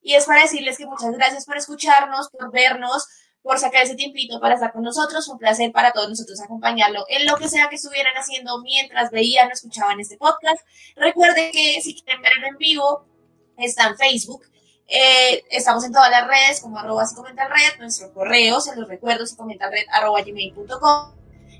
Y 0.00 0.14
es 0.14 0.24
para 0.24 0.42
decirles 0.42 0.78
que 0.78 0.86
muchas 0.86 1.12
gracias 1.12 1.44
por 1.44 1.56
escucharnos, 1.56 2.30
por 2.30 2.50
vernos 2.50 3.06
por 3.42 3.58
sacar 3.58 3.82
ese 3.82 3.96
tiempito 3.96 4.40
para 4.40 4.54
estar 4.54 4.72
con 4.72 4.82
nosotros. 4.82 5.28
Un 5.28 5.38
placer 5.38 5.70
para 5.72 5.92
todos 5.92 6.08
nosotros 6.08 6.40
acompañarlo 6.40 7.04
en 7.08 7.26
lo 7.26 7.36
que 7.36 7.48
sea 7.48 7.68
que 7.68 7.76
estuvieran 7.76 8.14
haciendo 8.14 8.62
mientras 8.62 9.10
veían 9.10 9.48
o 9.48 9.52
escuchaban 9.52 10.00
este 10.00 10.16
podcast. 10.16 10.64
Recuerden 10.96 11.52
que 11.52 11.80
si 11.82 12.00
quieren 12.00 12.22
verlo 12.22 12.46
en 12.46 12.56
vivo, 12.56 13.04
está 13.56 13.88
en 13.88 13.96
Facebook. 13.96 14.44
Eh, 14.88 15.44
estamos 15.50 15.84
en 15.84 15.92
todas 15.92 16.10
las 16.10 16.26
redes 16.26 16.60
como 16.60 16.76
arroba 16.78 17.06
si 17.06 17.14
comenta 17.14 17.46
red, 17.48 17.78
nuestro 17.78 18.12
correo, 18.12 18.60
se 18.60 18.74
los 18.76 18.88
recuerdo, 18.88 19.24
si 19.26 19.36
comenta 19.36 19.70
red 19.70 19.84
arroba 19.90 20.20
gmail.com. 20.22 21.14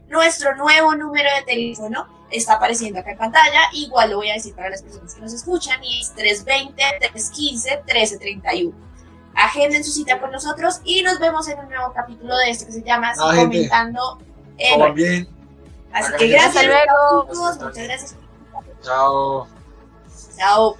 Nuestro 0.08 0.56
nuevo 0.56 0.94
número 0.94 1.30
de 1.36 1.42
teléfono 1.42 2.26
está 2.30 2.54
apareciendo 2.54 3.00
acá 3.00 3.10
en 3.12 3.18
pantalla. 3.18 3.60
Igual 3.72 4.10
lo 4.10 4.16
voy 4.18 4.30
a 4.30 4.34
decir 4.34 4.54
para 4.54 4.68
las 4.68 4.82
personas 4.82 5.14
que 5.14 5.22
nos 5.22 5.32
escuchan 5.32 5.82
y 5.82 6.00
es 6.00 6.14
320-315-1331 6.14 8.91
agenden 9.44 9.84
su 9.84 9.92
cita 9.92 10.20
con 10.20 10.30
nosotros 10.30 10.80
y 10.84 11.02
nos 11.02 11.18
vemos 11.18 11.48
en 11.48 11.58
un 11.58 11.68
nuevo 11.68 11.92
capítulo 11.92 12.36
de 12.36 12.50
esto 12.50 12.66
que 12.66 12.72
se 12.72 12.82
llama 12.82 13.12
no, 13.14 13.26
Comentando 13.26 14.18
en 14.58 14.94
bien. 14.94 15.28
Así 15.92 16.12
que 16.18 16.28
gracias, 16.28 16.64
luego. 16.64 17.26
muchas 17.26 17.84
gracias. 17.84 18.16
Chao. 18.82 19.46
Chao. 20.36 20.76